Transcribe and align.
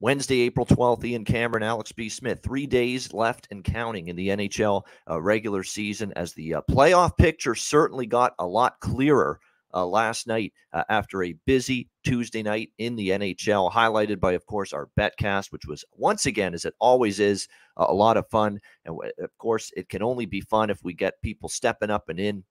Wednesday, 0.00 0.40
April 0.40 0.66
12th, 0.66 1.04
Ian 1.04 1.24
Cameron, 1.24 1.62
Alex 1.62 1.92
B. 1.92 2.08
Smith. 2.08 2.40
Three 2.42 2.66
days 2.66 3.12
left 3.12 3.48
and 3.50 3.64
counting 3.64 4.08
in 4.08 4.16
the 4.16 4.28
NHL 4.28 4.82
uh, 5.08 5.20
regular 5.20 5.62
season 5.62 6.12
as 6.16 6.32
the 6.34 6.54
uh, 6.54 6.60
playoff 6.70 7.16
picture 7.16 7.54
certainly 7.54 8.06
got 8.06 8.34
a 8.38 8.46
lot 8.46 8.78
clearer 8.80 9.40
uh, 9.74 9.86
last 9.86 10.26
night 10.26 10.52
uh, 10.72 10.84
after 10.88 11.22
a 11.22 11.34
busy 11.44 11.88
Tuesday 12.04 12.42
night 12.42 12.70
in 12.78 12.96
the 12.96 13.10
NHL, 13.10 13.70
highlighted 13.70 14.20
by, 14.20 14.32
of 14.32 14.46
course, 14.46 14.72
our 14.72 14.88
betcast, 14.98 15.52
which 15.52 15.66
was 15.66 15.84
once 15.92 16.26
again, 16.26 16.54
as 16.54 16.64
it 16.64 16.74
always 16.78 17.20
is, 17.20 17.48
a 17.76 17.92
lot 17.92 18.16
of 18.16 18.26
fun. 18.28 18.58
And 18.84 18.98
of 19.18 19.38
course, 19.38 19.70
it 19.76 19.88
can 19.88 20.02
only 20.02 20.24
be 20.24 20.40
fun 20.40 20.70
if 20.70 20.82
we 20.82 20.94
get 20.94 21.20
people 21.22 21.48
stepping 21.48 21.90
up 21.90 22.08
and 22.08 22.18
in, 22.18 22.44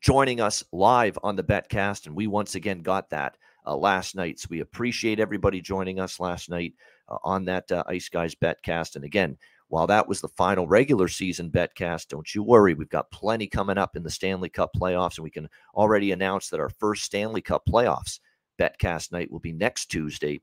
joining 0.00 0.40
us 0.40 0.64
live 0.72 1.18
on 1.22 1.36
the 1.36 1.44
betcast. 1.44 2.06
And 2.06 2.16
we 2.16 2.26
once 2.26 2.54
again 2.54 2.80
got 2.80 3.10
that 3.10 3.36
uh, 3.68 3.76
last 3.76 4.16
night. 4.16 4.40
So 4.40 4.48
we 4.50 4.60
appreciate 4.60 5.20
everybody 5.20 5.60
joining 5.60 6.00
us 6.00 6.18
last 6.18 6.48
night 6.48 6.72
uh, 7.08 7.18
on 7.22 7.44
that 7.44 7.70
uh, 7.70 7.84
Ice 7.86 8.08
Guys 8.08 8.34
betcast. 8.34 8.96
And 8.96 9.04
again, 9.04 9.36
while 9.68 9.86
that 9.86 10.08
was 10.08 10.22
the 10.22 10.28
final 10.28 10.66
regular 10.66 11.08
season 11.08 11.50
betcast, 11.50 12.08
don't 12.08 12.34
you 12.34 12.42
worry. 12.42 12.72
We've 12.72 12.88
got 12.88 13.10
plenty 13.10 13.46
coming 13.46 13.76
up 13.76 13.96
in 13.96 14.02
the 14.02 14.10
Stanley 14.10 14.48
Cup 14.48 14.70
playoffs, 14.74 15.18
and 15.18 15.24
we 15.24 15.30
can 15.30 15.48
already 15.74 16.12
announce 16.12 16.48
that 16.48 16.60
our 16.60 16.70
first 16.70 17.04
Stanley 17.04 17.42
Cup 17.42 17.64
playoffs 17.68 18.18
betcast 18.58 19.12
night 19.12 19.30
will 19.30 19.40
be 19.40 19.52
next 19.52 19.86
Tuesday, 19.86 20.40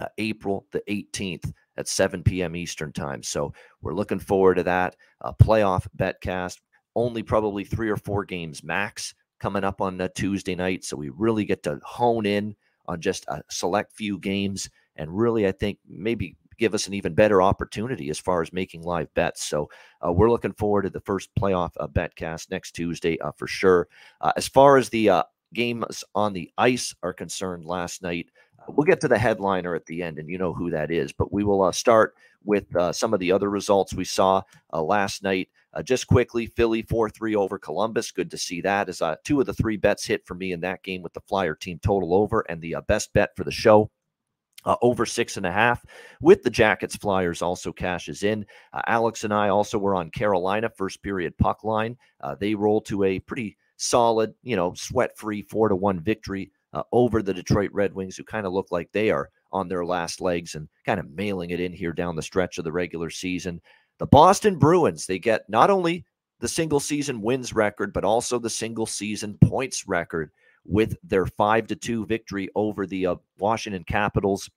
uh, 0.00 0.06
April 0.16 0.66
the 0.72 0.82
18th 0.88 1.52
at 1.76 1.86
7 1.86 2.22
p.m. 2.22 2.56
Eastern 2.56 2.92
Time. 2.92 3.22
So 3.22 3.52
we're 3.82 3.94
looking 3.94 4.18
forward 4.18 4.54
to 4.54 4.62
that 4.62 4.96
uh, 5.20 5.32
playoff 5.32 5.86
betcast. 5.98 6.58
Only 6.94 7.22
probably 7.22 7.64
three 7.64 7.90
or 7.90 7.98
four 7.98 8.24
games 8.24 8.64
max 8.64 9.14
coming 9.38 9.64
up 9.64 9.80
on 9.80 10.00
a 10.00 10.08
Tuesday 10.08 10.54
night. 10.54 10.84
So 10.84 10.96
we 10.96 11.10
really 11.10 11.44
get 11.44 11.62
to 11.64 11.80
hone 11.82 12.26
in 12.26 12.56
on 12.86 13.00
just 13.00 13.24
a 13.28 13.42
select 13.48 13.92
few 13.92 14.18
games 14.18 14.70
and 14.96 15.16
really, 15.16 15.46
I 15.46 15.52
think, 15.52 15.78
maybe 15.88 16.36
give 16.58 16.74
us 16.74 16.86
an 16.86 16.94
even 16.94 17.14
better 17.14 17.42
opportunity 17.42 18.10
as 18.10 18.18
far 18.18 18.42
as 18.42 18.52
making 18.52 18.82
live 18.82 19.12
bets. 19.14 19.44
So 19.44 19.68
uh, 20.04 20.12
we're 20.12 20.30
looking 20.30 20.52
forward 20.52 20.82
to 20.82 20.90
the 20.90 21.00
first 21.00 21.30
playoff 21.38 21.72
uh, 21.78 21.86
betcast 21.86 22.50
next 22.50 22.72
Tuesday 22.72 23.18
uh, 23.20 23.32
for 23.32 23.46
sure. 23.46 23.88
Uh, 24.20 24.32
as 24.36 24.48
far 24.48 24.76
as 24.76 24.88
the 24.88 25.10
uh, 25.10 25.22
games 25.52 26.02
on 26.14 26.32
the 26.32 26.50
ice 26.58 26.94
are 27.02 27.12
concerned 27.12 27.64
last 27.64 28.02
night, 28.02 28.28
uh, 28.60 28.72
we'll 28.74 28.86
get 28.86 29.00
to 29.00 29.08
the 29.08 29.18
headliner 29.18 29.74
at 29.74 29.86
the 29.86 30.02
end, 30.02 30.18
and 30.18 30.28
you 30.28 30.38
know 30.38 30.54
who 30.54 30.70
that 30.70 30.90
is. 30.90 31.12
But 31.12 31.32
we 31.32 31.44
will 31.44 31.70
start 31.72 32.14
with 32.46 32.64
some 32.92 33.12
of 33.12 33.20
the 33.20 33.32
other 33.32 33.50
results 33.50 33.92
we 33.94 34.04
saw 34.04 34.42
last 34.72 35.22
night. 35.22 35.48
Uh, 35.76 35.82
just 35.82 36.06
quickly, 36.06 36.46
Philly 36.46 36.80
4 36.80 37.10
3 37.10 37.36
over 37.36 37.58
Columbus. 37.58 38.10
Good 38.10 38.30
to 38.30 38.38
see 38.38 38.62
that. 38.62 38.88
As 38.88 39.02
uh, 39.02 39.16
two 39.24 39.40
of 39.40 39.46
the 39.46 39.52
three 39.52 39.76
bets 39.76 40.06
hit 40.06 40.26
for 40.26 40.34
me 40.34 40.52
in 40.52 40.60
that 40.60 40.82
game 40.82 41.02
with 41.02 41.12
the 41.12 41.20
Flyer 41.20 41.54
team 41.54 41.78
total 41.82 42.14
over 42.14 42.46
and 42.48 42.62
the 42.62 42.76
uh, 42.76 42.80
best 42.82 43.12
bet 43.12 43.36
for 43.36 43.44
the 43.44 43.52
show. 43.52 43.90
Uh, 44.64 44.74
over 44.82 45.06
six 45.06 45.36
and 45.36 45.46
a 45.46 45.52
half 45.52 45.84
with 46.20 46.42
the 46.42 46.50
Jackets 46.50 46.96
Flyers 46.96 47.42
also 47.42 47.72
cashes 47.72 48.22
in. 48.24 48.44
Uh, 48.72 48.80
Alex 48.86 49.22
and 49.22 49.32
I 49.32 49.50
also 49.50 49.78
were 49.78 49.94
on 49.94 50.10
Carolina 50.10 50.70
first 50.70 51.02
period 51.02 51.36
puck 51.36 51.62
line. 51.62 51.96
Uh, 52.22 52.34
they 52.34 52.54
roll 52.54 52.80
to 52.80 53.04
a 53.04 53.20
pretty 53.20 53.56
solid, 53.76 54.34
you 54.42 54.56
know, 54.56 54.72
sweat 54.74 55.16
free 55.16 55.42
four 55.42 55.68
to 55.68 55.76
one 55.76 56.00
victory 56.00 56.50
over 56.92 57.22
the 57.22 57.32
Detroit 57.32 57.70
Red 57.72 57.94
Wings, 57.94 58.16
who 58.16 58.24
kind 58.24 58.46
of 58.46 58.52
look 58.52 58.66
like 58.70 58.90
they 58.92 59.10
are 59.10 59.30
on 59.52 59.68
their 59.68 59.84
last 59.84 60.20
legs 60.20 60.54
and 60.54 60.68
kind 60.84 61.00
of 61.00 61.10
mailing 61.10 61.50
it 61.50 61.60
in 61.60 61.72
here 61.72 61.92
down 61.92 62.16
the 62.16 62.22
stretch 62.22 62.58
of 62.58 62.64
the 62.64 62.72
regular 62.72 63.10
season. 63.10 63.60
The 63.98 64.06
Boston 64.06 64.58
Bruins, 64.58 65.06
they 65.06 65.18
get 65.18 65.48
not 65.48 65.70
only 65.70 66.04
the 66.40 66.48
single 66.48 66.80
season 66.80 67.22
wins 67.22 67.54
record, 67.54 67.92
but 67.92 68.04
also 68.04 68.38
the 68.38 68.50
single 68.50 68.86
season 68.86 69.38
points 69.42 69.88
record 69.88 70.30
with 70.64 70.96
their 71.02 71.26
5 71.26 71.66
to 71.68 71.76
2 71.76 72.06
victory 72.06 72.48
over 72.54 72.86
the 72.86 73.06
uh, 73.06 73.16
Washington 73.38 73.84
Capitals 73.84 74.50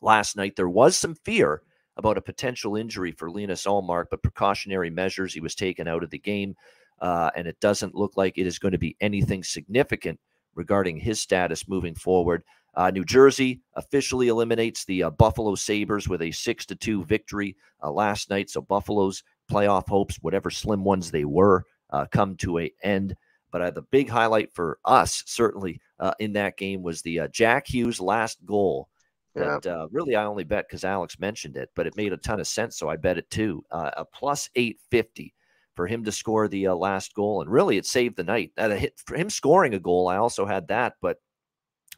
last 0.00 0.36
night. 0.36 0.54
There 0.56 0.68
was 0.68 0.96
some 0.96 1.14
fear 1.14 1.62
about 1.96 2.18
a 2.18 2.22
potential 2.22 2.76
injury 2.76 3.10
for 3.10 3.30
Linus 3.30 3.64
Ullmark, 3.64 4.06
but 4.10 4.22
precautionary 4.22 4.90
measures. 4.90 5.34
He 5.34 5.40
was 5.40 5.54
taken 5.54 5.88
out 5.88 6.04
of 6.04 6.10
the 6.10 6.18
game, 6.18 6.54
uh, 7.00 7.30
and 7.34 7.48
it 7.48 7.58
doesn't 7.60 7.94
look 7.94 8.16
like 8.16 8.38
it 8.38 8.46
is 8.46 8.58
going 8.58 8.72
to 8.72 8.78
be 8.78 8.96
anything 9.00 9.42
significant 9.42 10.20
regarding 10.54 10.96
his 10.96 11.20
status 11.20 11.68
moving 11.68 11.94
forward. 11.94 12.44
Uh, 12.78 12.92
New 12.92 13.04
Jersey 13.04 13.60
officially 13.74 14.28
eliminates 14.28 14.84
the 14.84 15.02
uh, 15.02 15.10
Buffalo 15.10 15.56
Sabres 15.56 16.08
with 16.08 16.22
a 16.22 16.30
6 16.30 16.66
to 16.66 16.76
2 16.76 17.04
victory 17.04 17.56
uh, 17.82 17.90
last 17.90 18.30
night. 18.30 18.48
So 18.48 18.62
Buffalo's 18.62 19.24
playoff 19.50 19.88
hopes, 19.88 20.18
whatever 20.22 20.48
slim 20.48 20.84
ones 20.84 21.10
they 21.10 21.24
were, 21.24 21.64
uh, 21.90 22.06
come 22.12 22.36
to 22.36 22.58
an 22.58 22.70
end. 22.84 23.16
But 23.50 23.62
uh, 23.62 23.70
the 23.72 23.82
big 23.82 24.08
highlight 24.08 24.54
for 24.54 24.78
us, 24.84 25.24
certainly 25.26 25.80
uh, 25.98 26.12
in 26.20 26.34
that 26.34 26.56
game, 26.56 26.84
was 26.84 27.02
the 27.02 27.22
Jack 27.32 27.66
Hughes 27.66 28.00
last 28.00 28.38
goal. 28.46 28.88
That 29.34 29.64
yeah. 29.64 29.86
really 29.90 30.14
I 30.14 30.24
only 30.24 30.44
bet 30.44 30.68
because 30.68 30.84
Alex 30.84 31.18
mentioned 31.18 31.56
it, 31.56 31.70
but 31.74 31.88
it 31.88 31.96
made 31.96 32.12
a 32.12 32.16
ton 32.16 32.38
of 32.38 32.46
sense. 32.46 32.76
So 32.76 32.88
I 32.88 32.94
bet 32.94 33.18
it 33.18 33.28
too. 33.28 33.64
a 33.72 34.04
plus 34.04 34.50
850 34.54 35.34
for 35.74 35.88
him 35.88 36.04
to 36.04 36.12
score 36.12 36.46
the 36.46 36.68
last 36.68 37.12
goal. 37.14 37.40
And 37.42 37.50
really, 37.50 37.76
it 37.76 37.86
saved 37.86 38.16
the 38.16 38.24
night. 38.24 38.52
Hit, 38.56 39.00
for 39.04 39.16
him 39.16 39.30
scoring 39.30 39.74
a 39.74 39.80
goal, 39.80 40.06
I 40.06 40.18
also 40.18 40.46
had 40.46 40.68
that. 40.68 40.94
But 41.02 41.18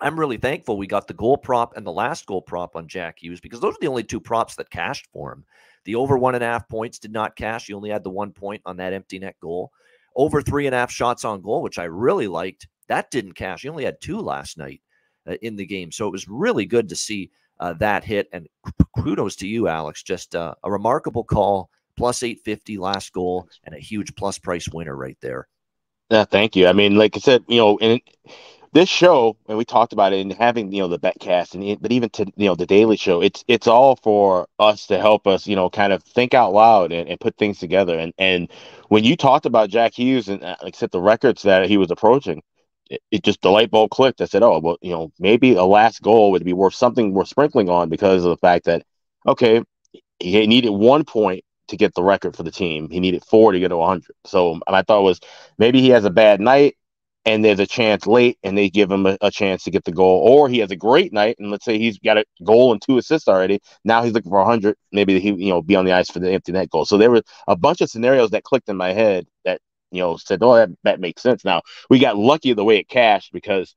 I'm 0.00 0.18
really 0.18 0.38
thankful 0.38 0.76
we 0.76 0.86
got 0.86 1.06
the 1.06 1.14
goal 1.14 1.36
prop 1.36 1.76
and 1.76 1.86
the 1.86 1.92
last 1.92 2.26
goal 2.26 2.40
prop 2.40 2.76
on 2.76 2.88
Jack 2.88 3.18
Hughes 3.22 3.40
because 3.40 3.60
those 3.60 3.74
are 3.74 3.80
the 3.80 3.88
only 3.88 4.04
two 4.04 4.20
props 4.20 4.54
that 4.56 4.70
cashed 4.70 5.06
for 5.12 5.32
him. 5.32 5.44
The 5.84 5.94
over 5.94 6.16
one 6.16 6.34
and 6.34 6.44
a 6.44 6.46
half 6.46 6.68
points 6.68 6.98
did 6.98 7.12
not 7.12 7.36
cash. 7.36 7.68
You 7.68 7.76
only 7.76 7.90
had 7.90 8.04
the 8.04 8.10
one 8.10 8.32
point 8.32 8.62
on 8.64 8.76
that 8.78 8.92
empty 8.92 9.18
net 9.18 9.36
goal. 9.40 9.72
Over 10.16 10.42
three 10.42 10.66
and 10.66 10.74
a 10.74 10.78
half 10.78 10.90
shots 10.90 11.24
on 11.24 11.42
goal, 11.42 11.62
which 11.62 11.78
I 11.78 11.84
really 11.84 12.28
liked, 12.28 12.66
that 12.88 13.10
didn't 13.10 13.34
cash. 13.34 13.64
You 13.64 13.70
only 13.70 13.84
had 13.84 14.00
two 14.00 14.18
last 14.18 14.58
night 14.58 14.80
uh, 15.28 15.36
in 15.42 15.56
the 15.56 15.66
game. 15.66 15.92
So 15.92 16.06
it 16.06 16.12
was 16.12 16.28
really 16.28 16.66
good 16.66 16.88
to 16.88 16.96
see 16.96 17.30
uh, 17.60 17.74
that 17.74 18.04
hit. 18.04 18.28
And 18.32 18.48
kudos 18.98 19.36
to 19.36 19.46
you, 19.46 19.68
Alex. 19.68 20.02
Just 20.02 20.34
uh, 20.34 20.54
a 20.64 20.70
remarkable 20.70 21.24
call, 21.24 21.70
plus 21.96 22.22
850 22.22 22.78
last 22.78 23.12
goal, 23.12 23.48
and 23.64 23.74
a 23.74 23.78
huge 23.78 24.14
plus 24.16 24.38
price 24.38 24.68
winner 24.68 24.96
right 24.96 25.18
there. 25.20 25.46
Yeah, 26.10 26.24
thank 26.24 26.56
you. 26.56 26.66
I 26.66 26.72
mean, 26.72 26.96
like 26.96 27.16
I 27.16 27.20
said, 27.20 27.44
you 27.46 27.58
know, 27.58 27.78
and 27.78 28.00
this 28.72 28.88
show, 28.88 29.36
and 29.48 29.58
we 29.58 29.64
talked 29.64 29.92
about 29.92 30.12
it, 30.12 30.20
and 30.20 30.32
having 30.32 30.72
you 30.72 30.80
know 30.82 30.88
the 30.88 30.98
betcast, 30.98 31.54
and 31.54 31.80
but 31.82 31.90
even 31.90 32.08
to 32.10 32.26
you 32.36 32.46
know 32.46 32.54
the 32.54 32.66
daily 32.66 32.96
show, 32.96 33.20
it's 33.20 33.44
it's 33.48 33.66
all 33.66 33.96
for 33.96 34.46
us 34.58 34.86
to 34.86 34.98
help 34.98 35.26
us, 35.26 35.46
you 35.46 35.56
know, 35.56 35.68
kind 35.68 35.92
of 35.92 36.02
think 36.04 36.34
out 36.34 36.52
loud 36.52 36.92
and, 36.92 37.08
and 37.08 37.18
put 37.20 37.36
things 37.36 37.58
together. 37.58 37.98
And 37.98 38.12
and 38.18 38.50
when 38.88 39.04
you 39.04 39.16
talked 39.16 39.46
about 39.46 39.70
Jack 39.70 39.94
Hughes 39.94 40.28
and 40.28 40.42
uh, 40.44 40.56
said 40.72 40.90
the 40.92 41.00
records 41.00 41.42
that 41.42 41.68
he 41.68 41.78
was 41.78 41.90
approaching, 41.90 42.42
it, 42.88 43.02
it, 43.10 43.24
just 43.24 43.42
the 43.42 43.50
light 43.50 43.70
bulb 43.70 43.90
clicked. 43.90 44.20
I 44.20 44.26
said, 44.26 44.42
oh 44.42 44.60
well, 44.60 44.78
you 44.82 44.92
know, 44.92 45.12
maybe 45.18 45.54
a 45.54 45.64
last 45.64 46.00
goal 46.02 46.30
would 46.32 46.44
be 46.44 46.52
worth 46.52 46.74
something 46.74 47.12
worth 47.12 47.28
sprinkling 47.28 47.68
on 47.68 47.88
because 47.88 48.24
of 48.24 48.30
the 48.30 48.36
fact 48.36 48.66
that 48.66 48.84
okay, 49.26 49.62
he 50.20 50.46
needed 50.46 50.70
one 50.70 51.04
point 51.04 51.44
to 51.68 51.76
get 51.76 51.94
the 51.94 52.02
record 52.02 52.36
for 52.36 52.44
the 52.44 52.50
team. 52.52 52.88
He 52.90 53.00
needed 53.00 53.24
four 53.24 53.52
to 53.52 53.58
get 53.58 53.68
to 53.68 53.76
100. 53.76 54.14
So 54.26 54.60
I 54.66 54.82
thought 54.82 55.02
was 55.02 55.20
maybe 55.58 55.80
he 55.80 55.88
has 55.90 56.04
a 56.04 56.10
bad 56.10 56.40
night 56.40 56.76
and 57.24 57.44
there's 57.44 57.60
a 57.60 57.66
chance 57.66 58.06
late 58.06 58.38
and 58.42 58.56
they 58.56 58.70
give 58.70 58.90
him 58.90 59.06
a, 59.06 59.16
a, 59.20 59.30
chance 59.30 59.64
to 59.64 59.70
get 59.70 59.84
the 59.84 59.92
goal. 59.92 60.20
Or 60.26 60.48
he 60.48 60.58
has 60.58 60.70
a 60.70 60.76
great 60.76 61.12
night 61.12 61.36
and 61.38 61.50
let's 61.50 61.64
say 61.64 61.78
he's 61.78 61.98
got 61.98 62.18
a 62.18 62.24
goal 62.44 62.72
and 62.72 62.80
two 62.80 62.98
assists 62.98 63.28
already. 63.28 63.60
Now 63.84 64.02
he's 64.02 64.12
looking 64.12 64.30
for 64.30 64.38
100 64.38 64.76
maybe 64.92 65.20
he 65.20 65.28
you 65.30 65.50
know 65.50 65.62
be 65.62 65.76
on 65.76 65.84
the 65.84 65.92
ice 65.92 66.10
for 66.10 66.18
the 66.18 66.30
empty 66.30 66.52
net 66.52 66.70
goal. 66.70 66.84
So 66.84 66.96
there 66.96 67.10
were 67.10 67.22
a 67.46 67.56
bunch 67.56 67.80
of 67.80 67.90
scenarios 67.90 68.30
that 68.30 68.44
clicked 68.44 68.68
in 68.68 68.76
my 68.76 68.92
head 68.92 69.26
that 69.44 69.60
you 69.90 70.00
know 70.00 70.16
said 70.16 70.42
oh 70.42 70.54
that, 70.54 70.70
that 70.84 71.00
makes 71.00 71.22
sense. 71.22 71.44
Now 71.44 71.62
we 71.90 71.98
got 71.98 72.16
lucky 72.16 72.52
the 72.54 72.64
way 72.64 72.78
it 72.78 72.88
cashed 72.88 73.32
because 73.32 73.74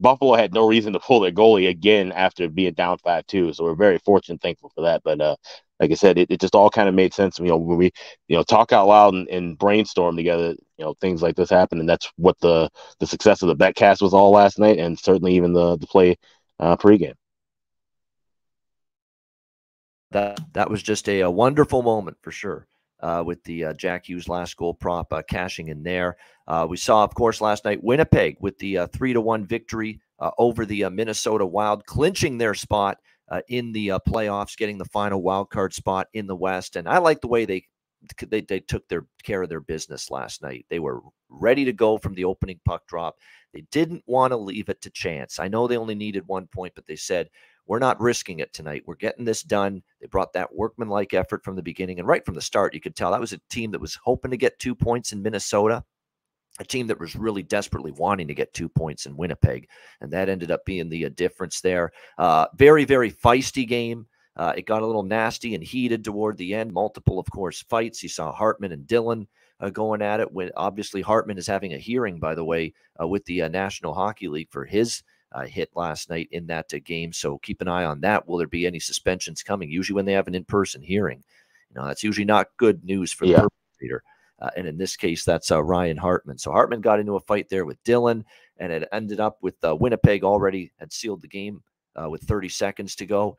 buffalo 0.00 0.34
had 0.34 0.54
no 0.54 0.66
reason 0.66 0.94
to 0.94 0.98
pull 0.98 1.20
their 1.20 1.30
goalie 1.30 1.68
again 1.68 2.10
after 2.12 2.48
being 2.48 2.72
down 2.72 2.96
5-2 3.06 3.54
so 3.54 3.64
we're 3.64 3.74
very 3.74 3.98
fortunate 3.98 4.40
thankful 4.40 4.72
for 4.74 4.82
that. 4.82 5.02
But 5.04 5.20
uh 5.20 5.36
like 5.80 5.90
I 5.90 5.94
said, 5.94 6.18
it, 6.18 6.30
it 6.30 6.40
just 6.40 6.54
all 6.54 6.68
kind 6.68 6.88
of 6.88 6.94
made 6.94 7.14
sense. 7.14 7.38
You 7.38 7.46
know, 7.46 7.56
when 7.56 7.78
we, 7.78 7.90
you 8.28 8.36
know, 8.36 8.42
talk 8.42 8.70
out 8.70 8.86
loud 8.86 9.14
and, 9.14 9.26
and, 9.28 9.58
brainstorm 9.58 10.14
together, 10.14 10.50
you 10.76 10.84
know, 10.84 10.94
things 11.00 11.22
like 11.22 11.36
this 11.36 11.48
happen, 11.48 11.80
and 11.80 11.88
that's 11.88 12.12
what 12.16 12.38
the 12.40 12.68
the 13.00 13.06
success 13.06 13.42
of 13.42 13.48
the 13.48 13.56
betcast 13.56 14.02
was 14.02 14.12
all 14.12 14.30
last 14.30 14.58
night, 14.58 14.78
and 14.78 14.98
certainly 14.98 15.34
even 15.34 15.54
the 15.54 15.78
the 15.78 15.86
play 15.86 16.16
uh, 16.60 16.76
pregame. 16.76 17.14
That 20.10 20.38
that 20.52 20.70
was 20.70 20.82
just 20.82 21.08
a, 21.08 21.20
a 21.20 21.30
wonderful 21.30 21.82
moment 21.82 22.18
for 22.20 22.30
sure. 22.30 22.66
Uh, 23.02 23.22
with 23.24 23.42
the 23.44 23.64
uh, 23.64 23.72
Jack 23.72 24.06
Hughes 24.06 24.28
last 24.28 24.54
goal 24.58 24.74
prop 24.74 25.10
uh, 25.10 25.22
cashing 25.22 25.68
in 25.68 25.82
there, 25.82 26.18
uh, 26.46 26.66
we 26.68 26.76
saw, 26.76 27.02
of 27.02 27.14
course, 27.14 27.40
last 27.40 27.64
night 27.64 27.82
Winnipeg 27.82 28.36
with 28.40 28.58
the 28.58 28.76
uh, 28.76 28.86
three 28.88 29.14
to 29.14 29.22
one 29.22 29.46
victory 29.46 30.02
over 30.36 30.66
the 30.66 30.86
Minnesota 30.90 31.46
Wild, 31.46 31.86
clinching 31.86 32.36
their 32.36 32.52
spot 32.52 32.98
uh, 33.30 33.42
in 33.48 33.72
the 33.72 33.92
uh, 33.92 33.98
playoffs, 34.06 34.56
getting 34.56 34.78
the 34.78 34.84
final 34.84 35.22
wild 35.22 35.50
card 35.50 35.72
spot 35.72 36.08
in 36.12 36.26
the 36.26 36.36
West. 36.36 36.76
And 36.76 36.88
I 36.88 36.98
like 36.98 37.20
the 37.20 37.28
way 37.28 37.44
they 37.44 37.64
they, 38.28 38.40
they 38.40 38.60
took 38.60 38.88
their 38.88 39.06
care 39.22 39.42
of 39.42 39.50
their 39.50 39.60
business 39.60 40.10
last 40.10 40.42
night. 40.42 40.64
They 40.70 40.78
were 40.78 41.00
ready 41.28 41.66
to 41.66 41.72
go 41.72 41.98
from 41.98 42.14
the 42.14 42.24
opening 42.24 42.58
puck 42.64 42.86
drop. 42.86 43.16
They 43.52 43.64
didn't 43.70 44.04
want 44.06 44.30
to 44.30 44.36
leave 44.38 44.70
it 44.70 44.80
to 44.82 44.90
chance. 44.90 45.38
I 45.38 45.48
know 45.48 45.66
they 45.66 45.76
only 45.76 45.94
needed 45.94 46.26
one 46.26 46.46
point, 46.46 46.72
but 46.74 46.86
they 46.86 46.96
said, 46.96 47.28
we're 47.66 47.78
not 47.78 48.00
risking 48.00 48.40
it 48.40 48.52
tonight. 48.52 48.84
We're 48.86 48.94
getting 48.94 49.24
this 49.24 49.42
done. 49.42 49.82
They 50.00 50.06
brought 50.06 50.32
that 50.32 50.54
workmanlike 50.54 51.14
effort 51.14 51.44
from 51.44 51.56
the 51.56 51.62
beginning. 51.62 51.98
And 51.98 52.08
right 52.08 52.24
from 52.24 52.34
the 52.34 52.40
start, 52.40 52.74
you 52.74 52.80
could 52.80 52.96
tell 52.96 53.10
that 53.10 53.20
was 53.20 53.32
a 53.32 53.40
team 53.50 53.70
that 53.72 53.80
was 53.80 53.98
hoping 54.02 54.30
to 54.30 54.36
get 54.36 54.58
two 54.58 54.74
points 54.74 55.12
in 55.12 55.22
Minnesota 55.22 55.84
a 56.60 56.64
team 56.64 56.86
that 56.86 57.00
was 57.00 57.16
really 57.16 57.42
desperately 57.42 57.90
wanting 57.90 58.28
to 58.28 58.34
get 58.34 58.52
two 58.52 58.68
points 58.68 59.06
in 59.06 59.16
Winnipeg, 59.16 59.66
and 60.02 60.12
that 60.12 60.28
ended 60.28 60.50
up 60.50 60.64
being 60.66 60.90
the 60.90 61.06
uh, 61.06 61.10
difference 61.16 61.62
there. 61.62 61.90
Uh, 62.18 62.46
very, 62.54 62.84
very 62.84 63.10
feisty 63.10 63.66
game. 63.66 64.06
Uh, 64.36 64.52
it 64.56 64.66
got 64.66 64.82
a 64.82 64.86
little 64.86 65.02
nasty 65.02 65.54
and 65.54 65.64
heated 65.64 66.04
toward 66.04 66.36
the 66.36 66.54
end. 66.54 66.72
Multiple, 66.72 67.18
of 67.18 67.26
course, 67.30 67.62
fights. 67.62 68.02
You 68.02 68.10
saw 68.10 68.30
Hartman 68.30 68.72
and 68.72 68.86
Dillon 68.86 69.26
uh, 69.58 69.70
going 69.70 70.02
at 70.02 70.20
it. 70.20 70.30
When 70.30 70.50
obviously 70.54 71.00
Hartman 71.00 71.38
is 71.38 71.46
having 71.46 71.72
a 71.72 71.78
hearing, 71.78 72.20
by 72.20 72.34
the 72.34 72.44
way, 72.44 72.74
uh, 73.00 73.08
with 73.08 73.24
the 73.24 73.42
uh, 73.42 73.48
National 73.48 73.94
Hockey 73.94 74.28
League 74.28 74.50
for 74.50 74.64
his 74.66 75.02
hit 75.46 75.70
last 75.74 76.10
night 76.10 76.28
in 76.32 76.46
that 76.48 76.68
game. 76.84 77.12
So 77.12 77.38
keep 77.38 77.62
an 77.62 77.68
eye 77.68 77.84
on 77.84 78.00
that. 78.00 78.28
Will 78.28 78.36
there 78.36 78.46
be 78.46 78.66
any 78.66 78.80
suspensions 78.80 79.42
coming? 79.42 79.70
Usually, 79.70 79.94
when 79.94 80.04
they 80.04 80.12
have 80.12 80.28
an 80.28 80.34
in-person 80.34 80.82
hearing, 80.82 81.22
you 81.70 81.80
know 81.80 81.86
that's 81.86 82.02
usually 82.02 82.24
not 82.26 82.48
good 82.58 82.84
news 82.84 83.12
for 83.12 83.26
the 83.26 83.32
yeah. 83.32 83.46
perpetrator. 83.78 84.02
Uh, 84.40 84.50
and 84.56 84.66
in 84.66 84.78
this 84.78 84.96
case, 84.96 85.24
that's 85.24 85.50
uh, 85.50 85.62
Ryan 85.62 85.96
Hartman. 85.96 86.38
So 86.38 86.50
Hartman 86.50 86.80
got 86.80 87.00
into 87.00 87.16
a 87.16 87.20
fight 87.20 87.48
there 87.48 87.64
with 87.64 87.82
Dillon, 87.84 88.24
and 88.58 88.72
it 88.72 88.88
ended 88.92 89.20
up 89.20 89.38
with 89.42 89.62
uh, 89.64 89.76
Winnipeg 89.76 90.24
already 90.24 90.72
had 90.78 90.92
sealed 90.92 91.22
the 91.22 91.28
game 91.28 91.62
uh, 92.00 92.08
with 92.08 92.22
30 92.22 92.48
seconds 92.48 92.94
to 92.96 93.06
go. 93.06 93.36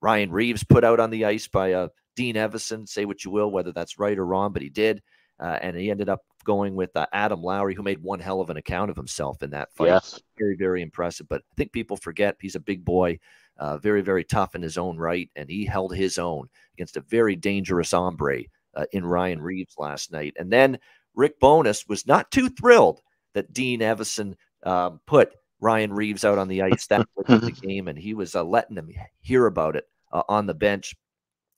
Ryan 0.00 0.30
Reaves 0.30 0.62
put 0.62 0.84
out 0.84 1.00
on 1.00 1.10
the 1.10 1.24
ice 1.24 1.48
by 1.48 1.72
uh, 1.72 1.88
Dean 2.14 2.36
Evason. 2.36 2.88
Say 2.88 3.04
what 3.04 3.24
you 3.24 3.30
will, 3.30 3.50
whether 3.50 3.72
that's 3.72 3.98
right 3.98 4.18
or 4.18 4.26
wrong, 4.26 4.52
but 4.52 4.62
he 4.62 4.68
did. 4.68 5.02
Uh, 5.40 5.58
and 5.60 5.76
he 5.76 5.90
ended 5.90 6.08
up 6.08 6.22
going 6.44 6.74
with 6.74 6.90
Adam 7.12 7.42
Lowry, 7.42 7.74
who 7.74 7.82
made 7.82 8.02
one 8.02 8.20
hell 8.20 8.40
of 8.40 8.48
an 8.48 8.56
account 8.56 8.90
of 8.90 8.96
himself 8.96 9.42
in 9.42 9.50
that 9.50 9.72
fight. 9.72 9.88
Yes. 9.88 10.20
Very, 10.38 10.56
very 10.56 10.80
impressive. 10.80 11.28
But 11.28 11.42
I 11.52 11.54
think 11.56 11.72
people 11.72 11.96
forget 11.96 12.36
he's 12.40 12.54
a 12.54 12.60
big 12.60 12.84
boy. 12.84 13.18
Uh, 13.58 13.78
very, 13.78 14.02
very 14.02 14.22
tough 14.22 14.54
in 14.54 14.62
his 14.62 14.76
own 14.76 14.98
right, 14.98 15.30
and 15.34 15.48
he 15.48 15.64
held 15.64 15.94
his 15.94 16.18
own 16.18 16.46
against 16.74 16.98
a 16.98 17.00
very 17.00 17.34
dangerous 17.34 17.92
hombre 17.92 18.42
uh, 18.76 18.84
in 18.92 19.04
Ryan 19.04 19.40
Reaves 19.40 19.74
last 19.78 20.12
night. 20.12 20.34
And 20.38 20.52
then 20.52 20.78
Rick 21.14 21.40
Bowness 21.40 21.88
was 21.88 22.06
not 22.06 22.30
too 22.30 22.48
thrilled 22.48 23.00
that 23.34 23.52
Dean 23.52 23.80
Evason 23.80 24.34
um, 24.64 25.00
put 25.06 25.32
Ryan 25.60 25.92
Reaves 25.92 26.24
out 26.24 26.38
on 26.38 26.48
the 26.48 26.62
ice 26.62 26.86
that 26.88 27.06
in 27.28 27.40
the 27.40 27.50
game, 27.50 27.88
and 27.88 27.98
he 27.98 28.14
was 28.14 28.34
uh, 28.34 28.44
letting 28.44 28.76
him 28.76 28.90
hear 29.20 29.46
about 29.46 29.76
it 29.76 29.84
uh, 30.12 30.22
on 30.28 30.46
the 30.46 30.54
bench. 30.54 30.94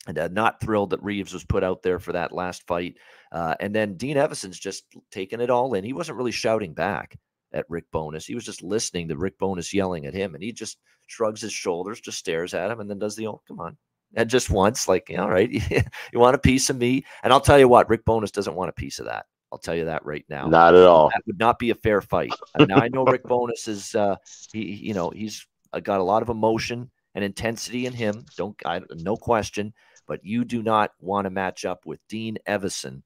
And 0.07 0.19
uh, 0.19 0.29
not 0.29 0.61
thrilled 0.61 0.91
that 0.91 1.03
Reaves 1.03 1.35
was 1.35 1.45
put 1.45 1.63
out 1.63 1.83
there 1.83 1.99
for 1.99 2.13
that 2.13 2.33
last 2.33 2.67
fight. 2.67 2.95
Uh, 3.31 3.55
and 3.61 3.75
then 3.75 3.97
Dean 3.97 4.17
Evason's 4.17 4.59
just 4.59 4.85
taking 5.11 5.41
it 5.41 5.51
all 5.51 5.75
in. 5.75 5.85
He 5.85 5.93
wasn't 5.93 6.17
really 6.17 6.33
shouting 6.33 6.73
back 6.73 7.19
at 7.53 7.67
Rick 7.69 7.85
Bowness. 7.93 8.25
He 8.25 8.35
was 8.35 8.45
just 8.45 8.63
listening 8.63 9.09
to 9.09 9.19
Rick 9.19 9.39
Bowness 9.39 9.75
yelling 9.75 10.07
at 10.07 10.15
him, 10.15 10.35
and 10.35 10.43
he 10.43 10.53
just 10.53 10.79
shrugs 11.09 11.43
his 11.43 11.53
shoulders, 11.53 12.01
just 12.01 12.19
stares 12.19 12.55
at 12.55 12.71
him, 12.71 12.81
and 12.81 12.89
then 12.89 12.99
does 12.99 13.17
the 13.17 13.27
old, 13.27 13.41
come 13.47 13.61
on, 13.61 13.77
and 14.15 14.31
just 14.31 14.51
once, 14.51 14.89
like, 14.89 15.13
all 15.17 15.29
right, 15.29 15.51
you 16.13 16.19
want 16.19 16.35
a 16.35 16.39
piece 16.39 16.71
of 16.71 16.77
me? 16.77 17.05
And 17.23 17.33
I'll 17.33 17.41
tell 17.41 17.59
you 17.59 17.69
what, 17.69 17.89
Rick 17.89 18.05
Bowness 18.05 18.31
doesn't 18.31 18.55
want 18.55 18.71
a 18.71 18.75
piece 18.75 18.99
of 18.99 19.07
that. 19.07 19.27
I'll 19.53 19.59
tell 19.59 19.75
you 19.75 19.87
that 19.87 20.05
right 20.05 20.25
now. 20.29 20.47
Not 20.47 20.75
at 20.75 20.85
all. 20.85 21.09
That 21.09 21.23
would 21.27 21.39
not 21.39 21.59
be 21.59 21.71
a 21.71 21.75
fair 21.75 22.01
fight. 22.01 22.33
now 22.59 22.77
I 22.77 22.89
know 22.89 23.05
Rick 23.05 23.25
Bowness 23.25 23.67
is, 23.67 23.95
uh, 23.95 24.17
he, 24.53 24.75
you 24.75 24.95
know, 24.95 25.11
he's 25.11 25.47
got 25.83 26.01
a 26.01 26.05
lot 26.05 26.23
of 26.23 26.29
emotion 26.29 26.91
and 27.15 27.25
intensity 27.25 27.87
in 27.87 27.93
him. 27.93 28.27
Don't, 28.37 28.55
I, 28.65 28.83
no 28.97 29.17
question. 29.17 29.73
But 30.07 30.25
you 30.25 30.45
do 30.45 30.63
not 30.63 30.93
want 31.01 31.27
to 31.27 31.31
match 31.31 31.65
up 31.65 31.85
with 31.85 32.01
Dean 32.09 32.39
Evason 32.47 33.03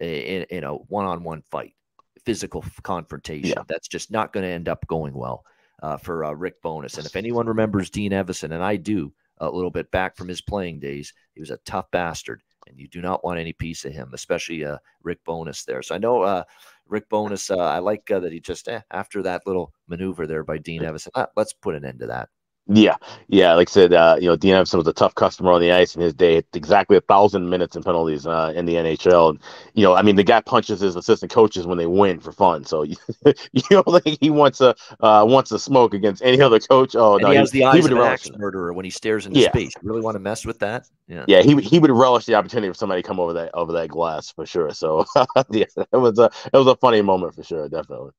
in, 0.00 0.44
in 0.44 0.64
a 0.64 0.74
one-on-one 0.74 1.42
fight, 1.50 1.74
physical 2.24 2.64
confrontation. 2.82 3.54
Yeah. 3.56 3.64
That's 3.68 3.88
just 3.88 4.10
not 4.10 4.32
going 4.32 4.44
to 4.44 4.52
end 4.52 4.68
up 4.68 4.86
going 4.86 5.14
well 5.14 5.44
uh, 5.82 5.96
for 5.96 6.24
uh, 6.24 6.32
Rick 6.32 6.60
Bowness. 6.62 6.98
And 6.98 7.06
if 7.06 7.16
anyone 7.16 7.46
remembers 7.46 7.90
Dean 7.90 8.12
Evason, 8.12 8.52
and 8.52 8.62
I 8.62 8.76
do, 8.76 9.12
a 9.42 9.50
little 9.50 9.70
bit 9.70 9.90
back 9.90 10.16
from 10.16 10.28
his 10.28 10.40
playing 10.40 10.80
days. 10.80 11.12
He 11.34 11.40
was 11.40 11.50
a 11.50 11.58
tough 11.58 11.90
bastard, 11.90 12.42
and 12.66 12.78
you 12.78 12.88
do 12.88 13.00
not 13.00 13.24
want 13.24 13.40
any 13.40 13.52
piece 13.52 13.84
of 13.84 13.92
him, 13.92 14.10
especially 14.14 14.64
uh, 14.64 14.78
Rick 15.02 15.24
Bowness 15.24 15.64
there. 15.64 15.82
So 15.82 15.94
I 15.94 15.98
know 15.98 16.22
uh, 16.22 16.44
Rick 16.86 17.08
Bowness, 17.08 17.50
Uh, 17.50 17.56
I 17.58 17.78
like 17.80 18.10
uh, 18.10 18.20
that 18.20 18.32
he 18.32 18.40
just 18.40 18.68
eh, 18.68 18.80
after 18.90 19.22
that 19.22 19.46
little 19.46 19.72
maneuver 19.88 20.26
there 20.26 20.44
by 20.44 20.58
Dean 20.58 20.84
Evans. 20.84 21.08
Ah, 21.14 21.28
let's 21.36 21.52
put 21.52 21.74
an 21.74 21.84
end 21.84 22.00
to 22.00 22.06
that. 22.06 22.28
Yeah, 22.68 22.96
yeah. 23.26 23.54
Like 23.54 23.68
I 23.68 23.72
said, 23.72 23.92
uh, 23.92 24.16
you 24.20 24.28
know, 24.28 24.36
Dean 24.36 24.54
Evason 24.54 24.76
was 24.76 24.86
a 24.86 24.92
tough 24.92 25.16
customer 25.16 25.50
on 25.50 25.60
the 25.60 25.72
ice 25.72 25.96
in 25.96 26.00
his 26.00 26.14
day. 26.14 26.42
Exactly 26.54 26.96
a 26.96 27.00
thousand 27.00 27.50
minutes 27.50 27.74
in 27.74 27.82
penalties 27.82 28.24
uh, 28.24 28.52
in 28.54 28.66
the 28.66 28.74
NHL. 28.74 29.30
And, 29.30 29.40
you 29.74 29.82
know, 29.82 29.94
I 29.94 30.02
mean, 30.02 30.14
the 30.14 30.22
guy 30.22 30.40
punches 30.40 30.78
his 30.78 30.94
assistant 30.94 31.32
coaches 31.32 31.66
when 31.66 31.76
they 31.76 31.86
win 31.86 32.20
for 32.20 32.30
fun. 32.30 32.64
So 32.64 32.82
you, 32.84 32.96
you 33.24 33.62
don't 33.68 34.06
he 34.20 34.30
wants 34.30 34.60
a 34.60 34.76
uh, 35.00 35.24
wants 35.28 35.50
to 35.50 35.58
smoke 35.58 35.92
against 35.92 36.22
any 36.22 36.40
other 36.40 36.60
coach? 36.60 36.94
Oh 36.94 37.14
and 37.14 37.22
no, 37.22 37.30
he 37.30 37.36
has 37.36 37.50
he, 37.50 37.58
the 37.58 37.64
eyes 37.64 37.84
of 37.84 37.92
an 37.92 37.98
axe 37.98 38.30
murderer 38.36 38.72
when 38.72 38.84
he 38.84 38.90
stares 38.90 39.26
into 39.26 39.40
yeah. 39.40 39.50
space. 39.50 39.72
You 39.82 39.88
really 39.88 40.02
want 40.02 40.14
to 40.14 40.20
mess 40.20 40.46
with 40.46 40.60
that? 40.60 40.86
Yeah, 41.08 41.24
yeah. 41.26 41.42
He 41.42 41.60
he 41.62 41.80
would 41.80 41.90
relish 41.90 42.26
the 42.26 42.36
opportunity 42.36 42.68
for 42.68 42.74
somebody 42.74 43.02
to 43.02 43.08
come 43.08 43.18
over 43.18 43.32
that 43.32 43.50
over 43.54 43.72
that 43.72 43.88
glass 43.88 44.30
for 44.30 44.46
sure. 44.46 44.72
So 44.72 45.04
yeah, 45.50 45.64
it 45.76 45.96
was 45.96 46.16
a 46.20 46.30
it 46.52 46.56
was 46.56 46.68
a 46.68 46.76
funny 46.76 47.02
moment 47.02 47.34
for 47.34 47.42
sure, 47.42 47.68
definitely. 47.68 48.12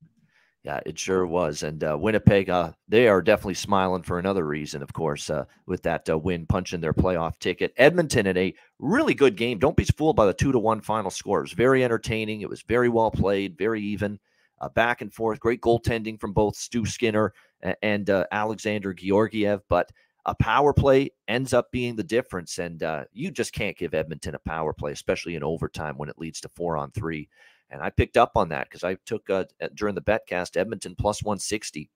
Yeah, 0.64 0.80
it 0.86 0.98
sure 0.98 1.26
was. 1.26 1.62
And 1.62 1.84
uh, 1.84 1.98
Winnipeg, 2.00 2.48
uh, 2.48 2.72
they 2.88 3.06
are 3.06 3.20
definitely 3.20 3.52
smiling 3.54 4.02
for 4.02 4.18
another 4.18 4.46
reason, 4.46 4.80
of 4.82 4.94
course, 4.94 5.28
uh, 5.28 5.44
with 5.66 5.82
that 5.82 6.08
uh, 6.08 6.16
win 6.16 6.46
punching 6.46 6.80
their 6.80 6.94
playoff 6.94 7.38
ticket. 7.38 7.74
Edmonton 7.76 8.26
in 8.26 8.36
a 8.38 8.54
really 8.78 9.12
good 9.12 9.36
game. 9.36 9.58
Don't 9.58 9.76
be 9.76 9.84
fooled 9.84 10.16
by 10.16 10.24
the 10.24 10.32
two 10.32 10.52
to 10.52 10.58
one 10.58 10.80
final 10.80 11.10
score. 11.10 11.40
It 11.40 11.42
was 11.42 11.52
very 11.52 11.84
entertaining. 11.84 12.40
It 12.40 12.48
was 12.48 12.62
very 12.62 12.88
well 12.88 13.10
played, 13.10 13.58
very 13.58 13.82
even, 13.82 14.18
uh, 14.62 14.70
back 14.70 15.02
and 15.02 15.12
forth. 15.12 15.38
Great 15.38 15.60
goaltending 15.60 16.18
from 16.18 16.32
both 16.32 16.56
Stu 16.56 16.86
Skinner 16.86 17.34
and, 17.82 18.08
uh, 18.08 18.24
Alexander 18.32 18.94
Georgiev. 18.94 19.60
But 19.68 19.90
a 20.24 20.34
power 20.34 20.72
play 20.72 21.10
ends 21.28 21.52
up 21.52 21.70
being 21.72 21.94
the 21.94 22.02
difference. 22.02 22.56
And 22.58 22.82
you 23.12 23.30
just 23.30 23.52
can't 23.52 23.76
give 23.76 23.92
Edmonton 23.92 24.34
a 24.34 24.38
power 24.38 24.72
play, 24.72 24.92
especially 24.92 25.34
in 25.34 25.44
overtime 25.44 25.98
when 25.98 26.08
it 26.08 26.18
leads 26.18 26.40
to 26.40 26.48
four 26.48 26.78
on 26.78 26.90
three. 26.92 27.28
And 27.70 27.82
I 27.82 27.90
picked 27.90 28.16
up 28.16 28.32
on 28.36 28.48
that 28.50 28.68
because 28.68 28.84
I 28.84 28.96
took 29.06 29.28
uh, 29.30 29.44
during 29.74 29.94
the 29.94 30.02
betcast 30.02 30.56
Edmonton 30.56 30.94
plus 30.96 31.22
160 31.22 31.90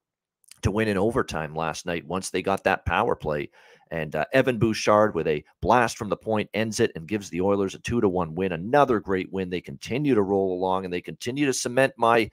to 0.62 0.70
win 0.70 0.88
in 0.88 0.98
overtime 0.98 1.54
last 1.54 1.86
night 1.86 2.06
once 2.06 2.30
they 2.30 2.42
got 2.42 2.64
that 2.64 2.84
power 2.84 3.14
play. 3.14 3.50
And 3.90 4.14
uh, 4.16 4.24
Evan 4.32 4.58
Bouchard 4.58 5.14
with 5.14 5.26
a 5.26 5.44
blast 5.62 5.96
from 5.96 6.08
the 6.08 6.16
point 6.16 6.50
ends 6.52 6.80
it 6.80 6.92
and 6.94 7.08
gives 7.08 7.30
the 7.30 7.40
Oilers 7.40 7.74
a 7.74 7.78
two 7.78 8.00
to 8.00 8.08
one 8.08 8.34
win. 8.34 8.52
Another 8.52 9.00
great 9.00 9.32
win. 9.32 9.50
They 9.50 9.60
continue 9.60 10.14
to 10.14 10.22
roll 10.22 10.52
along 10.52 10.84
and 10.84 10.92
they 10.92 11.00
continue 11.00 11.46
to 11.46 11.54
cement 11.54 11.94
my 11.96 12.30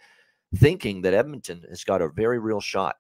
thinking 0.56 1.02
that 1.02 1.14
Edmonton 1.14 1.64
has 1.70 1.84
got 1.84 2.02
a 2.02 2.10
very 2.10 2.40
real 2.40 2.62
shot 2.62 2.96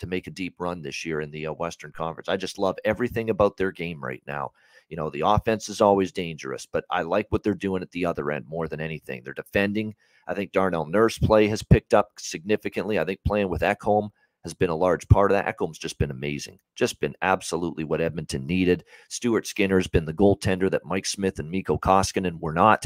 to 0.00 0.06
make 0.06 0.26
a 0.26 0.30
deep 0.30 0.54
run 0.58 0.82
this 0.82 1.04
year 1.04 1.20
in 1.20 1.30
the 1.30 1.46
uh, 1.46 1.52
Western 1.52 1.92
Conference. 1.92 2.28
I 2.28 2.36
just 2.36 2.58
love 2.58 2.76
everything 2.84 3.30
about 3.30 3.56
their 3.56 3.70
game 3.70 4.02
right 4.02 4.22
now. 4.26 4.52
You 4.90 4.96
know, 4.96 5.08
the 5.08 5.22
offense 5.24 5.68
is 5.68 5.80
always 5.80 6.12
dangerous, 6.12 6.66
but 6.70 6.84
I 6.90 7.02
like 7.02 7.26
what 7.30 7.42
they're 7.42 7.54
doing 7.54 7.80
at 7.80 7.92
the 7.92 8.04
other 8.04 8.30
end 8.30 8.46
more 8.46 8.68
than 8.68 8.80
anything. 8.80 9.22
They're 9.24 9.32
defending. 9.32 9.94
I 10.26 10.34
think 10.34 10.52
Darnell 10.52 10.84
Nurse 10.84 11.16
play 11.16 11.46
has 11.46 11.62
picked 11.62 11.94
up 11.94 12.10
significantly. 12.18 12.98
I 12.98 13.04
think 13.04 13.20
playing 13.24 13.48
with 13.48 13.62
Ekholm 13.62 14.10
has 14.42 14.52
been 14.52 14.70
a 14.70 14.76
large 14.76 15.06
part 15.08 15.30
of 15.30 15.36
that. 15.36 15.46
Ekholm's 15.46 15.78
just 15.78 15.98
been 15.98 16.10
amazing, 16.10 16.58
just 16.74 16.98
been 16.98 17.14
absolutely 17.22 17.84
what 17.84 18.00
Edmonton 18.00 18.46
needed. 18.46 18.84
Stuart 19.08 19.46
Skinner's 19.46 19.86
been 19.86 20.06
the 20.06 20.12
goaltender 20.12 20.70
that 20.70 20.84
Mike 20.84 21.06
Smith 21.06 21.38
and 21.38 21.50
Mikko 21.50 21.78
Koskinen 21.78 22.40
were 22.40 22.52
not 22.52 22.84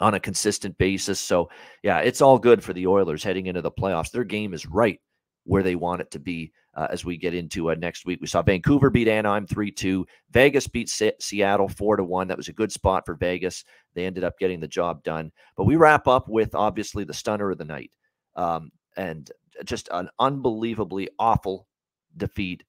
on 0.00 0.14
a 0.14 0.20
consistent 0.20 0.78
basis. 0.78 1.18
So, 1.18 1.50
yeah, 1.82 1.98
it's 1.98 2.20
all 2.20 2.38
good 2.38 2.62
for 2.62 2.72
the 2.72 2.86
Oilers 2.86 3.24
heading 3.24 3.46
into 3.46 3.62
the 3.62 3.70
playoffs. 3.70 4.10
Their 4.10 4.24
game 4.24 4.54
is 4.54 4.66
right 4.66 5.00
where 5.44 5.62
they 5.62 5.76
want 5.76 6.02
it 6.02 6.10
to 6.12 6.18
be 6.18 6.52
uh, 6.76 6.86
as 6.90 7.04
we 7.04 7.16
get 7.16 7.34
into 7.34 7.70
uh, 7.70 7.74
next 7.74 8.04
week. 8.04 8.20
We 8.20 8.26
saw 8.26 8.42
Vancouver 8.42 8.90
beat 8.90 9.08
Anaheim 9.08 9.46
3 9.46 9.70
2. 9.70 10.06
Vegas 10.30 10.68
beat 10.68 10.88
Se- 10.88 11.16
Seattle 11.20 11.68
4 11.68 11.96
to 11.96 12.04
1. 12.04 12.28
That 12.28 12.36
was 12.36 12.48
a 12.48 12.52
good 12.52 12.70
spot 12.70 13.04
for 13.06 13.14
Vegas. 13.14 13.64
They 13.94 14.04
ended 14.04 14.24
up 14.24 14.38
getting 14.38 14.60
the 14.60 14.68
job 14.68 15.02
done. 15.02 15.32
But 15.56 15.64
we 15.64 15.76
wrap 15.76 16.06
up 16.06 16.28
with 16.28 16.54
obviously 16.54 17.04
the 17.04 17.14
stunner 17.14 17.50
of 17.50 17.58
the 17.58 17.64
night 17.64 17.90
um, 18.36 18.70
and 18.96 19.30
just 19.64 19.88
an 19.90 20.10
unbelievably 20.18 21.08
awful 21.18 21.66
defeat, 22.16 22.62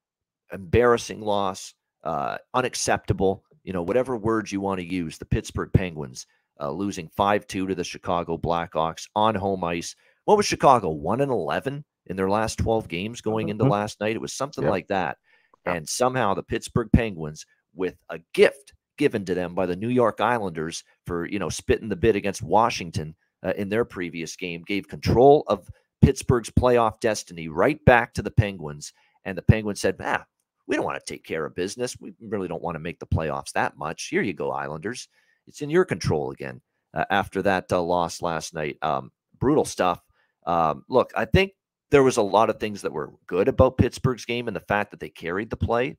embarrassing 0.54 1.22
loss, 1.22 1.74
uh, 2.04 2.38
unacceptable. 2.54 3.44
You 3.64 3.74
know, 3.74 3.84
whatever 3.84 4.16
words 4.16 4.52
you 4.54 4.62
want 4.62 4.80
to 4.80 4.90
use, 4.90 5.18
the 5.18 5.26
Pittsburgh 5.26 5.72
Penguins 5.74 6.26
uh, 6.62 6.72
losing 6.72 7.10
5 7.10 7.46
2 7.46 7.68
to 7.68 7.76
the 7.76 7.84
Chicago 7.84 8.38
Blackhawks 8.38 9.08
on 9.16 9.36
home 9.36 9.66
ice. 9.66 9.96
What 10.24 10.38
was 10.38 10.46
Chicago? 10.46 10.92
1 10.92 11.20
and 11.20 11.32
11? 11.32 11.84
In 12.10 12.16
their 12.16 12.30
last 12.30 12.58
12 12.60 12.88
games 12.88 13.22
going 13.22 13.50
into 13.50 13.64
mm-hmm. 13.64 13.74
last 13.74 14.00
night. 14.00 14.16
It 14.16 14.22
was 14.22 14.34
something 14.34 14.66
like 14.66 14.88
that. 14.88 15.18
And 15.66 15.88
somehow 15.88 16.34
the 16.34 16.44
Pittsburgh 16.44 16.90
Penguins, 16.94 17.46
with 17.76 17.96
a 18.10 18.20
gift 18.34 18.74
given 18.98 19.24
to 19.26 19.36
them 19.36 19.54
by 19.54 19.66
the 19.66 19.76
New 19.76 19.90
York 19.90 20.20
Islanders 20.20 20.84
for, 21.06 21.28
you 21.28 21.40
know, 21.40 21.50
spitting 21.50 21.90
the 21.90 21.96
bid 21.96 22.16
against 22.16 22.42
Washington 22.42 23.16
uh, 23.44 23.54
in 23.56 23.70
their 23.70 23.86
previous 23.86 24.36
game, 24.36 24.64
gave 24.66 24.88
control 24.88 25.44
of 25.48 25.70
Pittsburgh's 26.02 26.50
playoff 26.50 27.00
destiny 27.00 27.48
right 27.48 27.84
back 27.86 28.14
to 28.16 28.22
the 28.22 28.32
Penguins. 28.32 28.94
And 29.26 29.38
the 29.38 29.44
Penguins 29.44 29.80
said, 29.80 29.98
ah, 30.00 30.26
we 30.68 30.76
don't 30.76 30.86
want 30.86 31.04
to 31.04 31.14
take 31.14 31.24
care 31.24 31.46
of 31.46 31.56
business. 31.56 32.00
We 32.00 32.14
really 32.22 32.48
don't 32.48 32.64
want 32.64 32.76
to 32.76 32.80
make 32.80 33.00
the 33.00 33.08
playoffs 33.08 33.52
that 33.54 33.78
much. 33.78 34.08
Here 34.08 34.22
you 34.22 34.34
go, 34.34 34.52
Islanders. 34.52 35.08
It's 35.48 35.62
in 35.62 35.70
your 35.70 35.86
control 35.86 36.32
again 36.32 36.62
uh, 36.94 37.06
after 37.10 37.42
that 37.44 37.72
uh, 37.72 37.82
loss 37.82 38.22
last 38.22 38.54
night. 38.54 38.78
Um, 38.82 39.12
brutal 39.40 39.66
stuff. 39.66 40.02
Um, 40.46 40.84
look, 40.90 41.12
I 41.16 41.26
think 41.26 41.52
there 41.92 42.04
was 42.04 42.18
a 42.18 42.22
lot 42.22 42.50
of 42.50 42.60
things 42.60 42.82
that 42.82 42.92
were 42.92 43.14
good 43.28 43.48
about 43.48 43.78
Pittsburgh's 43.78 44.26
game 44.26 44.48
and 44.48 44.56
the 44.56 44.62
fact 44.62 44.92
that 44.92 45.00
they 45.00 45.10
carried 45.10 45.50
the 45.50 45.58
play. 45.58 45.98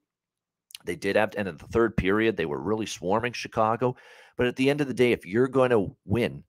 They 0.85 0.97
did 0.97 1.16
have, 1.16 1.35
and 1.37 1.49
in 1.49 1.57
the 1.57 1.66
third 1.66 1.97
period, 1.97 2.37
they 2.37 2.47
were 2.47 2.61
really 2.61 2.87
swarming 2.87 3.33
Chicago. 3.33 3.97
But 4.37 4.47
at 4.47 4.57
the 4.57 4.71
end 4.71 4.80
of 4.80 4.88
the 4.88 4.95
day, 4.95 5.12
if 5.12 5.26
you're 5.26 5.49
going 5.49 5.71
to 5.71 5.97
win 6.04 6.45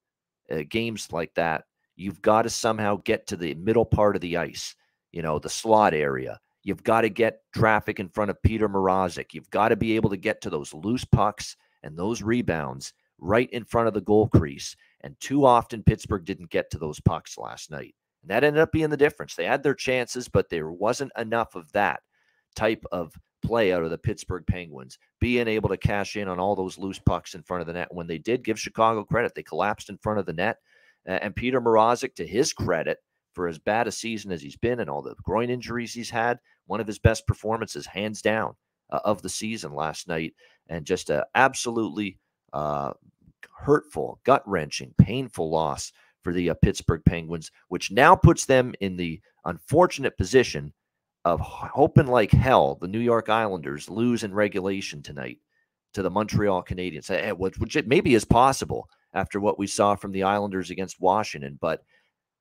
uh, 0.51 0.63
games 0.69 1.11
like 1.11 1.33
that, 1.35 1.63
you've 1.95 2.21
got 2.21 2.43
to 2.43 2.49
somehow 2.49 3.01
get 3.03 3.27
to 3.27 3.37
the 3.37 3.55
middle 3.55 3.85
part 3.85 4.15
of 4.15 4.21
the 4.21 4.37
ice, 4.37 4.75
you 5.11 5.21
know, 5.21 5.39
the 5.39 5.49
slot 5.49 5.93
area. 5.93 6.39
You've 6.63 6.83
got 6.83 7.01
to 7.01 7.09
get 7.09 7.41
traffic 7.53 7.99
in 7.99 8.09
front 8.09 8.29
of 8.29 8.41
Peter 8.43 8.69
Mrazek. 8.69 9.33
You've 9.33 9.49
got 9.49 9.69
to 9.69 9.75
be 9.75 9.95
able 9.95 10.09
to 10.09 10.17
get 10.17 10.41
to 10.41 10.49
those 10.49 10.73
loose 10.73 11.05
pucks 11.05 11.55
and 11.83 11.97
those 11.97 12.21
rebounds 12.21 12.93
right 13.17 13.49
in 13.51 13.63
front 13.63 13.87
of 13.87 13.93
the 13.93 14.01
goal 14.01 14.27
crease. 14.27 14.75
And 15.01 15.19
too 15.19 15.45
often, 15.45 15.83
Pittsburgh 15.83 16.25
didn't 16.25 16.49
get 16.49 16.69
to 16.71 16.77
those 16.77 16.99
pucks 16.99 17.37
last 17.37 17.71
night. 17.71 17.95
And 18.21 18.31
that 18.31 18.43
ended 18.43 18.61
up 18.61 18.71
being 18.71 18.89
the 18.89 18.97
difference. 18.97 19.35
They 19.35 19.45
had 19.45 19.63
their 19.63 19.73
chances, 19.73 20.27
but 20.27 20.49
there 20.49 20.71
wasn't 20.71 21.11
enough 21.17 21.55
of 21.55 21.71
that 21.71 22.01
type 22.55 22.83
of 22.91 23.13
play 23.41 23.71
out 23.71 23.83
of 23.83 23.89
the 23.89 23.97
Pittsburgh 23.97 24.45
Penguins, 24.45 24.99
being 25.19 25.47
able 25.47 25.69
to 25.69 25.77
cash 25.77 26.15
in 26.15 26.27
on 26.27 26.39
all 26.39 26.55
those 26.55 26.77
loose 26.77 26.99
pucks 26.99 27.35
in 27.35 27.43
front 27.43 27.61
of 27.61 27.67
the 27.67 27.73
net. 27.73 27.87
When 27.91 28.07
they 28.07 28.17
did 28.17 28.43
give 28.43 28.59
Chicago 28.59 29.03
credit, 29.03 29.33
they 29.35 29.43
collapsed 29.43 29.89
in 29.89 29.97
front 29.97 30.19
of 30.19 30.25
the 30.25 30.33
net. 30.33 30.57
And 31.05 31.35
Peter 31.35 31.61
Mrazek, 31.61 32.15
to 32.15 32.27
his 32.27 32.53
credit, 32.53 32.97
for 33.33 33.47
as 33.47 33.57
bad 33.57 33.87
a 33.87 33.91
season 33.91 34.31
as 34.31 34.41
he's 34.41 34.57
been 34.57 34.79
and 34.79 34.89
all 34.89 35.01
the 35.01 35.15
groin 35.23 35.49
injuries 35.49 35.93
he's 35.93 36.09
had, 36.09 36.39
one 36.65 36.81
of 36.81 36.87
his 36.87 36.99
best 36.99 37.25
performances, 37.25 37.85
hands 37.85 38.21
down, 38.21 38.55
uh, 38.89 38.99
of 39.05 39.21
the 39.21 39.29
season 39.29 39.73
last 39.73 40.07
night. 40.07 40.33
And 40.67 40.85
just 40.85 41.09
a 41.09 41.25
absolutely 41.35 42.17
uh, 42.51 42.93
hurtful, 43.49 44.19
gut 44.23 44.43
wrenching, 44.45 44.93
painful 44.97 45.49
loss 45.49 45.91
for 46.23 46.33
the 46.33 46.49
uh, 46.49 46.53
Pittsburgh 46.55 47.01
Penguins, 47.05 47.51
which 47.67 47.91
now 47.91 48.15
puts 48.15 48.45
them 48.45 48.73
in 48.81 48.97
the 48.97 49.21
unfortunate 49.45 50.17
position 50.17 50.73
of 51.25 51.39
hoping 51.39 52.07
like 52.07 52.31
hell 52.31 52.77
the 52.81 52.87
New 52.87 52.99
York 52.99 53.29
Islanders 53.29 53.89
lose 53.89 54.23
in 54.23 54.33
regulation 54.33 55.01
tonight 55.01 55.37
to 55.93 56.01
the 56.01 56.09
Montreal 56.09 56.63
Canadiens, 56.63 57.09
eh, 57.09 57.31
which 57.31 57.75
it 57.75 57.87
maybe 57.87 58.13
is 58.13 58.25
possible 58.25 58.87
after 59.13 59.39
what 59.39 59.59
we 59.59 59.67
saw 59.67 59.95
from 59.95 60.11
the 60.11 60.23
Islanders 60.23 60.69
against 60.69 61.01
Washington. 61.01 61.57
But 61.59 61.81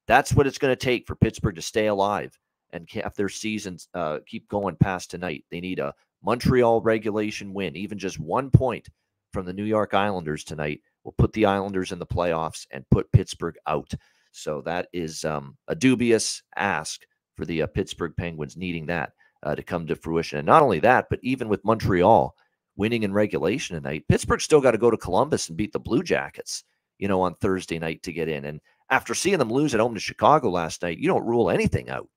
that's 0.06 0.32
what 0.32 0.46
it's 0.46 0.58
going 0.58 0.72
to 0.72 0.84
take 0.84 1.06
for 1.06 1.16
Pittsburgh 1.16 1.56
to 1.56 1.62
stay 1.62 1.86
alive 1.86 2.38
and 2.72 2.88
have 2.90 3.14
their 3.14 3.28
seasons 3.28 3.88
uh, 3.94 4.18
keep 4.26 4.48
going 4.48 4.76
past 4.76 5.10
tonight. 5.10 5.44
They 5.50 5.60
need 5.60 5.78
a 5.78 5.94
Montreal 6.22 6.80
regulation 6.82 7.54
win, 7.54 7.76
even 7.76 7.98
just 7.98 8.18
one 8.18 8.50
point 8.50 8.88
from 9.32 9.46
the 9.46 9.52
New 9.52 9.64
York 9.64 9.94
Islanders 9.94 10.44
tonight 10.44 10.80
will 11.08 11.14
put 11.16 11.32
the 11.32 11.46
Islanders 11.46 11.90
in 11.90 11.98
the 11.98 12.04
playoffs 12.04 12.66
and 12.70 12.84
put 12.90 13.10
Pittsburgh 13.12 13.56
out. 13.66 13.90
So 14.30 14.60
that 14.66 14.88
is 14.92 15.24
um, 15.24 15.56
a 15.66 15.74
dubious 15.74 16.42
ask 16.56 17.00
for 17.34 17.46
the 17.46 17.62
uh, 17.62 17.66
Pittsburgh 17.66 18.12
Penguins 18.14 18.58
needing 18.58 18.84
that 18.86 19.12
uh, 19.42 19.54
to 19.54 19.62
come 19.62 19.86
to 19.86 19.96
fruition. 19.96 20.38
And 20.38 20.46
not 20.46 20.62
only 20.62 20.80
that, 20.80 21.06
but 21.08 21.18
even 21.22 21.48
with 21.48 21.64
Montreal 21.64 22.34
winning 22.76 23.04
in 23.04 23.14
regulation 23.14 23.74
tonight, 23.74 24.04
Pittsburgh 24.10 24.42
still 24.42 24.60
got 24.60 24.72
to 24.72 24.78
go 24.78 24.90
to 24.90 24.98
Columbus 24.98 25.48
and 25.48 25.56
beat 25.56 25.72
the 25.72 25.80
Blue 25.80 26.02
Jackets, 26.02 26.62
you 26.98 27.08
know, 27.08 27.22
on 27.22 27.34
Thursday 27.36 27.78
night 27.78 28.02
to 28.02 28.12
get 28.12 28.28
in. 28.28 28.44
And 28.44 28.60
after 28.90 29.14
seeing 29.14 29.38
them 29.38 29.50
lose 29.50 29.72
at 29.72 29.80
home 29.80 29.94
to 29.94 30.00
Chicago 30.00 30.50
last 30.50 30.82
night, 30.82 30.98
you 30.98 31.08
don't 31.08 31.24
rule 31.24 31.48
anything 31.48 31.88
out 31.88 32.08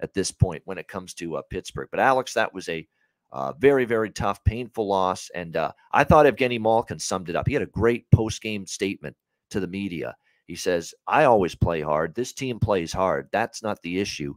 at 0.00 0.14
this 0.14 0.30
point 0.30 0.62
when 0.66 0.78
it 0.78 0.86
comes 0.86 1.14
to 1.14 1.36
uh, 1.36 1.42
Pittsburgh. 1.50 1.88
But 1.90 1.98
Alex, 1.98 2.34
that 2.34 2.54
was 2.54 2.68
a 2.68 2.86
uh, 3.32 3.52
very, 3.58 3.84
very 3.84 4.10
tough, 4.10 4.42
painful 4.44 4.86
loss. 4.86 5.30
And 5.34 5.56
uh, 5.56 5.72
I 5.92 6.04
thought 6.04 6.26
Evgeny 6.26 6.60
Malkin 6.60 6.98
summed 6.98 7.28
it 7.28 7.36
up. 7.36 7.46
He 7.46 7.54
had 7.54 7.62
a 7.62 7.66
great 7.66 8.10
post 8.10 8.42
game 8.42 8.66
statement 8.66 9.16
to 9.50 9.60
the 9.60 9.66
media. 9.66 10.14
He 10.46 10.56
says, 10.56 10.94
I 11.06 11.24
always 11.24 11.54
play 11.54 11.80
hard. 11.80 12.14
This 12.14 12.32
team 12.32 12.58
plays 12.60 12.92
hard. 12.92 13.28
That's 13.32 13.62
not 13.62 13.82
the 13.82 13.98
issue 13.98 14.34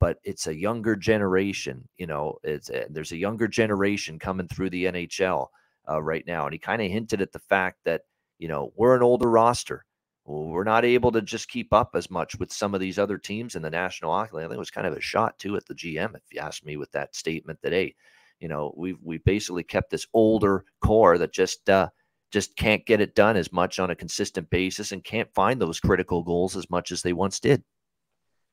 but 0.00 0.18
it's 0.24 0.46
a 0.46 0.56
younger 0.56 0.96
generation. 0.96 1.86
You 1.96 2.06
know, 2.06 2.36
it's 2.44 2.70
a, 2.70 2.86
there's 2.90 3.12
a 3.12 3.16
younger 3.16 3.48
generation 3.48 4.18
coming 4.18 4.48
through 4.48 4.70
the 4.70 4.84
NHL 4.86 5.48
uh, 5.88 6.02
right 6.02 6.24
now, 6.26 6.44
and 6.44 6.52
he 6.52 6.58
kind 6.58 6.82
of 6.82 6.90
hinted 6.90 7.20
at 7.20 7.32
the 7.32 7.38
fact 7.38 7.78
that 7.84 8.02
you 8.38 8.48
know 8.48 8.72
we're 8.76 8.96
an 8.96 9.02
older 9.02 9.28
roster. 9.28 9.84
We're 10.24 10.64
not 10.64 10.84
able 10.84 11.10
to 11.12 11.22
just 11.22 11.48
keep 11.48 11.72
up 11.72 11.92
as 11.94 12.10
much 12.10 12.38
with 12.38 12.52
some 12.52 12.74
of 12.74 12.80
these 12.80 12.98
other 12.98 13.16
teams 13.16 13.56
in 13.56 13.62
the 13.62 13.70
National 13.70 14.12
Hockey 14.12 14.36
League. 14.36 14.44
I 14.44 14.48
think 14.48 14.56
it 14.56 14.58
was 14.58 14.70
kind 14.70 14.86
of 14.86 14.92
a 14.92 15.00
shot 15.00 15.38
too 15.38 15.56
at 15.56 15.64
the 15.64 15.74
GM, 15.74 16.14
if 16.14 16.22
you 16.30 16.40
ask 16.40 16.64
me, 16.64 16.76
with 16.76 16.92
that 16.92 17.16
statement 17.16 17.58
that 17.62 17.72
hey, 17.72 17.94
you 18.40 18.48
know, 18.48 18.74
we've 18.76 18.98
we 19.02 19.18
basically 19.18 19.64
kept 19.64 19.90
this 19.90 20.06
older 20.14 20.64
core 20.80 21.18
that 21.18 21.32
just 21.32 21.68
uh, 21.68 21.88
just 22.30 22.56
can't 22.56 22.84
get 22.86 23.00
it 23.00 23.14
done 23.14 23.36
as 23.36 23.52
much 23.52 23.78
on 23.78 23.90
a 23.90 23.96
consistent 23.96 24.50
basis 24.50 24.92
and 24.92 25.02
can't 25.04 25.32
find 25.34 25.60
those 25.60 25.80
critical 25.80 26.22
goals 26.22 26.56
as 26.56 26.68
much 26.70 26.92
as 26.92 27.02
they 27.02 27.12
once 27.12 27.40
did. 27.40 27.62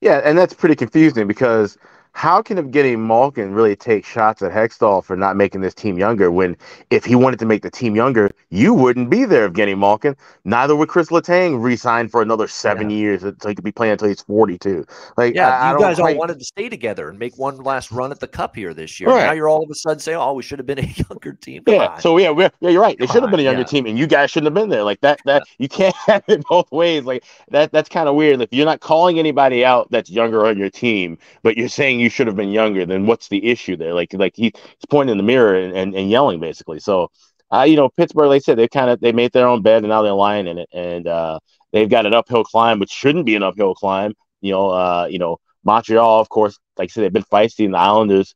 Yeah, 0.02 0.22
and 0.24 0.38
that's 0.38 0.54
pretty 0.54 0.76
confusing 0.76 1.28
because 1.28 1.78
how 2.16 2.42
can 2.42 2.58
Evgeny 2.58 2.98
Malkin 2.98 3.54
really 3.54 3.76
take 3.76 4.06
shots 4.06 4.42
at 4.42 4.50
Hextall 4.50 5.04
for 5.04 5.18
not 5.18 5.36
making 5.36 5.60
this 5.60 5.74
team 5.74 5.98
younger 5.98 6.32
when 6.32 6.56
if 6.90 7.04
he 7.04 7.14
wanted 7.14 7.40
to 7.40 7.46
make 7.46 7.62
the 7.62 7.70
team 7.70 7.94
younger, 7.94 8.32
you 8.50 8.74
wouldn't 8.74 9.10
be 9.10 9.26
there, 9.26 9.50
Evgeny 9.50 9.78
Malkin. 9.78 10.16
Neither 10.46 10.78
would 10.78 10.88
Chris 10.88 11.10
Letang 11.10 11.62
re-sign 11.62 12.08
for 12.08 12.22
another 12.22 12.48
seven 12.48 12.90
yeah. 12.90 12.96
years 12.96 13.22
so 13.22 13.34
he 13.50 13.54
could 13.54 13.66
be 13.66 13.72
playing 13.74 13.92
until 13.92 14.08
he's 14.08 14.22
42. 14.22 14.86
Like, 15.18 15.36
yeah, 15.36 15.60
I, 15.60 15.72
you 15.72 15.78
I 15.78 15.82
guys 15.82 15.98
quite... 15.98 16.14
all 16.14 16.20
wanted 16.20 16.40
to 16.40 16.46
stay 16.46 16.70
together 16.70 17.10
and 17.10 17.20
make 17.20 17.38
one 17.38 17.58
last 17.58 17.92
run 17.92 18.12
at 18.12 18.22
the 18.22 18.30
cup 18.30 18.56
here 18.56 18.74
this 18.74 18.98
year. 18.98 19.10
Right. 19.10 19.26
Now 19.26 19.34
you're 19.34 19.50
all 19.50 19.64
of 19.64 19.70
a 19.70 19.76
sudden 19.76 20.00
saying, 20.00 20.18
oh, 20.18 20.36
we 20.36 20.42
should 20.42 20.58
have 20.60 20.66
been 20.66 20.80
a 20.80 20.84
younger 21.10 21.34
team. 21.34 21.66
Come 21.66 21.76
yeah, 21.76 21.88
on. 21.88 22.02
so 22.02 22.18
yeah, 22.18 22.34
yeah, 22.38 22.70
you're 22.70 22.82
right. 22.82 22.98
They 22.98 23.08
should 23.08 23.24
have 23.24 23.32
been 23.32 23.42
a 23.42 23.44
younger 23.44 23.60
yeah. 23.60 23.66
team, 23.66 23.88
and 23.88 24.00
you 24.00 24.08
guys 24.08 24.32
shouldn't 24.32 24.48
have 24.48 24.54
been 24.54 24.70
there. 24.70 24.84
Like 24.84 25.02
that, 25.02 25.20
that 25.26 25.44
you 25.58 25.68
can't 25.68 25.96
have 26.08 26.24
it 26.30 26.46
both 26.48 26.72
ways. 26.72 27.04
Like 27.04 27.26
that, 27.50 27.74
that's 27.74 27.90
kind 27.90 28.08
of 28.08 28.16
weird. 28.16 28.42
If 28.42 28.54
you're 28.54 28.66
not 28.66 28.80
calling 28.80 29.20
anybody 29.20 29.66
out 29.66 29.92
that's 29.92 30.10
younger 30.10 30.46
on 30.46 30.58
your 30.58 30.70
team, 30.70 31.18
but 31.44 31.58
you're 31.58 31.68
saying 31.68 32.00
you 32.00 32.05
should 32.10 32.28
have 32.28 32.36
been 32.36 32.52
younger, 32.52 32.86
then 32.86 33.06
what's 33.06 33.28
the 33.30 33.46
issue 33.46 33.76
there? 33.76 33.94
Like 33.94 34.14
like 34.14 34.36
he, 34.36 34.52
he's 34.54 34.86
pointing 34.90 35.12
in 35.12 35.18
the 35.18 35.24
mirror 35.24 35.56
and, 35.56 35.76
and, 35.76 35.96
and 35.96 36.10
yelling 36.10 36.40
basically. 36.40 36.80
So 36.80 37.10
uh, 37.52 37.64
you 37.64 37.76
know, 37.76 37.90
Pittsburgh, 37.90 38.30
like 38.30 38.38
I 38.38 38.40
said, 38.40 38.58
they 38.58 38.68
kind 38.68 38.90
of 38.90 39.00
they 39.00 39.12
made 39.12 39.32
their 39.32 39.48
own 39.48 39.62
bed 39.62 39.84
and 39.84 39.90
now 39.90 40.02
they're 40.02 40.14
lying 40.14 40.48
in 40.48 40.58
it. 40.58 40.70
And 40.74 41.08
uh, 41.08 41.40
they've 41.72 41.90
got 41.90 42.06
an 42.06 42.14
uphill 42.14 42.44
climb, 42.44 42.80
which 42.80 42.92
shouldn't 42.92 43.26
be 43.26 43.36
an 43.36 43.44
uphill 43.44 43.76
climb. 43.76 44.14
You 44.42 44.52
know, 44.52 44.70
uh, 44.70 45.08
you 45.10 45.20
know, 45.20 45.38
Montreal, 45.64 46.20
of 46.20 46.30
course, 46.30 46.58
like 46.78 46.90
I 46.90 46.92
said, 46.92 47.04
they've 47.04 47.14
been 47.14 47.24
feisty, 47.24 47.66
and 47.66 47.74
the 47.74 47.80
Islanders, 47.80 48.36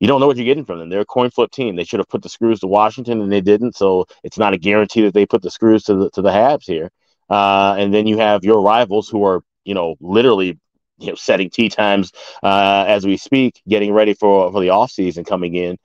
you 0.00 0.06
don't 0.08 0.20
know 0.20 0.26
what 0.26 0.36
you're 0.36 0.46
getting 0.46 0.64
from 0.64 0.78
them. 0.78 0.88
They're 0.88 1.00
a 1.00 1.06
coin 1.06 1.30
flip 1.30 1.50
team. 1.50 1.76
They 1.76 1.84
should 1.84 2.00
have 2.00 2.08
put 2.08 2.22
the 2.22 2.28
screws 2.28 2.60
to 2.60 2.66
Washington, 2.66 3.20
and 3.20 3.32
they 3.32 3.40
didn't. 3.40 3.76
So 3.76 4.06
it's 4.22 4.38
not 4.38 4.54
a 4.54 4.58
guarantee 4.58 5.02
that 5.02 5.14
they 5.14 5.26
put 5.26 5.42
the 5.42 5.50
screws 5.50 5.84
to 5.84 5.94
the 5.94 6.10
to 6.10 6.22
the 6.22 6.30
Habs 6.30 6.64
here. 6.64 6.90
Uh, 7.28 7.74
and 7.78 7.92
then 7.92 8.06
you 8.06 8.18
have 8.18 8.44
your 8.44 8.60
rivals 8.62 9.08
who 9.08 9.24
are, 9.24 9.42
you 9.64 9.74
know, 9.74 9.96
literally 10.00 10.58
you 10.98 11.08
know 11.08 11.14
setting 11.14 11.50
tee 11.50 11.68
times 11.68 12.12
uh, 12.42 12.84
as 12.86 13.06
we 13.06 13.16
speak, 13.16 13.60
getting 13.68 13.92
ready 13.92 14.14
for 14.14 14.50
for 14.52 14.60
the 14.60 14.70
off 14.70 14.90
season 14.90 15.24
coming 15.24 15.54
in. 15.54 15.78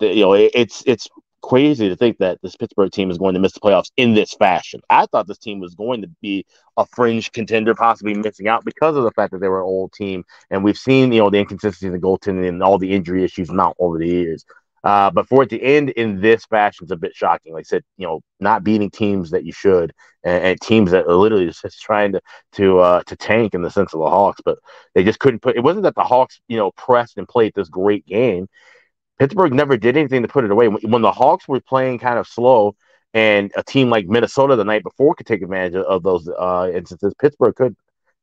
The, 0.00 0.08
you 0.14 0.22
know, 0.22 0.32
it, 0.34 0.52
it's 0.54 0.82
it's 0.86 1.08
crazy 1.42 1.88
to 1.90 1.96
think 1.96 2.18
that 2.18 2.38
this 2.42 2.56
Pittsburgh 2.56 2.90
team 2.90 3.10
is 3.10 3.18
going 3.18 3.34
to 3.34 3.40
miss 3.40 3.52
the 3.52 3.60
playoffs 3.60 3.90
in 3.96 4.14
this 4.14 4.32
fashion. 4.32 4.80
I 4.88 5.06
thought 5.06 5.26
this 5.26 5.38
team 5.38 5.60
was 5.60 5.74
going 5.74 6.02
to 6.02 6.08
be 6.22 6.46
a 6.76 6.86
fringe 6.86 7.30
contender, 7.32 7.74
possibly 7.74 8.14
missing 8.14 8.48
out 8.48 8.64
because 8.64 8.96
of 8.96 9.04
the 9.04 9.10
fact 9.12 9.32
that 9.32 9.40
they 9.40 9.48
were 9.48 9.60
an 9.60 9.66
old 9.66 9.92
team, 9.92 10.24
and 10.50 10.64
we've 10.64 10.78
seen 10.78 11.12
you 11.12 11.20
know 11.20 11.30
the 11.30 11.38
inconsistency 11.38 11.86
in 11.86 11.92
the 11.92 11.98
goaltending 11.98 12.48
and 12.48 12.62
all 12.62 12.78
the 12.78 12.92
injury 12.92 13.24
issues 13.24 13.50
mount 13.50 13.76
over 13.78 13.98
the 13.98 14.08
years. 14.08 14.44
Uh, 14.84 15.10
but 15.10 15.26
for 15.26 15.42
it 15.42 15.48
to 15.48 15.60
end 15.60 15.88
in 15.90 16.20
this 16.20 16.44
fashion 16.44 16.84
is 16.84 16.90
a 16.90 16.96
bit 16.96 17.16
shocking. 17.16 17.54
Like 17.54 17.62
I 17.62 17.64
said, 17.64 17.84
you 17.96 18.06
know, 18.06 18.20
not 18.38 18.62
beating 18.62 18.90
teams 18.90 19.30
that 19.30 19.44
you 19.44 19.52
should, 19.52 19.94
and, 20.22 20.44
and 20.44 20.60
teams 20.60 20.90
that 20.90 21.06
are 21.06 21.14
literally 21.14 21.46
just 21.46 21.80
trying 21.80 22.12
to 22.12 22.20
to 22.52 22.78
uh, 22.80 23.02
to 23.04 23.16
tank 23.16 23.54
in 23.54 23.62
the 23.62 23.70
sense 23.70 23.94
of 23.94 24.00
the 24.00 24.10
Hawks, 24.10 24.42
but 24.44 24.58
they 24.94 25.02
just 25.02 25.18
couldn't 25.18 25.40
put. 25.40 25.56
It 25.56 25.64
wasn't 25.64 25.84
that 25.84 25.94
the 25.94 26.04
Hawks, 26.04 26.38
you 26.48 26.58
know, 26.58 26.70
pressed 26.72 27.16
and 27.16 27.26
played 27.26 27.52
this 27.54 27.70
great 27.70 28.04
game. 28.06 28.46
Pittsburgh 29.18 29.54
never 29.54 29.78
did 29.78 29.96
anything 29.96 30.22
to 30.22 30.28
put 30.28 30.44
it 30.44 30.50
away. 30.50 30.68
When 30.68 31.02
the 31.02 31.12
Hawks 31.12 31.48
were 31.48 31.60
playing 31.60 31.98
kind 31.98 32.18
of 32.18 32.26
slow, 32.26 32.76
and 33.14 33.52
a 33.56 33.62
team 33.62 33.88
like 33.88 34.06
Minnesota 34.06 34.54
the 34.54 34.64
night 34.64 34.82
before 34.82 35.14
could 35.14 35.26
take 35.26 35.40
advantage 35.40 35.76
of 35.76 36.02
those 36.02 36.28
uh, 36.28 36.70
instances, 36.74 37.14
Pittsburgh 37.18 37.54
could. 37.54 37.74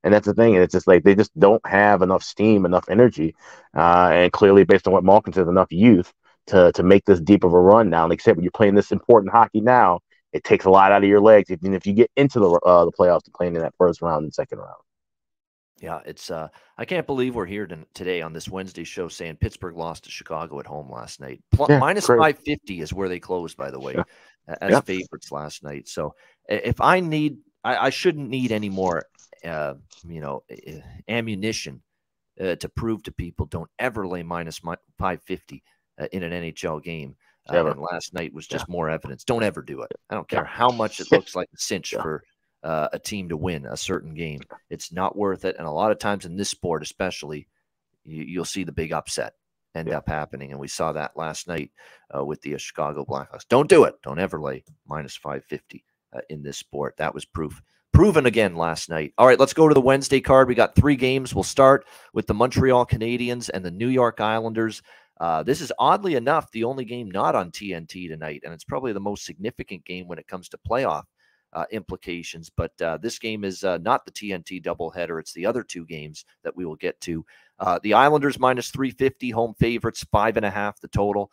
And 0.04 0.14
that's 0.14 0.26
the 0.26 0.34
thing. 0.34 0.56
And 0.56 0.64
it's 0.64 0.74
just 0.74 0.88
like 0.88 1.04
they 1.04 1.16
just 1.16 1.38
don't 1.40 1.66
have 1.66 2.02
enough 2.02 2.24
steam, 2.24 2.66
enough 2.66 2.86
energy, 2.90 3.36
uh, 3.76 4.10
and 4.14 4.32
clearly, 4.32 4.64
based 4.64 4.88
on 4.88 4.94
what 4.94 5.04
Malkin 5.04 5.34
says, 5.34 5.48
enough 5.48 5.72
youth 5.72 6.12
to 6.48 6.72
to 6.74 6.84
make 6.84 7.06
this 7.06 7.20
deep 7.20 7.44
of 7.44 7.54
a 7.54 7.60
run 7.60 7.90
now. 7.90 8.04
And 8.04 8.14
except 8.14 8.38
when 8.38 8.44
you're 8.44 8.52
playing 8.52 8.76
this 8.76 8.92
important 8.92 9.32
hockey 9.32 9.62
now, 9.62 10.00
it 10.34 10.44
takes 10.44 10.66
a 10.66 10.70
lot 10.70 10.92
out 10.92 11.04
of 11.04 11.10
your 11.10 11.22
legs. 11.22 11.50
And 11.50 11.76
if 11.76 11.86
you 11.86 11.94
get 11.94 12.12
into 12.16 12.40
the 12.40 12.50
uh, 12.66 12.86
the 12.86 12.92
playoffs 12.92 13.24
to 13.24 13.32
playing 13.32 13.56
in 13.56 13.62
that 13.62 13.74
first 13.78 14.02
round 14.02 14.24
and 14.24 14.34
second 14.34 14.60
round. 14.60 14.82
Yeah, 15.82 16.00
it's 16.06 16.30
uh 16.30 16.50
I 16.78 16.86
can't 16.86 17.08
believe 17.08 17.36
we're 17.36 17.46
here 17.48 17.66
to, 17.66 17.80
today 17.96 18.22
on 18.22 18.34
this 18.34 18.48
Wednesday 18.48 18.84
show 18.84 19.08
saying 19.08 19.38
Pittsburgh 19.38 19.76
lost 19.76 20.04
to 20.04 20.12
Chicago 20.12 20.60
at 20.60 20.68
home 20.68 20.92
last 20.92 21.20
night. 21.20 21.42
Plus, 21.52 21.70
yeah, 21.70 21.80
minus 21.80 22.06
550 22.06 22.82
is 22.82 22.94
where 22.94 23.10
they 23.10 23.20
closed 23.20 23.58
by 23.58 23.72
the 23.72 23.80
way 23.80 23.96
yeah. 23.96 24.04
as 24.62 24.72
yeah. 24.72 24.82
favorites 24.82 25.32
last 25.32 25.64
night. 25.64 25.88
So 25.88 26.14
if 26.48 26.80
I 26.80 27.00
need 27.00 27.38
I, 27.64 27.88
I 27.88 27.90
shouldn't 27.90 28.30
need 28.30 28.52
any 28.52 28.70
more 28.70 29.06
uh, 29.44 29.74
you 30.08 30.22
know 30.22 30.44
ammunition 31.08 31.82
uh, 32.40 32.56
to 32.56 32.70
prove 32.70 33.02
to 33.04 33.12
people 33.12 33.48
don't 33.48 33.70
ever 33.80 34.08
lay 34.08 34.22
minus 34.22 34.60
550 34.60 35.64
uh, 36.00 36.08
in 36.12 36.24
an 36.24 36.32
NHL 36.32 36.84
game. 36.84 37.16
Uh, 37.50 37.66
and 37.66 37.82
last 37.82 38.14
night 38.14 38.34
was 38.34 38.48
just 38.48 38.66
yeah. 38.68 38.72
more 38.72 38.90
evidence. 38.90 39.24
Don't 39.24 39.44
ever 39.44 39.62
do 39.62 39.82
it. 39.82 39.92
I 40.10 40.16
don't 40.16 40.30
care 40.30 40.46
how 40.46 40.70
much 40.70 41.00
it 41.00 41.12
looks 41.12 41.36
like 41.36 41.50
a 41.54 41.58
cinch 41.58 41.92
yeah. 41.92 42.02
for 42.02 42.24
uh, 42.64 42.90
a 42.94 43.00
team 43.00 43.30
to 43.30 43.38
win 43.38 43.66
a 43.66 43.78
certain 43.78 44.14
game. 44.14 44.42
It's 44.70 44.92
not 44.92 45.18
worth 45.18 45.46
it. 45.46 45.56
And 45.58 45.68
a 45.68 45.72
lot 45.72 45.92
of 45.92 46.00
times 46.00 46.26
in 46.26 46.38
this 46.38 46.50
sport, 46.50 46.84
especially, 46.84 47.48
you, 48.06 48.40
will 48.40 48.46
see 48.46 48.64
the 48.64 48.72
big 48.72 48.94
upset 48.94 49.34
end 49.76 49.88
yeah. 49.88 49.98
up 49.98 50.08
happening. 50.08 50.52
And 50.52 50.60
we 50.60 50.68
saw 50.68 50.92
that 50.92 51.18
last 51.18 51.48
night 51.48 51.72
uh, 52.16 52.24
with 52.24 52.42
the 52.42 52.56
uh, 52.56 52.58
Chicago 52.58 53.06
Blackhawks. 53.06 53.48
Don't 53.50 53.70
do 53.70 53.86
it. 53.86 53.96
Don't 54.04 54.20
ever 54.20 54.40
lay 54.40 54.64
minus 54.88 55.16
550 55.16 55.84
uh, 56.14 56.22
in 56.30 56.44
this 56.44 56.58
sport. 56.58 56.96
That 56.98 57.14
was 57.14 57.26
proof. 57.26 57.62
Proven 57.94 58.26
again 58.26 58.56
last 58.56 58.90
night. 58.90 59.14
All 59.18 59.28
right, 59.28 59.40
let's 59.40 59.54
go 59.54 59.68
to 59.68 59.74
the 59.74 59.82
Wednesday 59.82 60.22
card. 60.22 60.48
We 60.48 60.56
got 60.56 60.76
three 60.76 60.96
games. 60.96 61.36
We'll 61.36 61.44
start 61.44 61.86
with 62.14 62.26
the 62.26 62.34
Montreal 62.34 62.86
Canadiens 62.86 63.50
and 63.54 63.66
the 63.66 63.72
New 63.72 63.90
York 63.90 64.22
Islanders. 64.22 64.82
Uh, 65.22 65.44
this 65.44 65.62
is 65.62 65.72
oddly 65.78 66.16
enough 66.16 66.50
the 66.50 66.64
only 66.64 66.84
game 66.84 67.10
not 67.12 67.36
on 67.36 67.52
TNT 67.52 68.10
tonight, 68.10 68.42
and 68.44 68.52
it's 68.52 68.64
probably 68.64 68.92
the 68.92 69.00
most 69.00 69.24
significant 69.24 69.86
game 69.86 70.08
when 70.08 70.18
it 70.18 70.28
comes 70.28 70.50
to 70.50 70.58
playoff 70.68 71.04
uh, 71.54 71.66
implications. 71.70 72.50
But 72.50 72.72
uh, 72.82 72.98
this 72.98 73.20
game 73.20 73.44
is 73.44 73.64
uh, 73.64 73.78
not 73.78 74.04
the 74.04 74.12
TNT 74.12 74.64
doubleheader. 74.64 75.20
It's 75.20 75.34
the 75.34 75.46
other 75.46 75.62
two 75.62 75.86
games 75.86 76.26
that 76.44 76.58
we 76.58 76.66
will 76.66 76.76
get 76.76 77.00
to. 77.02 77.24
Uh, 77.60 77.80
the 77.84 77.94
Islanders 77.94 78.40
minus 78.40 78.72
350, 78.72 79.30
home 79.30 79.54
favorites, 79.60 80.04
five 80.12 80.38
and 80.38 80.46
a 80.46 80.50
half 80.50 80.82
the 80.82 80.88
total 80.88 81.30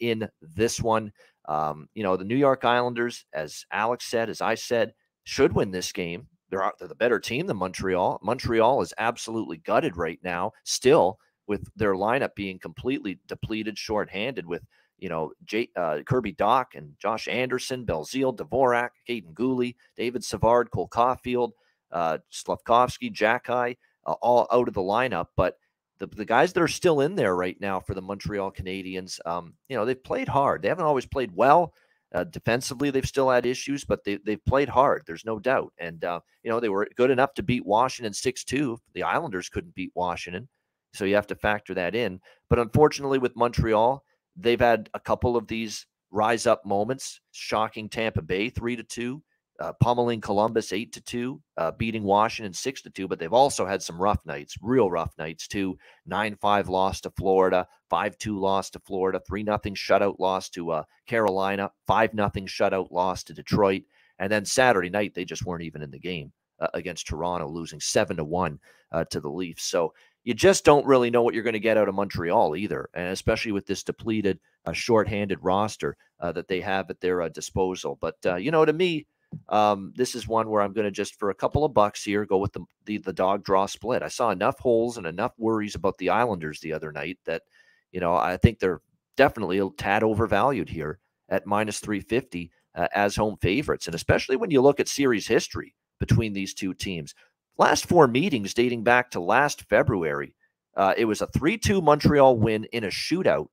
in 0.00 0.26
this 0.40 0.80
one. 0.80 1.12
Um, 1.46 1.86
you 1.94 2.02
know, 2.02 2.16
the 2.16 2.24
New 2.24 2.34
York 2.34 2.64
Islanders, 2.64 3.26
as 3.34 3.66
Alex 3.70 4.06
said, 4.06 4.30
as 4.30 4.40
I 4.40 4.54
said, 4.54 4.94
should 5.24 5.52
win 5.52 5.70
this 5.70 5.92
game. 5.92 6.28
They're, 6.48 6.72
they're 6.78 6.88
the 6.88 6.94
better 6.94 7.20
team 7.20 7.46
than 7.46 7.58
Montreal. 7.58 8.20
Montreal 8.22 8.80
is 8.80 8.94
absolutely 8.96 9.58
gutted 9.58 9.98
right 9.98 10.18
now, 10.22 10.52
still 10.64 11.18
with 11.48 11.68
their 11.74 11.94
lineup 11.94 12.34
being 12.36 12.58
completely 12.58 13.18
depleted, 13.26 13.76
shorthanded 13.76 14.46
with 14.46 14.62
you 14.98 15.08
know, 15.08 15.32
J, 15.44 15.68
uh, 15.76 16.00
Kirby 16.04 16.34
Dach 16.34 16.74
and 16.74 16.94
Josh 16.98 17.28
Anderson, 17.28 17.86
Belzile, 17.86 18.36
Dvorak, 18.36 18.90
Kaiden 19.08 19.32
Guhle, 19.32 19.74
David 19.96 20.24
Savard, 20.24 20.70
Cole 20.70 20.88
Caufield, 20.88 21.52
uh, 21.92 22.18
Slafkovsky, 22.32 23.12
Xhekaj, 23.12 23.76
uh, 24.06 24.12
all 24.20 24.46
out 24.52 24.68
of 24.68 24.74
the 24.74 24.80
lineup. 24.80 25.26
But 25.36 25.56
the, 25.98 26.06
the 26.06 26.24
guys 26.24 26.52
that 26.52 26.62
are 26.62 26.68
still 26.68 27.00
in 27.00 27.14
there 27.14 27.36
right 27.36 27.58
now 27.60 27.80
for 27.80 27.94
the 27.94 28.02
Montreal 28.02 28.52
Canadiens, 28.52 29.24
um, 29.26 29.54
you 29.68 29.76
know, 29.76 29.84
they've 29.84 30.02
played 30.02 30.28
hard. 30.28 30.62
They 30.62 30.68
haven't 30.68 30.84
always 30.84 31.06
played 31.06 31.30
well. 31.34 31.72
Uh, 32.14 32.24
defensively, 32.24 32.90
they've 32.90 33.06
still 33.06 33.28
had 33.28 33.44
issues, 33.44 33.84
but 33.84 34.02
they, 34.02 34.18
they've 34.24 34.44
played 34.46 34.68
hard. 34.68 35.02
There's 35.06 35.26
no 35.26 35.38
doubt. 35.38 35.72
And, 35.78 36.02
uh, 36.04 36.20
you 36.42 36.50
know, 36.50 36.58
they 36.58 36.70
were 36.70 36.88
good 36.96 37.10
enough 37.10 37.34
to 37.34 37.42
beat 37.42 37.66
Washington 37.66 38.14
6 38.14 38.44
2. 38.44 38.80
The 38.94 39.02
Islanders 39.02 39.48
couldn't 39.48 39.74
beat 39.74 39.92
Washington. 39.94 40.48
So 40.94 41.04
you 41.04 41.14
have 41.14 41.26
to 41.28 41.34
factor 41.34 41.74
that 41.74 41.94
in. 41.94 42.20
But 42.48 42.58
unfortunately, 42.58 43.18
with 43.18 43.36
Montreal, 43.36 44.02
they've 44.36 44.60
had 44.60 44.88
a 44.94 45.00
couple 45.00 45.36
of 45.36 45.46
these 45.46 45.86
rise 46.10 46.46
up 46.46 46.64
moments, 46.64 47.20
shocking 47.32 47.88
Tampa 47.88 48.22
Bay 48.22 48.48
three 48.48 48.76
to 48.76 48.82
two, 48.82 49.22
uh, 49.60 49.72
pummeling 49.80 50.20
Columbus 50.20 50.72
eight 50.72 50.92
to 50.92 51.00
two, 51.00 51.42
uh, 51.56 51.72
beating 51.72 52.04
Washington 52.04 52.52
six 52.52 52.80
to 52.82 52.90
two. 52.90 53.06
But 53.06 53.18
they've 53.18 53.32
also 53.32 53.66
had 53.66 53.82
some 53.82 54.00
rough 54.00 54.24
nights, 54.24 54.56
real 54.62 54.90
rough 54.90 55.12
nights 55.18 55.46
too. 55.48 55.76
Nine 56.06 56.36
five 56.40 56.68
loss 56.68 57.00
to 57.02 57.10
Florida, 57.10 57.66
five 57.90 58.16
two 58.18 58.38
loss 58.38 58.70
to 58.70 58.80
Florida, 58.80 59.20
three 59.26 59.42
nothing 59.42 59.74
shutout 59.74 60.18
loss 60.18 60.48
to 60.50 60.70
uh, 60.70 60.82
Carolina, 61.06 61.70
five 61.86 62.14
nothing 62.14 62.46
shutout 62.46 62.90
loss 62.90 63.22
to 63.24 63.34
Detroit, 63.34 63.82
and 64.18 64.32
then 64.32 64.44
Saturday 64.44 64.90
night 64.90 65.14
they 65.14 65.24
just 65.24 65.44
weren't 65.44 65.64
even 65.64 65.82
in 65.82 65.90
the 65.90 65.98
game 65.98 66.32
uh, 66.60 66.68
against 66.72 67.06
Toronto, 67.06 67.48
losing 67.48 67.80
seven 67.80 68.16
to 68.16 68.24
one 68.24 68.58
uh, 68.92 69.04
to 69.10 69.20
the 69.20 69.28
Leafs. 69.28 69.64
So 69.64 69.92
you 70.28 70.34
just 70.34 70.62
don't 70.62 70.84
really 70.84 71.08
know 71.08 71.22
what 71.22 71.32
you're 71.32 71.42
going 71.42 71.54
to 71.54 71.58
get 71.58 71.78
out 71.78 71.88
of 71.88 71.94
Montreal 71.94 72.54
either, 72.54 72.90
and 72.92 73.08
especially 73.08 73.50
with 73.50 73.64
this 73.64 73.82
depleted, 73.82 74.38
uh, 74.66 74.74
shorthanded 74.74 75.38
roster 75.40 75.96
uh, 76.20 76.32
that 76.32 76.48
they 76.48 76.60
have 76.60 76.90
at 76.90 77.00
their 77.00 77.22
uh, 77.22 77.30
disposal. 77.30 77.96
But 77.98 78.16
uh, 78.26 78.36
you 78.36 78.50
know, 78.50 78.66
to 78.66 78.74
me, 78.74 79.06
um, 79.48 79.94
this 79.96 80.14
is 80.14 80.28
one 80.28 80.50
where 80.50 80.60
I'm 80.60 80.74
going 80.74 80.84
to 80.84 80.90
just 80.90 81.18
for 81.18 81.30
a 81.30 81.34
couple 81.34 81.64
of 81.64 81.72
bucks 81.72 82.04
here 82.04 82.26
go 82.26 82.36
with 82.36 82.52
the, 82.52 82.62
the 82.84 82.98
the 82.98 83.12
dog 83.14 83.42
draw 83.42 83.64
split. 83.64 84.02
I 84.02 84.08
saw 84.08 84.28
enough 84.28 84.58
holes 84.58 84.98
and 84.98 85.06
enough 85.06 85.32
worries 85.38 85.74
about 85.74 85.96
the 85.96 86.10
Islanders 86.10 86.60
the 86.60 86.74
other 86.74 86.92
night 86.92 87.18
that 87.24 87.44
you 87.90 88.00
know 88.00 88.14
I 88.14 88.36
think 88.36 88.58
they're 88.58 88.82
definitely 89.16 89.60
a 89.60 89.70
tad 89.78 90.02
overvalued 90.02 90.68
here 90.68 90.98
at 91.30 91.46
minus 91.46 91.80
350 91.80 92.50
uh, 92.74 92.88
as 92.94 93.16
home 93.16 93.38
favorites, 93.40 93.86
and 93.86 93.94
especially 93.94 94.36
when 94.36 94.50
you 94.50 94.60
look 94.60 94.78
at 94.78 94.88
series 94.88 95.26
history 95.26 95.74
between 95.98 96.34
these 96.34 96.52
two 96.52 96.74
teams. 96.74 97.14
Last 97.58 97.86
four 97.86 98.06
meetings 98.06 98.54
dating 98.54 98.84
back 98.84 99.10
to 99.10 99.20
last 99.20 99.62
February, 99.62 100.36
uh, 100.76 100.94
it 100.96 101.06
was 101.06 101.22
a 101.22 101.26
3 101.26 101.58
2 101.58 101.82
Montreal 101.82 102.36
win 102.38 102.64
in 102.66 102.84
a 102.84 102.88
shootout 102.88 103.48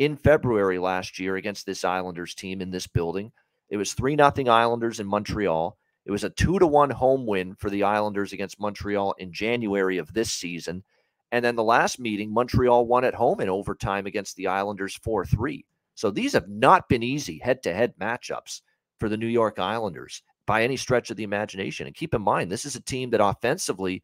in 0.00 0.16
February 0.16 0.80
last 0.80 1.20
year 1.20 1.36
against 1.36 1.64
this 1.64 1.84
Islanders 1.84 2.34
team 2.34 2.60
in 2.60 2.72
this 2.72 2.88
building. 2.88 3.30
It 3.70 3.76
was 3.76 3.94
3 3.94 4.16
0 4.16 4.32
Islanders 4.48 4.98
in 4.98 5.06
Montreal. 5.06 5.78
It 6.04 6.10
was 6.10 6.24
a 6.24 6.30
2 6.30 6.58
to 6.58 6.66
1 6.66 6.90
home 6.90 7.26
win 7.26 7.54
for 7.54 7.70
the 7.70 7.84
Islanders 7.84 8.32
against 8.32 8.58
Montreal 8.58 9.12
in 9.18 9.32
January 9.32 9.98
of 9.98 10.12
this 10.12 10.32
season. 10.32 10.82
And 11.30 11.44
then 11.44 11.54
the 11.54 11.62
last 11.62 12.00
meeting, 12.00 12.34
Montreal 12.34 12.86
won 12.86 13.04
at 13.04 13.14
home 13.14 13.40
in 13.40 13.48
overtime 13.48 14.06
against 14.06 14.34
the 14.34 14.48
Islanders 14.48 14.96
4 14.96 15.26
3. 15.26 15.64
So 15.94 16.10
these 16.10 16.32
have 16.32 16.48
not 16.48 16.88
been 16.88 17.04
easy 17.04 17.38
head 17.38 17.62
to 17.62 17.72
head 17.72 17.94
matchups 18.00 18.62
for 18.98 19.08
the 19.08 19.16
New 19.16 19.28
York 19.28 19.60
Islanders 19.60 20.22
by 20.46 20.62
any 20.62 20.76
stretch 20.76 21.10
of 21.10 21.16
the 21.16 21.24
imagination. 21.24 21.86
And 21.86 21.96
keep 21.96 22.14
in 22.14 22.22
mind, 22.22 22.50
this 22.50 22.64
is 22.64 22.76
a 22.76 22.82
team 22.82 23.10
that 23.10 23.24
offensively, 23.24 24.02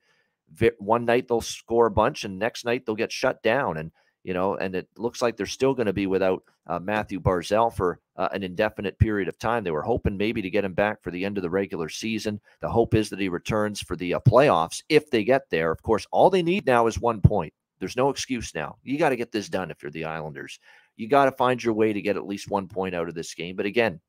one 0.78 1.04
night 1.04 1.28
they'll 1.28 1.40
score 1.40 1.86
a 1.86 1.90
bunch, 1.90 2.24
and 2.24 2.38
next 2.38 2.64
night 2.64 2.84
they'll 2.84 2.94
get 2.94 3.12
shut 3.12 3.42
down. 3.42 3.76
And 3.76 3.90
you 4.22 4.34
know, 4.34 4.56
and 4.56 4.74
it 4.74 4.88
looks 4.96 5.22
like 5.22 5.36
they're 5.36 5.46
still 5.46 5.74
going 5.74 5.86
to 5.86 5.92
be 5.92 6.06
without 6.06 6.42
uh, 6.66 6.78
Mathew 6.78 7.20
Barzal 7.20 7.74
for 7.74 8.00
uh, 8.16 8.28
an 8.32 8.42
indefinite 8.42 8.98
period 8.98 9.28
of 9.28 9.38
time. 9.38 9.64
They 9.64 9.70
were 9.70 9.82
hoping 9.82 10.16
maybe 10.16 10.42
to 10.42 10.50
get 10.50 10.64
him 10.64 10.74
back 10.74 11.02
for 11.02 11.10
the 11.10 11.24
end 11.24 11.38
of 11.38 11.42
the 11.42 11.50
regular 11.50 11.88
season. 11.88 12.40
The 12.60 12.68
hope 12.68 12.94
is 12.94 13.08
that 13.10 13.18
he 13.18 13.28
returns 13.28 13.80
for 13.80 13.96
the 13.96 14.14
uh, 14.14 14.20
playoffs 14.20 14.82
if 14.88 15.10
they 15.10 15.24
get 15.24 15.48
there. 15.50 15.70
Of 15.70 15.82
course, 15.82 16.06
all 16.10 16.28
they 16.28 16.42
need 16.42 16.66
now 16.66 16.86
is 16.86 17.00
one 17.00 17.20
point. 17.20 17.54
There's 17.78 17.96
no 17.96 18.10
excuse 18.10 18.54
now. 18.54 18.76
You 18.82 18.98
got 18.98 19.08
to 19.08 19.16
get 19.16 19.32
this 19.32 19.48
done 19.48 19.70
if 19.70 19.82
you're 19.82 19.90
the 19.90 20.04
Islanders. 20.04 20.58
You 20.96 21.08
got 21.08 21.24
to 21.24 21.32
find 21.32 21.62
your 21.64 21.72
way 21.72 21.94
to 21.94 22.02
get 22.02 22.16
at 22.16 22.26
least 22.26 22.50
one 22.50 22.68
point 22.68 22.94
out 22.94 23.08
of 23.08 23.14
this 23.14 23.32
game. 23.32 23.56
But 23.56 23.64
again, 23.64 24.00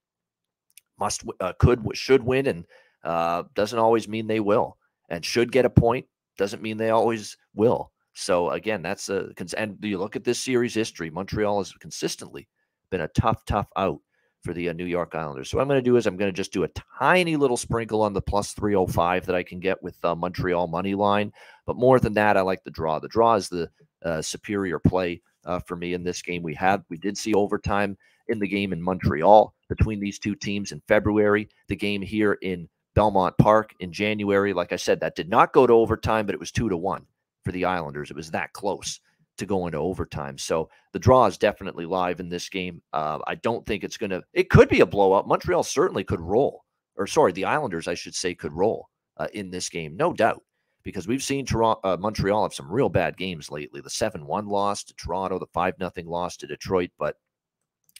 must 1.00 1.24
uh, 1.40 1.54
could 1.60 1.86
should 1.94 2.24
win 2.24 2.48
and 2.48 2.66
uh, 3.04 3.44
doesn't 3.56 3.80
always 3.80 4.08
mean 4.08 4.28
they 4.28 4.40
will. 4.40 4.78
And 5.10 5.26
should 5.26 5.52
get 5.52 5.66
a 5.66 5.70
point 5.70 6.06
doesn't 6.38 6.62
mean 6.62 6.78
they 6.78 6.92
always 6.92 7.38
will. 7.54 7.92
So 8.14 8.50
again 8.52 8.82
that's 8.82 9.10
a 9.10 9.32
and 9.58 9.78
you 9.82 9.98
look 9.98 10.16
at 10.16 10.24
this 10.24 10.40
series 10.40 10.74
history 10.74 11.10
montreal 11.10 11.60
has 11.60 11.72
consistently 11.74 12.48
been 12.90 13.02
a 13.02 13.08
tough 13.10 13.46
tough 13.46 13.68
out 13.78 14.00
for 14.44 14.54
the 14.54 14.70
uh, 14.70 14.74
new 14.74 14.86
york 14.86 15.16
islanders. 15.16 15.50
So 15.50 15.58
what 15.58 15.64
i'm 15.64 15.70
going 15.70 15.84
to 15.84 15.90
do 15.90 15.96
is 15.96 16.08
i'm 16.08 16.18
going 16.18 16.32
to 16.32 16.36
just 16.36 16.52
do 16.52 16.64
a 16.64 16.70
tiny 17.00 17.38
little 17.38 17.58
sprinkle 17.58 18.02
on 18.02 18.14
the 18.14 18.22
plus 18.22 18.52
305 18.54 19.26
that 19.26 19.36
i 19.36 19.44
can 19.44 19.60
get 19.60 19.82
with 19.82 20.04
uh, 20.04 20.14
montreal 20.14 20.68
money 20.68 20.94
line. 20.94 21.32
But 21.66 21.78
more 21.78 22.00
than 22.00 22.14
that 22.16 22.38
i 22.38 22.42
like 22.42 22.64
the 22.64 22.72
draw. 22.72 23.00
The 23.00 23.08
draw 23.08 23.36
is 23.36 23.48
the 23.48 23.70
uh, 24.04 24.22
superior 24.22 24.80
play 24.80 25.22
uh, 25.46 25.60
for 25.60 25.76
me 25.76 25.94
in 25.94 26.04
this 26.04 26.22
game. 26.22 26.44
We 26.44 26.54
had 26.54 26.84
we 26.90 26.98
did 26.98 27.18
see 27.18 27.34
overtime 27.34 27.98
in 28.28 28.40
the 28.40 28.48
game 28.48 28.74
in 28.74 28.82
Montreal 28.82 29.54
between 29.70 30.00
these 30.00 30.20
two 30.20 30.36
teams 30.36 30.72
in 30.72 30.82
February, 30.88 31.50
the 31.68 31.76
game 31.76 32.02
here 32.02 32.34
in 32.42 32.68
Belmont 32.96 33.38
Park 33.38 33.74
in 33.80 33.92
January. 33.92 34.54
Like 34.54 34.74
I 34.74 34.78
said, 34.78 35.00
that 35.00 35.16
did 35.16 35.30
not 35.30 35.54
go 35.54 35.66
to 35.66 35.74
overtime, 35.74 36.26
but 36.26 36.36
it 36.36 36.40
was 36.40 36.52
two 36.52 36.70
to 36.70 36.78
one 36.78 37.06
for 37.44 37.52
the 37.52 37.66
Islanders. 37.66 38.12
It 38.12 38.16
was 38.16 38.32
that 38.32 38.54
close 38.54 39.00
to 39.38 39.46
go 39.46 39.66
into 39.66 39.78
overtime. 39.78 40.38
So 40.38 40.70
the 40.94 41.00
draw 41.00 41.26
is 41.26 41.38
definitely 41.38 41.86
live 41.86 42.20
in 42.20 42.30
this 42.30 42.50
game. 42.50 42.82
Uh, 42.94 43.20
I 43.28 43.36
don't 43.36 43.66
think 43.66 43.84
it's 43.84 43.98
going 43.98 44.10
to, 44.12 44.22
it 44.34 44.50
could 44.50 44.70
be 44.70 44.82
a 44.82 44.86
blowout. 44.86 45.28
Montreal 45.28 45.64
certainly 45.64 46.04
could 46.04 46.22
roll, 46.22 46.64
or 46.96 47.08
sorry, 47.08 47.32
the 47.32 47.46
Islanders, 47.46 47.88
I 47.88 47.94
should 47.94 48.16
say, 48.16 48.36
could 48.36 48.54
roll 48.54 48.90
uh, 49.18 49.28
in 49.34 49.50
this 49.50 49.70
game, 49.70 49.96
no 49.96 50.14
doubt, 50.14 50.44
because 50.84 51.08
we've 51.08 51.24
seen 51.24 51.46
Toronto, 51.46 51.80
uh, 51.84 51.98
Montreal 51.98 52.44
have 52.44 52.54
some 52.54 52.72
real 52.72 52.90
bad 52.90 53.18
games 53.18 53.50
lately. 53.50 53.82
The 53.82 53.90
7 53.90 54.26
1 54.26 54.48
loss 54.48 54.84
to 54.84 54.94
Toronto, 54.96 55.40
the 55.40 55.48
5 55.48 55.76
0 55.80 55.92
loss 56.10 56.38
to 56.38 56.48
Detroit, 56.48 56.92
but 57.00 57.16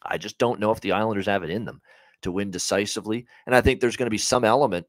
I 0.04 0.18
just 0.18 0.38
don't 0.38 0.60
know 0.60 0.72
if 0.72 0.82
the 0.82 0.92
Islanders 0.92 1.26
have 1.28 1.44
it 1.44 1.50
in 1.50 1.66
them 1.66 1.82
to 2.22 2.32
win 2.32 2.52
decisively. 2.52 3.26
And 3.46 3.56
I 3.56 3.62
think 3.62 3.80
there's 3.80 3.98
going 3.98 4.08
to 4.08 4.12
be 4.12 4.18
some 4.18 4.44
element, 4.44 4.86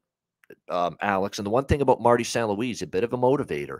um, 0.69 0.97
Alex. 1.01 1.39
And 1.39 1.45
the 1.45 1.51
one 1.51 1.65
thing 1.65 1.81
about 1.81 2.01
Marty 2.01 2.23
St. 2.23 2.47
Louis, 2.47 2.81
a 2.81 2.87
bit 2.87 3.03
of 3.03 3.13
a 3.13 3.17
motivator, 3.17 3.79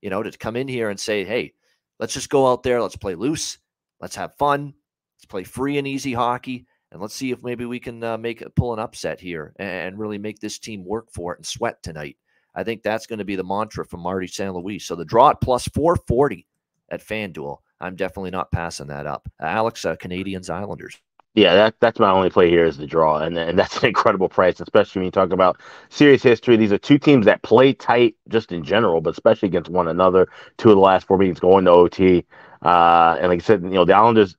you 0.00 0.10
know, 0.10 0.22
to 0.22 0.30
come 0.38 0.56
in 0.56 0.68
here 0.68 0.90
and 0.90 0.98
say, 0.98 1.24
hey, 1.24 1.52
let's 1.98 2.14
just 2.14 2.30
go 2.30 2.50
out 2.50 2.62
there, 2.62 2.80
let's 2.80 2.96
play 2.96 3.14
loose, 3.14 3.58
let's 4.00 4.16
have 4.16 4.34
fun, 4.36 4.74
let's 5.16 5.26
play 5.26 5.44
free 5.44 5.78
and 5.78 5.86
easy 5.86 6.12
hockey. 6.12 6.66
And 6.92 7.00
let's 7.00 7.14
see 7.14 7.32
if 7.32 7.42
maybe 7.42 7.64
we 7.64 7.80
can 7.80 8.04
uh, 8.04 8.16
make 8.16 8.44
pull 8.54 8.72
an 8.72 8.78
upset 8.78 9.20
here 9.20 9.52
and 9.58 9.98
really 9.98 10.18
make 10.18 10.38
this 10.38 10.60
team 10.60 10.84
work 10.84 11.10
for 11.10 11.32
it 11.32 11.38
and 11.38 11.46
sweat 11.46 11.82
tonight. 11.82 12.16
I 12.54 12.62
think 12.62 12.82
that's 12.82 13.06
going 13.06 13.18
to 13.18 13.24
be 13.24 13.34
the 13.34 13.42
mantra 13.42 13.84
from 13.84 14.00
Marty 14.00 14.28
St. 14.28 14.54
Louis. 14.54 14.78
So 14.78 14.94
the 14.94 15.04
draw 15.04 15.30
at 15.30 15.40
plus 15.40 15.66
440 15.68 16.46
at 16.90 17.04
FanDuel. 17.04 17.58
I'm 17.80 17.96
definitely 17.96 18.30
not 18.30 18.50
passing 18.50 18.88
that 18.88 19.06
up. 19.06 19.28
Uh, 19.42 19.46
Alex, 19.46 19.84
uh, 19.84 19.96
Canadiens 19.96 20.50
Islanders. 20.50 20.98
Yeah, 21.34 21.54
that, 21.54 21.74
that's 21.80 21.98
my 21.98 22.10
only 22.10 22.30
play 22.30 22.48
here 22.48 22.64
is 22.64 22.76
the 22.76 22.86
draw, 22.86 23.18
and, 23.18 23.36
and 23.36 23.58
that's 23.58 23.76
an 23.82 23.88
incredible 23.88 24.28
price, 24.28 24.60
especially 24.60 25.00
when 25.00 25.06
you 25.06 25.10
talk 25.10 25.32
about 25.32 25.60
series 25.88 26.22
history. 26.22 26.56
These 26.56 26.72
are 26.72 26.78
two 26.78 26.98
teams 26.98 27.26
that 27.26 27.42
play 27.42 27.72
tight 27.72 28.14
just 28.28 28.52
in 28.52 28.62
general, 28.64 29.00
but 29.00 29.10
especially 29.10 29.48
against 29.48 29.70
one 29.70 29.88
another. 29.88 30.28
Two 30.58 30.70
of 30.70 30.76
the 30.76 30.80
last 30.80 31.06
four 31.06 31.18
meetings 31.18 31.40
going 31.40 31.64
to 31.64 31.72
OT, 31.72 32.24
uh, 32.62 33.16
and 33.18 33.28
like 33.28 33.40
I 33.40 33.44
said, 33.44 33.62
you 33.62 33.70
know 33.70 33.84
the 33.84 33.94
Islanders 33.94 34.36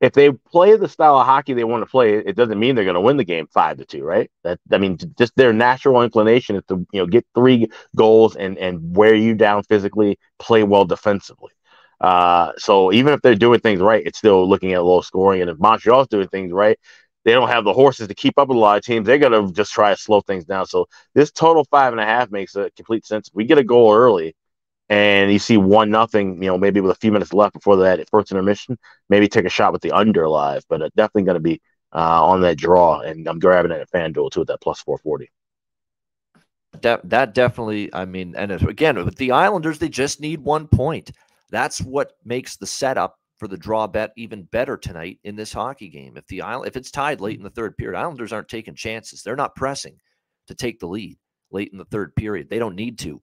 if 0.00 0.12
they 0.12 0.30
play 0.30 0.76
the 0.76 0.88
style 0.88 1.16
of 1.16 1.26
hockey 1.26 1.54
they 1.54 1.64
want 1.64 1.82
to 1.82 1.90
play, 1.90 2.14
it 2.14 2.36
doesn't 2.36 2.58
mean 2.58 2.74
they're 2.74 2.84
going 2.84 2.94
to 2.94 3.00
win 3.00 3.16
the 3.16 3.24
game 3.24 3.46
five 3.46 3.78
to 3.78 3.84
two, 3.84 4.04
right? 4.04 4.30
That 4.44 4.58
I 4.70 4.78
mean, 4.78 4.98
just 5.16 5.34
their 5.36 5.52
natural 5.52 6.02
inclination 6.02 6.56
is 6.56 6.64
to 6.68 6.86
you 6.92 7.00
know 7.00 7.06
get 7.06 7.26
three 7.34 7.68
goals 7.94 8.36
and 8.36 8.58
and 8.58 8.96
wear 8.96 9.14
you 9.14 9.34
down 9.34 9.62
physically, 9.62 10.18
play 10.38 10.62
well 10.64 10.84
defensively. 10.84 11.52
Uh, 12.00 12.52
so 12.58 12.92
even 12.92 13.12
if 13.12 13.22
they're 13.22 13.34
doing 13.34 13.60
things 13.60 13.80
right, 13.80 14.02
it's 14.04 14.18
still 14.18 14.48
looking 14.48 14.72
at 14.72 14.84
low 14.84 15.00
scoring. 15.00 15.40
And 15.40 15.50
if 15.50 15.58
Montreal's 15.58 16.08
doing 16.08 16.28
things 16.28 16.52
right, 16.52 16.78
they 17.24 17.32
don't 17.32 17.48
have 17.48 17.64
the 17.64 17.72
horses 17.72 18.08
to 18.08 18.14
keep 18.14 18.38
up 18.38 18.48
with 18.48 18.56
a 18.56 18.60
lot 18.60 18.78
of 18.78 18.84
teams. 18.84 19.06
They're 19.06 19.18
to 19.18 19.50
just 19.52 19.72
try 19.72 19.90
to 19.90 20.00
slow 20.00 20.20
things 20.20 20.44
down. 20.44 20.66
So 20.66 20.86
this 21.14 21.32
total 21.32 21.64
five 21.64 21.92
and 21.92 22.00
a 22.00 22.04
half 22.04 22.30
makes 22.30 22.54
a 22.54 22.70
complete 22.76 23.04
sense. 23.04 23.30
We 23.34 23.44
get 23.44 23.58
a 23.58 23.64
goal 23.64 23.92
early, 23.92 24.36
and 24.88 25.32
you 25.32 25.38
see 25.38 25.56
one 25.56 25.90
nothing, 25.90 26.42
you 26.42 26.48
know, 26.48 26.58
maybe 26.58 26.80
with 26.80 26.92
a 26.92 27.00
few 27.00 27.10
minutes 27.10 27.32
left 27.32 27.54
before 27.54 27.76
that 27.78 28.08
first 28.10 28.30
intermission, 28.30 28.78
maybe 29.08 29.26
take 29.26 29.44
a 29.44 29.50
shot 29.50 29.72
with 29.72 29.82
the 29.82 29.90
under 29.92 30.28
live, 30.28 30.64
but 30.68 30.82
uh, 30.82 30.90
definitely 30.96 31.32
to 31.32 31.40
be 31.40 31.60
uh, 31.92 32.24
on 32.24 32.42
that 32.42 32.58
draw, 32.58 33.00
and 33.00 33.26
I'm 33.26 33.38
grabbing 33.38 33.72
it 33.72 33.80
at 33.80 33.90
FanDuel 33.90 34.30
too 34.30 34.42
at 34.42 34.46
that 34.48 34.60
plus 34.60 34.80
440. 34.80 35.30
That 36.82 37.08
that 37.08 37.34
definitely, 37.34 37.92
I 37.92 38.04
mean, 38.04 38.34
and 38.36 38.52
again 38.52 39.02
with 39.04 39.16
the 39.16 39.32
Islanders, 39.32 39.78
they 39.78 39.88
just 39.88 40.20
need 40.20 40.42
one 40.42 40.68
point. 40.68 41.10
That's 41.50 41.80
what 41.80 42.12
makes 42.24 42.56
the 42.56 42.66
setup 42.66 43.16
for 43.38 43.48
the 43.48 43.56
draw 43.56 43.86
bet 43.86 44.12
even 44.16 44.44
better 44.44 44.76
tonight 44.76 45.18
in 45.24 45.36
this 45.36 45.52
hockey 45.52 45.88
game. 45.88 46.16
If 46.16 46.26
the 46.26 46.42
Island, 46.42 46.68
if 46.68 46.76
it's 46.76 46.90
tied 46.90 47.20
late 47.20 47.36
in 47.36 47.44
the 47.44 47.50
third 47.50 47.76
period, 47.76 47.98
Islanders 47.98 48.32
aren't 48.32 48.48
taking 48.48 48.74
chances. 48.74 49.22
They're 49.22 49.36
not 49.36 49.56
pressing 49.56 49.98
to 50.48 50.54
take 50.54 50.80
the 50.80 50.88
lead 50.88 51.18
late 51.50 51.70
in 51.72 51.78
the 51.78 51.84
third 51.86 52.14
period. 52.16 52.48
They 52.48 52.58
don't 52.58 52.74
need 52.74 52.98
to. 53.00 53.20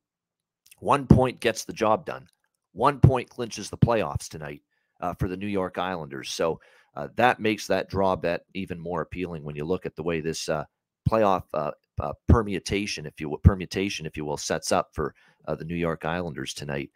One 0.80 1.08
point 1.08 1.40
gets 1.40 1.66
the 1.66 1.74
job 1.74 2.06
done. 2.06 2.28
One 2.74 3.00
point 3.00 3.30
clinches 3.30 3.70
the 3.70 3.78
playoffs 3.78 4.28
tonight 4.28 4.62
uh, 5.02 5.14
for 5.16 5.28
the 5.28 5.38
New 5.38 5.48
York 5.48 5.78
Islanders. 5.78 6.32
So 6.32 6.60
uh, 6.96 7.08
that 7.16 7.40
makes 7.40 7.68
that 7.68 7.90
draw 7.90 8.16
bet 8.16 8.46
even 8.54 8.80
more 8.80 9.02
appealing 9.02 9.44
when 9.44 9.56
you 9.56 9.66
look 9.66 9.86
at 9.86 9.96
the 9.96 10.04
way 10.04 10.22
this 10.22 10.50
uh, 10.50 10.66
playoff 11.10 11.44
uh, 11.54 11.72
uh, 12.00 12.14
permutation, 12.28 13.06
if 13.06 13.20
you 13.20 13.30
will, 13.30 13.38
permutation, 13.40 14.06
if 14.06 14.18
you 14.18 14.26
will, 14.26 14.38
sets 14.38 14.72
up 14.72 14.90
for 14.94 15.14
uh, 15.48 15.56
the 15.56 15.66
New 15.66 15.76
York 15.76 16.06
Islanders 16.06 16.54
tonight. 16.54 16.90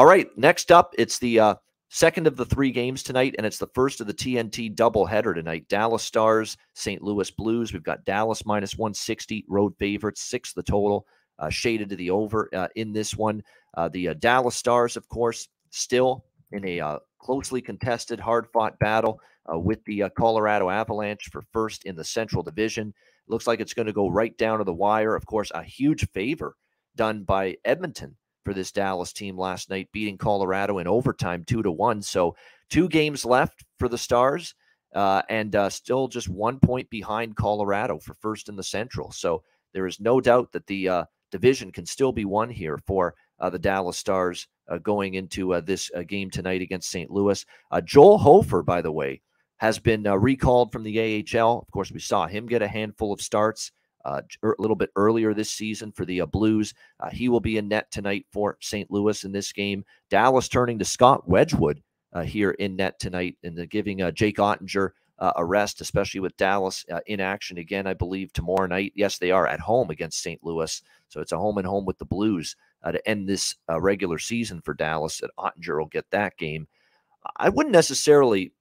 All 0.00 0.06
right, 0.06 0.30
next 0.38 0.72
up, 0.72 0.94
it's 0.96 1.18
the 1.18 1.58
second 1.90 2.26
of 2.26 2.34
the 2.34 2.46
three 2.46 2.70
games 2.70 3.02
tonight, 3.02 3.34
and 3.36 3.46
it's 3.46 3.58
the 3.58 3.66
first 3.74 4.00
of 4.00 4.06
the 4.06 4.14
TNT 4.14 4.74
doubleheader 4.74 5.34
tonight. 5.34 5.68
Dallas 5.68 6.02
Stars, 6.02 6.56
St. 6.72 7.02
Louis 7.02 7.30
Blues. 7.30 7.74
We've 7.74 7.82
got 7.82 8.06
Dallas 8.06 8.46
minus 8.46 8.78
160, 8.78 9.44
road 9.46 9.74
favorites, 9.78 10.22
six 10.22 10.54
the 10.54 10.62
total 10.62 11.06
uh, 11.38 11.50
shaded 11.50 11.90
to 11.90 11.96
the 11.96 12.08
over 12.08 12.48
uh, 12.54 12.68
in 12.76 12.94
this 12.94 13.14
one. 13.14 13.42
Uh, 13.76 13.90
the 13.90 14.08
uh, 14.08 14.14
Dallas 14.14 14.56
Stars, 14.56 14.96
of 14.96 15.06
course, 15.10 15.48
still 15.68 16.24
in 16.52 16.64
a 16.64 16.80
uh, 16.80 16.98
closely 17.18 17.60
contested, 17.60 18.18
hard 18.18 18.46
fought 18.54 18.78
battle 18.78 19.20
uh, 19.52 19.58
with 19.58 19.84
the 19.84 20.04
Colorado 20.16 20.70
Avalanche 20.70 21.28
for 21.30 21.42
first 21.52 21.84
in 21.84 21.94
the 21.94 22.04
Central 22.04 22.42
Division. 22.42 22.94
Looks 23.28 23.46
like 23.46 23.60
it's 23.60 23.74
going 23.74 23.84
to 23.84 23.92
go 23.92 24.08
right 24.08 24.34
down 24.38 24.60
to 24.60 24.64
the 24.64 24.72
wire. 24.72 25.14
Of 25.14 25.26
course, 25.26 25.52
a 25.54 25.62
huge 25.62 26.08
favor 26.12 26.56
done 26.96 27.22
by 27.24 27.58
Edmonton 27.66 28.16
for 28.44 28.54
this 28.54 28.72
Dallas 28.72 29.12
team 29.12 29.38
last 29.38 29.70
night, 29.70 29.88
beating 29.92 30.18
Colorado 30.18 30.78
in 30.78 30.86
overtime 30.86 31.44
two 31.46 31.62
to 31.62 31.70
one. 31.70 32.02
So 32.02 32.36
two 32.68 32.88
games 32.88 33.24
left 33.24 33.64
for 33.78 33.88
the 33.88 33.98
Stars, 33.98 34.54
uh, 34.94 35.22
and 35.28 35.54
uh, 35.54 35.70
still 35.70 36.08
just 36.08 36.28
one 36.28 36.58
point 36.58 36.88
behind 36.90 37.36
Colorado 37.36 37.98
for 37.98 38.14
first 38.14 38.48
in 38.48 38.56
the 38.56 38.62
Central. 38.62 39.12
So 39.12 39.42
there 39.72 39.86
is 39.86 40.00
no 40.00 40.20
doubt 40.20 40.52
that 40.52 40.66
the 40.66 40.88
uh, 40.88 41.04
division 41.30 41.70
can 41.70 41.86
still 41.86 42.12
be 42.12 42.24
won 42.24 42.50
here 42.50 42.78
for 42.86 43.14
uh, 43.38 43.50
the 43.50 43.58
Dallas 43.58 43.96
Stars 43.96 44.48
uh, 44.68 44.78
going 44.78 45.14
into 45.14 45.54
uh, 45.54 45.60
this 45.60 45.90
game 46.08 46.30
tonight 46.30 46.62
against 46.62 46.90
St. 46.90 47.10
Louis. 47.10 47.44
Joel 47.84 48.18
Hofer, 48.18 48.62
by 48.62 48.82
the 48.82 48.92
way, 48.92 49.20
has 49.58 49.78
been 49.78 50.02
recalled 50.04 50.72
from 50.72 50.82
the 50.82 51.24
AHL. 51.24 51.58
Of 51.58 51.70
course, 51.70 51.92
we 51.92 52.00
saw 52.00 52.26
him 52.26 52.46
get 52.46 52.62
a 52.62 52.68
handful 52.68 53.12
of 53.12 53.20
starts 53.20 53.72
a 54.04 54.22
little 54.58 54.76
bit 54.76 54.90
earlier 54.96 55.34
this 55.34 55.50
season 55.50 55.92
for 55.92 56.04
the 56.04 56.22
Blues. 56.22 56.74
he 57.12 57.28
will 57.28 57.40
be 57.40 57.58
in 57.58 57.68
net 57.68 57.90
tonight 57.90 58.26
for 58.32 58.56
St. 58.60 58.90
Louis 58.90 59.24
in 59.24 59.32
this 59.32 59.52
game. 59.52 59.84
Dallas 60.08 60.48
turning 60.48 60.78
to 60.78 60.84
Scott 60.84 61.28
Wedgwood 61.28 61.82
here 62.24 62.52
in 62.52 62.76
net 62.76 62.98
tonight 62.98 63.36
and 63.42 63.68
giving 63.70 63.98
Jake 64.14 64.36
Oettinger 64.38 64.90
uh, 65.20 65.32
a 65.36 65.44
rest, 65.44 65.80
especially 65.80 66.20
with 66.20 66.36
Dallas 66.36 66.84
uh, 66.90 67.00
in 67.06 67.20
action 67.20 67.58
again, 67.58 67.86
I 67.86 67.94
believe, 67.94 68.32
tomorrow 68.32 68.66
night. 68.66 68.92
Yes, 68.96 69.18
they 69.18 69.30
are 69.30 69.46
at 69.46 69.60
home 69.60 69.90
against 69.90 70.22
St. 70.22 70.42
Louis. 70.42 70.82
So 71.08 71.20
it's 71.20 71.32
a 71.32 71.38
home 71.38 71.58
and 71.58 71.66
home 71.66 71.84
with 71.84 71.98
the 71.98 72.06
Blues 72.06 72.56
uh, 72.82 72.92
to 72.92 73.08
end 73.08 73.28
this 73.28 73.54
uh, 73.68 73.80
regular 73.80 74.18
season 74.18 74.62
for 74.62 74.72
Dallas. 74.72 75.18
That 75.18 75.30
Oettinger 75.38 75.78
will 75.78 75.86
get 75.86 76.10
that 76.10 76.36
game. 76.38 76.66
I 77.36 77.50
wouldn't 77.50 77.74
necessarily. 77.74 78.52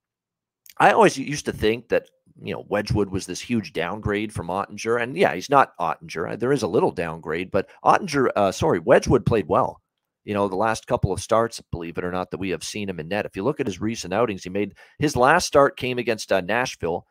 I 0.77 0.91
always 0.91 1.17
used 1.17 1.45
to 1.45 1.53
think 1.53 1.89
that 1.89 2.09
you 2.41 2.53
know 2.53 2.65
Wedgwood 2.67 3.09
was 3.09 3.25
this 3.25 3.41
huge 3.41 3.73
downgrade 3.73 4.33
from 4.33 4.47
Oettinger. 4.47 5.01
and 5.01 5.17
yeah, 5.17 5.33
he's 5.33 5.49
not 5.49 5.77
Oettinger. 5.79 6.39
There 6.39 6.51
is 6.51 6.63
a 6.63 6.67
little 6.67 6.91
downgrade, 6.91 7.51
but 7.51 7.69
Oettinger, 7.83 8.29
uh, 8.35 8.51
sorry, 8.51 8.79
Wedgwood 8.79 9.25
played 9.25 9.47
well. 9.47 9.81
You 10.25 10.33
know, 10.33 10.47
the 10.47 10.55
last 10.55 10.85
couple 10.85 11.11
of 11.11 11.21
starts, 11.21 11.61
believe 11.71 11.97
it 11.97 12.03
or 12.03 12.11
not, 12.11 12.29
that 12.31 12.39
we 12.39 12.49
have 12.49 12.63
seen 12.63 12.89
him 12.89 12.99
in 12.99 13.07
net. 13.07 13.25
If 13.25 13.35
you 13.35 13.43
look 13.43 13.59
at 13.59 13.65
his 13.65 13.81
recent 13.81 14.13
outings, 14.13 14.43
he 14.43 14.49
made 14.49 14.75
his 14.99 15.15
last 15.15 15.47
start 15.47 15.77
came 15.77 15.97
against 15.97 16.31
uh, 16.31 16.41
Nashville 16.41 17.05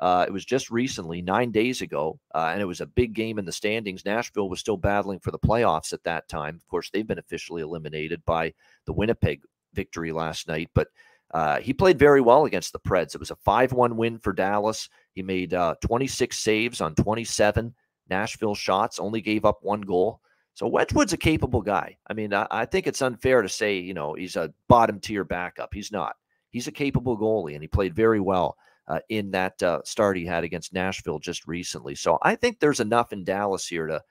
uh, 0.00 0.24
it 0.26 0.32
was 0.32 0.44
just 0.44 0.70
recently, 0.70 1.22
nine 1.22 1.52
days 1.52 1.80
ago, 1.80 2.18
uh, 2.34 2.50
and 2.52 2.60
it 2.60 2.66
was 2.66 2.80
a 2.80 2.86
big 2.86 3.14
game 3.14 3.38
in 3.38 3.44
the 3.44 3.52
standings. 3.52 4.04
Nashville 4.04 4.48
was 4.48 4.60
still 4.60 4.76
battling 4.76 5.20
for 5.20 5.30
the 5.30 5.38
playoffs 5.38 5.92
at 5.92 6.02
that 6.02 6.28
time. 6.28 6.56
Of 6.56 6.66
course, 6.66 6.90
they've 6.90 7.06
been 7.06 7.18
officially 7.18 7.62
eliminated 7.62 8.24
by 8.24 8.54
the 8.86 8.92
Winnipeg 8.92 9.42
victory 9.72 10.12
last 10.12 10.48
night, 10.48 10.68
but 10.74 10.88
uh, 11.32 11.60
he 11.60 11.72
played 11.72 11.98
very 11.98 12.20
well 12.20 12.44
against 12.44 12.72
the 12.72 12.78
Preds. 12.78 13.14
It 13.14 13.20
was 13.20 13.30
a 13.30 13.36
5 13.36 13.72
1 13.72 13.96
win 13.96 14.18
for 14.18 14.32
Dallas. 14.32 14.88
He 15.14 15.22
made 15.22 15.54
uh, 15.54 15.74
26 15.80 16.38
saves 16.38 16.80
on 16.80 16.94
27 16.94 17.74
Nashville 18.10 18.54
shots, 18.54 18.98
only 18.98 19.20
gave 19.20 19.44
up 19.44 19.58
one 19.62 19.80
goal. 19.80 20.20
So 20.54 20.68
Wedgwood's 20.68 21.12
a 21.12 21.18
capable 21.18 21.62
guy. 21.62 21.96
I 22.06 22.12
mean, 22.12 22.32
I, 22.32 22.46
I 22.50 22.64
think 22.64 22.86
it's 22.86 23.02
unfair 23.02 23.42
to 23.42 23.48
say, 23.48 23.78
you 23.78 23.94
know, 23.94 24.14
he's 24.14 24.36
a 24.36 24.52
bottom 24.68 25.00
tier 25.00 25.24
backup. 25.24 25.74
He's 25.74 25.90
not. 25.90 26.16
He's 26.50 26.68
a 26.68 26.72
capable 26.72 27.18
goalie, 27.18 27.54
and 27.54 27.62
he 27.62 27.66
played 27.66 27.96
very 27.96 28.20
well 28.20 28.56
uh, 28.86 29.00
in 29.08 29.32
that 29.32 29.60
uh, 29.62 29.80
start 29.84 30.16
he 30.16 30.24
had 30.24 30.44
against 30.44 30.72
Nashville 30.72 31.18
just 31.18 31.48
recently. 31.48 31.96
So 31.96 32.18
I 32.22 32.36
think 32.36 32.60
there's 32.60 32.80
enough 32.80 33.12
in 33.12 33.24
Dallas 33.24 33.66
here 33.66 33.88
to 33.88 34.02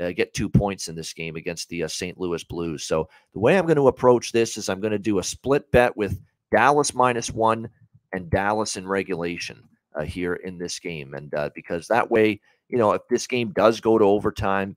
uh, 0.00 0.12
get 0.12 0.32
two 0.32 0.48
points 0.48 0.88
in 0.88 0.94
this 0.94 1.12
game 1.12 1.36
against 1.36 1.68
the 1.68 1.82
uh, 1.82 1.88
St. 1.88 2.18
Louis 2.18 2.42
Blues. 2.44 2.84
So 2.84 3.08
the 3.34 3.40
way 3.40 3.58
I'm 3.58 3.66
going 3.66 3.76
to 3.76 3.88
approach 3.88 4.32
this 4.32 4.56
is 4.56 4.68
I'm 4.68 4.80
going 4.80 4.92
to 4.92 4.98
do 4.98 5.18
a 5.18 5.22
split 5.22 5.70
bet 5.70 5.94
with 5.96 6.18
Dallas 6.52 6.94
minus 6.94 7.30
one 7.30 7.68
and 8.12 8.30
Dallas 8.30 8.76
in 8.76 8.86
regulation 8.86 9.62
uh, 9.94 10.02
here 10.02 10.34
in 10.34 10.58
this 10.58 10.78
game. 10.78 11.14
And 11.14 11.34
uh, 11.34 11.50
because 11.54 11.88
that 11.88 12.10
way, 12.10 12.40
you 12.68 12.78
know, 12.78 12.92
if 12.92 13.02
this 13.08 13.26
game 13.26 13.52
does 13.52 13.80
go 13.80 13.98
to 13.98 14.04
overtime 14.04 14.76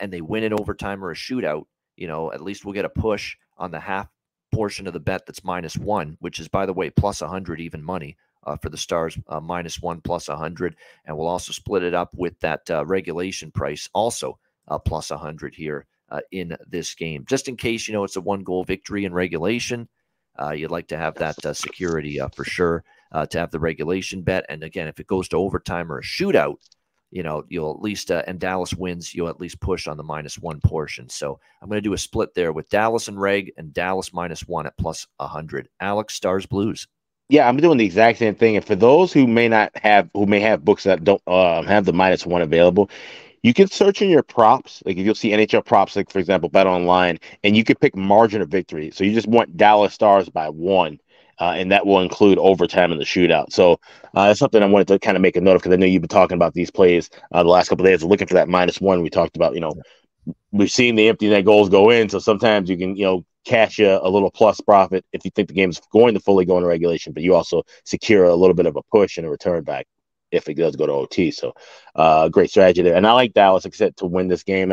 and 0.00 0.12
they 0.12 0.20
win 0.20 0.44
in 0.44 0.52
overtime 0.52 1.04
or 1.04 1.10
a 1.10 1.14
shootout, 1.14 1.64
you 1.96 2.06
know, 2.06 2.32
at 2.32 2.42
least 2.42 2.64
we'll 2.64 2.74
get 2.74 2.84
a 2.84 2.90
push 2.90 3.36
on 3.58 3.70
the 3.70 3.80
half 3.80 4.08
portion 4.54 4.86
of 4.86 4.92
the 4.92 5.00
bet 5.00 5.26
that's 5.26 5.44
minus 5.44 5.76
one, 5.76 6.16
which 6.20 6.38
is, 6.38 6.48
by 6.48 6.66
the 6.66 6.72
way, 6.72 6.90
plus 6.90 7.20
100 7.20 7.60
even 7.60 7.82
money 7.82 8.16
uh, 8.44 8.56
for 8.56 8.68
the 8.68 8.76
Stars, 8.76 9.18
uh, 9.28 9.40
minus 9.40 9.80
one 9.82 10.00
plus 10.00 10.28
100. 10.28 10.76
And 11.04 11.16
we'll 11.16 11.26
also 11.26 11.52
split 11.52 11.82
it 11.82 11.94
up 11.94 12.14
with 12.14 12.38
that 12.40 12.68
uh, 12.70 12.84
regulation 12.86 13.50
price, 13.50 13.88
also 13.92 14.38
uh, 14.68 14.78
plus 14.78 15.10
100 15.10 15.54
here 15.54 15.86
uh, 16.10 16.20
in 16.30 16.56
this 16.68 16.94
game. 16.94 17.24
Just 17.28 17.48
in 17.48 17.56
case, 17.56 17.88
you 17.88 17.94
know, 17.94 18.04
it's 18.04 18.16
a 18.16 18.20
one 18.20 18.42
goal 18.42 18.64
victory 18.64 19.04
in 19.04 19.12
regulation. 19.12 19.88
Uh, 20.40 20.50
you'd 20.50 20.70
like 20.70 20.88
to 20.88 20.96
have 20.96 21.14
that 21.16 21.36
security 21.56 22.20
for 22.34 22.44
sure 22.44 22.84
to 23.30 23.38
have 23.38 23.50
the 23.50 23.60
regulation 23.60 24.22
bet. 24.22 24.44
And 24.48 24.62
again, 24.62 24.88
if 24.88 24.98
it 24.98 25.06
goes 25.06 25.28
to 25.28 25.36
overtime 25.36 25.90
or 25.92 25.98
a 25.98 26.02
shootout, 26.02 26.56
you 27.14 27.22
know, 27.22 27.44
you'll 27.48 27.70
at 27.70 27.80
least, 27.80 28.10
uh, 28.10 28.24
and 28.26 28.40
Dallas 28.40 28.74
wins, 28.74 29.14
you'll 29.14 29.28
at 29.28 29.40
least 29.40 29.60
push 29.60 29.86
on 29.86 29.96
the 29.96 30.02
minus 30.02 30.36
one 30.36 30.60
portion. 30.60 31.08
So 31.08 31.38
I'm 31.62 31.68
going 31.68 31.78
to 31.78 31.88
do 31.88 31.92
a 31.92 31.98
split 31.98 32.34
there 32.34 32.52
with 32.52 32.68
Dallas 32.70 33.06
and 33.06 33.18
Reg 33.18 33.52
and 33.56 33.72
Dallas 33.72 34.12
minus 34.12 34.40
one 34.48 34.66
at 34.66 34.76
plus 34.76 35.06
100. 35.18 35.68
Alex, 35.80 36.14
Stars, 36.14 36.44
Blues. 36.44 36.88
Yeah, 37.28 37.48
I'm 37.48 37.56
doing 37.56 37.78
the 37.78 37.84
exact 37.84 38.18
same 38.18 38.34
thing. 38.34 38.56
And 38.56 38.64
for 38.64 38.74
those 38.74 39.12
who 39.12 39.28
may 39.28 39.48
not 39.48 39.70
have, 39.76 40.10
who 40.12 40.26
may 40.26 40.40
have 40.40 40.64
books 40.64 40.82
that 40.82 41.04
don't 41.04 41.22
um, 41.28 41.64
have 41.66 41.84
the 41.84 41.92
minus 41.92 42.26
one 42.26 42.42
available, 42.42 42.90
you 43.44 43.52
can 43.52 43.68
search 43.68 44.00
in 44.00 44.08
your 44.08 44.22
props. 44.22 44.82
Like 44.86 44.96
if 44.96 45.04
you'll 45.04 45.14
see 45.14 45.30
NHL 45.30 45.66
props, 45.66 45.94
like 45.94 46.10
for 46.10 46.18
example, 46.18 46.48
Bet 46.48 46.66
Online, 46.66 47.18
and 47.44 47.54
you 47.54 47.62
can 47.62 47.76
pick 47.76 47.94
margin 47.94 48.40
of 48.40 48.48
victory. 48.48 48.90
So 48.90 49.04
you 49.04 49.12
just 49.12 49.28
want 49.28 49.58
Dallas 49.58 49.92
Stars 49.92 50.30
by 50.30 50.48
one, 50.48 50.98
uh, 51.38 51.52
and 51.54 51.70
that 51.70 51.86
will 51.86 52.00
include 52.00 52.38
overtime 52.38 52.90
in 52.90 52.96
the 52.96 53.04
shootout. 53.04 53.52
So 53.52 53.78
uh, 54.14 54.28
that's 54.28 54.40
something 54.40 54.62
I 54.62 54.66
wanted 54.66 54.88
to 54.88 54.98
kind 54.98 55.14
of 55.14 55.20
make 55.20 55.36
a 55.36 55.42
note 55.42 55.56
of 55.56 55.62
because 55.62 55.74
I 55.74 55.76
know 55.76 55.84
you've 55.84 56.00
been 56.00 56.08
talking 56.08 56.36
about 56.36 56.54
these 56.54 56.70
plays 56.70 57.10
uh, 57.32 57.42
the 57.42 57.50
last 57.50 57.68
couple 57.68 57.84
days, 57.84 58.02
looking 58.02 58.26
for 58.26 58.34
that 58.34 58.48
minus 58.48 58.80
one. 58.80 59.02
We 59.02 59.10
talked 59.10 59.36
about, 59.36 59.52
you 59.52 59.60
know, 59.60 59.74
we've 60.50 60.70
seen 60.70 60.94
the 60.94 61.08
empty 61.08 61.28
net 61.28 61.44
goals 61.44 61.68
go 61.68 61.90
in, 61.90 62.08
so 62.08 62.18
sometimes 62.20 62.70
you 62.70 62.78
can, 62.78 62.96
you 62.96 63.04
know, 63.04 63.26
cash 63.44 63.78
a, 63.78 64.00
a 64.02 64.08
little 64.08 64.30
plus 64.30 64.58
profit 64.62 65.04
if 65.12 65.22
you 65.22 65.30
think 65.30 65.48
the 65.48 65.54
game's 65.54 65.82
going 65.92 66.14
to 66.14 66.20
fully 66.20 66.46
go 66.46 66.56
into 66.56 66.66
regulation, 66.66 67.12
but 67.12 67.22
you 67.22 67.34
also 67.34 67.62
secure 67.84 68.24
a 68.24 68.34
little 68.34 68.54
bit 68.54 68.64
of 68.64 68.76
a 68.76 68.82
push 68.90 69.18
and 69.18 69.26
a 69.26 69.30
return 69.30 69.62
back 69.64 69.86
if 70.34 70.48
it 70.48 70.54
does 70.56 70.76
go 70.76 70.86
to 70.86 70.92
OT. 70.92 71.30
So, 71.30 71.54
uh, 71.94 72.28
great 72.28 72.50
strategy 72.50 72.82
there. 72.82 72.96
And 72.96 73.06
I 73.06 73.12
like 73.12 73.34
Dallas, 73.34 73.66
said, 73.72 73.96
to 73.98 74.06
win 74.06 74.28
this 74.28 74.42
game. 74.44 74.72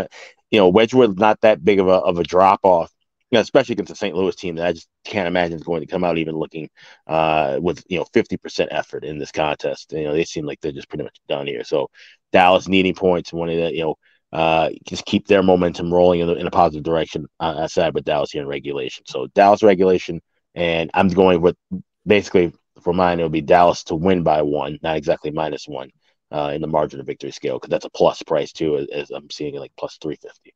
You 0.52 0.60
know, 0.60 0.70
Wedgwood's 0.70 1.18
not 1.18 1.42
that 1.42 1.64
big 1.64 1.80
of 1.80 1.88
a 1.88 1.92
of 1.94 2.20
a 2.20 2.24
drop 2.24 2.62
off 2.64 2.92
Yeah, 3.32 3.40
especially 3.40 3.74
against 3.74 3.90
the 3.90 3.96
St. 3.96 4.16
Louis 4.16 4.36
team 4.36 4.56
that 4.56 4.68
I 4.68 4.74
just 4.74 4.90
can't 5.06 5.28
imagine 5.28 5.58
is 5.58 5.64
going 5.64 5.82
to 5.82 5.88
come 5.88 6.04
out 6.04 6.18
even 6.18 6.36
looking 6.36 6.70
uh, 7.08 7.60
with 7.62 7.84
you 7.90 7.98
know 8.00 8.06
50% 8.14 8.68
effort 8.72 9.04
in 9.06 9.18
this 9.20 9.32
contest. 9.32 9.94
You 9.94 10.04
know, 10.06 10.14
they 10.14 10.26
seem 10.26 10.46
like 10.46 10.60
they're 10.62 10.72
just 10.74 10.90
pretty 10.90 11.04
much 11.06 11.18
done 11.30 11.48
here. 11.48 11.64
So 11.64 11.90
Dallas 12.34 12.68
needing 12.68 12.96
points, 12.96 13.34
wanting 13.34 13.58
to 13.60 13.74
you 13.76 13.82
know 13.84 13.96
uh, 14.34 14.70
just 14.88 15.06
keep 15.06 15.28
their 15.28 15.44
momentum 15.44 15.94
rolling 15.94 16.22
in, 16.22 16.28
the, 16.28 16.36
in 16.36 16.48
a 16.48 16.52
positive 16.52 16.84
direction 16.84 17.28
uh, 17.40 17.56
aside 17.60 17.94
with 17.94 18.06
Dallas 18.06 18.32
here 18.32 18.42
in 18.42 18.48
regulation. 18.48 19.06
So 19.08 19.28
Dallas 19.36 19.64
regulation, 19.64 20.22
and 20.56 20.90
I'm 20.94 21.10
going 21.10 21.42
with 21.42 21.58
basically 22.06 22.54
for 22.82 22.94
mine 22.94 23.20
it 23.20 23.24
would 23.24 23.32
be 23.32 23.42
Dallas 23.42 23.84
to 23.86 23.96
win 23.96 24.24
by 24.24 24.42
one, 24.42 24.80
not 24.82 24.98
exactly 24.98 25.32
minus 25.32 25.68
one 25.68 25.90
uh, 26.32 26.52
in 26.54 26.62
the 26.62 26.68
margin 26.68 27.00
of 27.00 27.06
victory 27.06 27.32
scale 27.32 27.58
because 27.58 27.70
that's 27.70 27.86
a 27.86 27.90
plus 27.90 28.24
price 28.24 28.52
too, 28.52 28.78
as, 28.78 28.88
as 28.88 29.12
I'm 29.12 29.30
seeing 29.30 29.56
it 29.56 29.60
like 29.60 29.74
plus 29.78 29.98
three 30.02 30.16
fifty. 30.16 30.54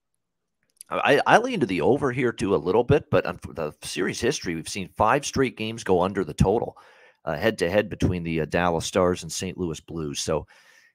I, 0.89 1.19
I 1.25 1.39
lean 1.39 1.62
to 1.62 1.65
the 1.65 1.82
over 1.82 2.12
here 2.12 2.32
too 2.32 2.54
a 2.54 2.58
little 2.58 2.84
bit, 2.84 3.10
but 3.10 3.25
on 3.25 3.39
the 3.49 3.73
series 3.82 4.21
history, 4.21 4.54
we've 4.54 4.69
seen 4.69 4.88
five 4.89 5.25
straight 5.25 5.58
games 5.58 5.84
go 5.84 6.01
under 6.01 6.23
the 6.23 6.34
total, 6.34 6.78
head 7.25 7.58
to 7.60 7.69
head 7.69 7.89
between 7.89 8.23
the 8.23 8.41
uh, 8.41 8.45
Dallas 8.45 8.86
Stars 8.86 9.23
and 9.23 9.32
St. 9.32 9.58
Louis 9.58 9.80
Blues. 9.80 10.19
So, 10.19 10.45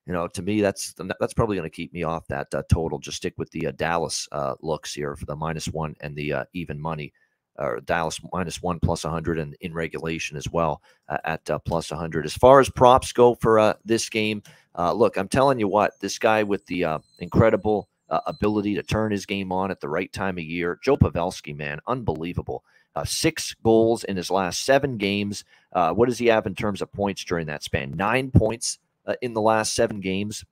you 0.06 0.12
know, 0.12 0.28
to 0.28 0.42
me, 0.42 0.60
that's 0.60 0.94
that's 1.18 1.34
probably 1.34 1.56
going 1.56 1.68
to 1.68 1.74
keep 1.74 1.92
me 1.92 2.04
off 2.04 2.26
that 2.28 2.54
uh, 2.54 2.62
total. 2.70 3.00
Just 3.00 3.16
stick 3.16 3.34
with 3.36 3.50
the 3.50 3.66
uh, 3.66 3.72
Dallas 3.72 4.28
uh, 4.30 4.54
looks 4.60 4.94
here 4.94 5.16
for 5.16 5.26
the 5.26 5.34
minus 5.36 5.66
one 5.66 5.96
and 6.00 6.14
the 6.14 6.32
uh, 6.34 6.44
even 6.52 6.80
money, 6.80 7.12
or 7.60 7.80
Dallas 7.80 8.18
minus 8.32 8.62
one 8.62 8.80
plus 8.80 9.04
100 9.04 9.38
and 9.38 9.54
in 9.60 9.72
regulation 9.72 10.36
as 10.36 10.50
well 10.50 10.82
uh, 11.08 11.18
at 11.24 11.44
plus 11.64 11.90
100. 11.90 12.26
As 12.26 12.34
far 12.34 12.58
as 12.58 12.68
props 12.70 13.12
go 13.12 13.34
for 13.34 13.76
this 13.84 14.08
game, 14.08 14.42
look, 14.76 15.16
I'm 15.16 15.28
telling 15.28 15.60
you 15.60 15.68
what, 15.68 16.00
this 16.00 16.18
guy 16.18 16.42
with 16.42 16.66
the 16.66 17.00
incredible 17.18 17.88
uh, 18.10 18.20
ability 18.26 18.74
to 18.74 18.82
turn 18.82 19.12
his 19.12 19.24
game 19.24 19.52
on 19.52 19.70
at 19.70 19.80
the 19.80 19.88
right 19.88 20.12
time 20.12 20.36
of 20.36 20.44
year. 20.44 20.78
Joe 20.82 20.96
Pavelski, 20.96 21.56
man, 21.56 21.78
unbelievable. 21.86 22.64
Uh, 22.96 23.04
six 23.04 23.54
goals 23.62 24.02
in 24.04 24.16
his 24.16 24.30
last 24.30 24.64
seven 24.64 24.96
games. 24.96 25.44
Uh, 25.72 25.92
what 25.92 26.08
does 26.08 26.18
he 26.18 26.26
have 26.26 26.46
in 26.46 26.54
terms 26.54 26.82
of 26.82 26.92
points 26.92 27.24
during 27.24 27.46
that 27.46 27.62
span? 27.62 27.92
Nine 27.92 28.30
points 28.30 28.78
uh, 29.06 29.14
in 29.22 29.32
the 29.32 29.40
last 29.40 29.74
seven 29.74 30.00
games 30.00 30.44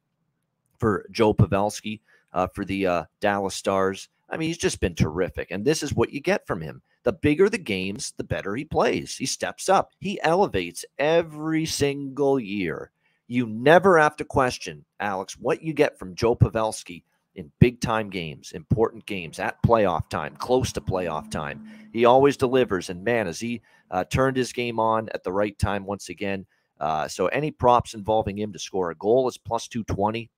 for 0.78 1.04
Joe 1.10 1.34
Pavelski 1.34 2.00
uh, 2.32 2.46
for 2.46 2.64
the 2.64 2.86
uh, 2.86 3.04
Dallas 3.20 3.56
Stars. 3.56 4.08
I 4.30 4.36
mean, 4.36 4.48
he's 4.48 4.58
just 4.58 4.80
been 4.80 4.94
terrific. 4.94 5.50
And 5.50 5.64
this 5.64 5.82
is 5.82 5.94
what 5.94 6.12
you 6.12 6.20
get 6.20 6.46
from 6.46 6.60
him. 6.60 6.80
The 7.08 7.12
bigger 7.14 7.48
the 7.48 7.56
games, 7.56 8.12
the 8.18 8.22
better 8.22 8.54
he 8.54 8.66
plays. 8.66 9.16
He 9.16 9.24
steps 9.24 9.70
up, 9.70 9.92
he 9.98 10.20
elevates 10.20 10.84
every 10.98 11.64
single 11.64 12.38
year. 12.38 12.92
You 13.28 13.46
never 13.46 13.98
have 13.98 14.14
to 14.16 14.26
question, 14.26 14.84
Alex, 15.00 15.38
what 15.38 15.62
you 15.62 15.72
get 15.72 15.98
from 15.98 16.14
Joe 16.14 16.36
Pavelski 16.36 17.04
in 17.34 17.50
big 17.60 17.80
time 17.80 18.10
games, 18.10 18.52
important 18.52 19.06
games, 19.06 19.38
at 19.38 19.62
playoff 19.62 20.10
time, 20.10 20.36
close 20.36 20.70
to 20.74 20.82
playoff 20.82 21.30
time. 21.30 21.66
He 21.94 22.04
always 22.04 22.36
delivers. 22.36 22.90
And 22.90 23.02
man, 23.02 23.26
as 23.26 23.40
he 23.40 23.62
uh, 23.90 24.04
turned 24.04 24.36
his 24.36 24.52
game 24.52 24.78
on 24.78 25.08
at 25.14 25.24
the 25.24 25.32
right 25.32 25.58
time 25.58 25.86
once 25.86 26.10
again. 26.10 26.44
Uh, 26.78 27.08
so 27.08 27.28
any 27.28 27.50
props 27.50 27.94
involving 27.94 28.36
him 28.36 28.52
to 28.52 28.58
score 28.58 28.90
a 28.90 28.94
goal 28.94 29.26
is 29.28 29.38
plus 29.38 29.66
220. 29.66 30.28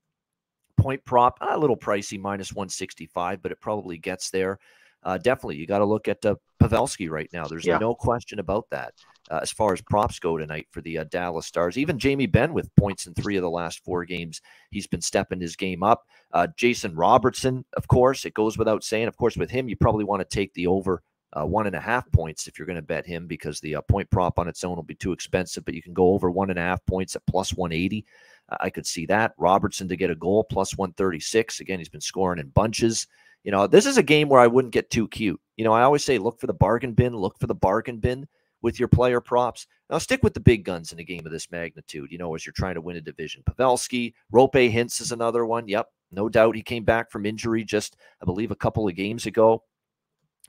Point 0.76 1.04
prop, 1.04 1.37
a 1.40 1.59
little 1.59 1.76
pricey, 1.76 2.16
minus 2.16 2.52
165, 2.52 3.42
but 3.42 3.50
it 3.50 3.61
probably 3.61 3.98
gets 3.98 4.30
there. 4.30 4.61
Uh, 5.02 5.18
definitely, 5.18 5.56
you 5.56 5.66
got 5.66 5.78
to 5.78 5.84
look 5.84 6.08
at 6.08 6.24
uh, 6.24 6.34
Pavelski 6.62 7.08
right 7.08 7.30
now. 7.32 7.46
There's 7.46 7.66
yeah. 7.66 7.78
no 7.78 7.94
question 7.94 8.38
about 8.38 8.66
that 8.70 8.94
uh, 9.30 9.40
as 9.42 9.50
far 9.50 9.72
as 9.72 9.80
props 9.80 10.18
go 10.18 10.36
tonight 10.36 10.66
for 10.70 10.80
the 10.80 10.98
uh, 10.98 11.04
Dallas 11.04 11.46
Stars. 11.46 11.78
Even 11.78 11.98
Jamie 11.98 12.26
Benn 12.26 12.52
with 12.52 12.74
points 12.76 13.06
in 13.06 13.14
three 13.14 13.36
of 13.36 13.42
the 13.42 13.50
last 13.50 13.82
four 13.84 14.04
games. 14.04 14.40
He's 14.70 14.86
been 14.86 15.00
stepping 15.00 15.40
his 15.40 15.56
game 15.56 15.82
up. 15.82 16.04
Uh, 16.32 16.48
Jason 16.56 16.94
Robertson, 16.94 17.64
of 17.76 17.88
course, 17.88 18.24
it 18.24 18.34
goes 18.34 18.58
without 18.58 18.84
saying. 18.84 19.08
Of 19.08 19.16
course, 19.16 19.36
with 19.36 19.50
him, 19.50 19.68
you 19.68 19.76
probably 19.76 20.04
want 20.04 20.20
to 20.20 20.36
take 20.36 20.52
the 20.54 20.66
over 20.66 21.02
uh, 21.32 21.46
one 21.46 21.66
and 21.66 21.76
a 21.76 21.80
half 21.80 22.10
points 22.12 22.48
if 22.48 22.58
you're 22.58 22.66
going 22.66 22.76
to 22.76 22.82
bet 22.82 23.06
him 23.06 23.26
because 23.26 23.60
the 23.60 23.76
uh, 23.76 23.80
point 23.82 24.10
prop 24.10 24.38
on 24.38 24.48
its 24.48 24.64
own 24.64 24.76
will 24.76 24.82
be 24.82 24.96
too 24.96 25.12
expensive. 25.12 25.64
But 25.64 25.74
you 25.74 25.82
can 25.82 25.94
go 25.94 26.08
over 26.12 26.30
one 26.30 26.50
and 26.50 26.58
a 26.58 26.62
half 26.62 26.84
points 26.86 27.14
at 27.14 27.26
plus 27.26 27.54
180. 27.54 28.04
Uh, 28.50 28.56
I 28.60 28.70
could 28.70 28.86
see 28.86 29.06
that. 29.06 29.32
Robertson 29.38 29.88
to 29.88 29.96
get 29.96 30.10
a 30.10 30.16
goal 30.16 30.44
plus 30.44 30.76
136. 30.76 31.60
Again, 31.60 31.78
he's 31.78 31.88
been 31.88 32.00
scoring 32.00 32.40
in 32.40 32.48
bunches. 32.48 33.06
You 33.44 33.53
know, 33.53 33.66
this 33.66 33.87
is 33.87 33.96
a 33.96 34.03
game 34.03 34.29
where 34.29 34.40
I 34.40 34.46
wouldn't 34.46 34.74
get 34.74 34.90
too 34.90 35.09
cute. 35.09 35.40
You 35.57 35.64
know, 35.64 35.72
I 35.72 35.83
always 35.83 36.05
say 36.05 36.18
look 36.18 36.40
for 36.40 36.46
the 36.46 36.53
bargain 36.53 36.92
bin, 36.92 37.16
look 37.16 37.38
for 37.38 37.46
the 37.46 37.55
bargain 37.55 37.98
bin 37.98 38.26
with 38.62 38.79
your 38.79 38.88
player 38.88 39.20
props. 39.20 39.66
Now 39.88 39.98
stick 39.98 40.22
with 40.22 40.35
the 40.35 40.40
big 40.40 40.64
guns 40.64 40.92
in 40.92 40.98
a 40.98 41.05
game 41.05 41.24
of 41.26 41.33
this 41.33 41.50
magnitude, 41.50 42.11
you 42.11 42.18
know, 42.18 42.35
as 42.35 42.44
you're 42.44 42.53
trying 42.53 42.74
to 42.74 42.81
win 42.81 42.96
a 42.96 43.00
division. 43.00 43.42
Pavelski, 43.48 44.12
Roope 44.33 44.72
Hintz 44.72 45.00
is 45.00 45.12
another 45.12 45.46
one. 45.46 45.68
Yep, 45.68 45.88
no 46.11 46.29
doubt 46.29 46.57
he 46.57 46.62
came 46.62 46.85
back 46.85 47.11
from 47.11 47.26
injury 47.26 47.64
just, 47.64 47.96
I 48.20 48.24
believe, 48.24 48.50
a 48.50 48.57
couple 48.57 48.87
of 48.87 48.94
games 48.94 49.26
ago. 49.26 49.62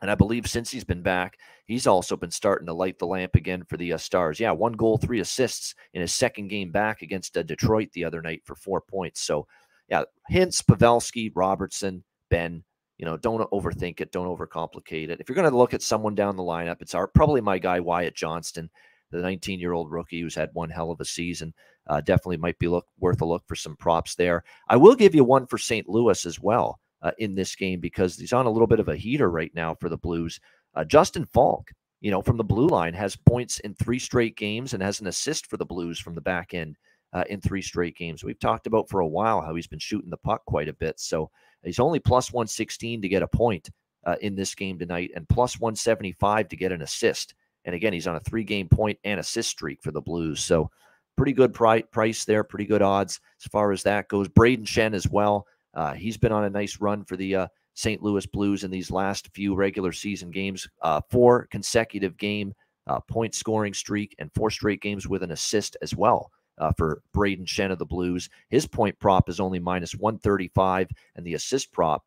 And 0.02 0.10
I 0.10 0.16
believe 0.16 0.48
since 0.48 0.72
he's 0.72 0.84
been 0.84 1.04
back, 1.04 1.38
he's 1.66 1.86
also 1.86 2.18
been 2.18 2.32
starting 2.32 2.66
to 2.66 2.74
light 2.74 2.98
the 2.98 3.06
lamp 3.06 3.36
again 3.36 3.64
for 3.70 3.78
the 3.78 3.94
uh, 3.94 3.98
Stars. 3.98 4.40
Yeah, 4.40 4.52
one 4.52 4.74
goal, 4.74 4.98
three 4.98 5.20
assists 5.20 5.76
in 5.94 6.02
his 6.02 6.14
second 6.14 6.48
game 6.48 6.72
back 6.72 7.04
against 7.04 7.38
uh, 7.38 7.44
Detroit 7.44 7.90
the 7.94 8.04
other 8.04 8.22
night 8.22 8.42
for 8.44 8.56
four 8.56 8.82
points. 8.82 9.22
So, 9.22 9.48
yeah, 9.90 10.04
Hintz, 10.32 10.64
Pavelski, 10.64 11.32
Robertson, 11.36 12.04
Benn, 12.32 12.64
you 13.02 13.06
know, 13.08 13.18
don't 13.18 13.50
overthink 13.50 14.00
it. 14.00 14.12
Don't 14.12 14.28
overcomplicate 14.28 15.10
it. 15.10 15.20
If 15.20 15.28
you're 15.28 15.36
going 15.36 15.50
to 15.50 15.58
look 15.58 15.74
at 15.74 15.82
someone 15.82 16.14
down 16.14 16.36
the 16.36 16.44
lineup, 16.44 16.84
it's 16.84 16.94
our 16.94 17.08
probably 17.08 17.42
my 17.42 17.58
guy 17.58 17.80
Wyatt 17.80 18.16
Johnston, 18.16 18.70
the 19.10 19.20
19 19.20 19.60
year 19.60 19.74
old 19.74 19.92
rookie 19.92 20.22
who's 20.22 20.36
had 20.36 20.52
one 20.54 20.70
hell 20.70 20.92
of 20.92 21.02
a 21.02 21.06
season. 21.06 21.52
Uh, 21.88 22.00
definitely 22.00 22.38
might 22.38 22.60
be 22.60 22.68
look 22.68 22.86
worth 23.00 23.22
a 23.22 23.26
look 23.26 23.44
for 23.48 23.56
some 23.56 23.76
props 23.76 24.14
there. 24.14 24.44
I 24.70 24.78
will 24.78 24.94
give 24.94 25.16
you 25.16 25.24
one 25.24 25.48
for 25.48 25.58
St. 25.58 25.90
Louis 25.90 26.28
as 26.28 26.40
well 26.40 26.80
uh, 27.02 27.10
in 27.18 27.34
this 27.34 27.56
game 27.56 27.80
because 27.80 28.18
he's 28.18 28.34
on 28.34 28.46
a 28.46 28.52
little 28.52 28.68
bit 28.68 28.80
of 28.80 28.88
a 28.88 28.96
heater 28.96 29.32
right 29.32 29.52
now 29.56 29.74
for 29.74 29.90
the 29.90 29.98
Blues. 29.98 30.40
Uh, 30.76 30.84
Justin 30.84 31.26
Faulk, 31.26 31.72
you 32.02 32.12
know, 32.12 32.22
from 32.22 32.38
the 32.38 32.44
blue 32.44 32.68
line, 32.68 32.94
has 32.94 33.16
points 33.16 33.58
in 33.62 33.74
three 33.74 33.98
straight 33.98 34.38
games 34.38 34.76
and 34.76 34.84
has 34.84 35.02
an 35.02 35.08
assist 35.08 35.48
for 35.48 35.58
the 35.58 35.66
Blues 35.66 36.00
from 36.00 36.14
the 36.14 36.22
back 36.22 36.54
end 36.54 36.78
uh, 37.14 37.24
in 37.32 37.42
three 37.42 37.64
straight 37.64 37.98
games. 37.98 38.24
We've 38.24 38.40
talked 38.40 38.68
about 38.68 38.90
for 38.92 39.00
a 39.00 39.08
while 39.08 39.42
how 39.42 39.56
he's 39.56 39.66
been 39.66 39.80
shooting 39.80 40.12
the 40.12 40.18
puck 40.18 40.46
quite 40.46 40.68
a 40.68 40.74
bit. 40.74 41.00
So 41.00 41.32
He's 41.63 41.80
only 41.80 42.00
plus 42.00 42.32
116 42.32 43.02
to 43.02 43.10
get 43.10 43.24
a 43.24 43.28
point 43.28 43.69
uh, 44.06 44.15
in 44.21 44.36
this 44.36 44.56
game 44.56 44.80
tonight 44.80 45.12
and 45.15 45.28
plus 45.30 45.60
175 45.60 46.47
to 46.50 46.56
get 46.56 46.71
an 46.71 46.82
assist. 46.82 47.36
And 47.65 47.76
again, 47.76 47.93
he's 47.93 48.08
on 48.08 48.15
a 48.15 48.21
three 48.21 48.43
game 48.43 48.67
point 48.67 48.97
and 49.04 49.19
assist 49.19 49.50
streak 49.50 49.82
for 49.82 49.91
the 49.91 50.02
Blues. 50.02 50.39
So 50.41 50.71
pretty 51.17 51.34
good 51.34 51.54
pri- 51.54 51.84
price 51.84 52.26
there, 52.26 52.43
pretty 52.43 52.65
good 52.65 52.82
odds 52.82 53.19
as 53.39 53.47
far 53.52 53.71
as 53.71 53.84
that 53.84 54.08
goes. 54.08 54.28
Brayden 54.28 54.65
Schenn 54.65 54.93
as 54.93 55.08
well. 55.08 55.45
Uh, 55.74 55.93
he's 55.93 56.17
been 56.17 56.32
on 56.32 56.45
a 56.45 56.50
nice 56.50 56.80
run 56.82 57.06
for 57.06 57.15
the 57.15 57.36
uh, 57.36 57.47
St. 57.76 58.02
Louis 58.02 58.26
Blues 58.26 58.63
in 58.63 58.71
these 58.71 58.91
last 58.91 59.30
few 59.34 59.56
regular 59.56 59.91
season 59.91 60.32
games. 60.32 60.67
Uh, 60.82 61.00
four 61.10 61.47
consecutive 61.52 62.17
game 62.17 62.54
uh, 62.88 63.00
point 63.00 63.36
scoring 63.36 63.74
streak 63.74 64.15
and 64.19 64.32
four 64.34 64.50
straight 64.50 64.82
games 64.82 65.08
with 65.08 65.24
an 65.24 65.32
assist 65.32 65.78
as 65.82 65.95
well 65.95 66.32
uh, 66.58 66.72
for 66.78 67.02
Brayden 67.16 67.46
Schenn 67.46 67.72
of 67.72 67.80
the 67.80 67.86
Blues. 67.86 68.30
His 68.50 68.68
point 68.68 68.98
prop 69.00 69.30
is 69.30 69.40
only 69.40 69.60
minus 69.60 69.96
135, 69.96 70.90
and 71.16 71.26
the 71.26 71.34
assist 71.34 71.72
prop 71.72 72.04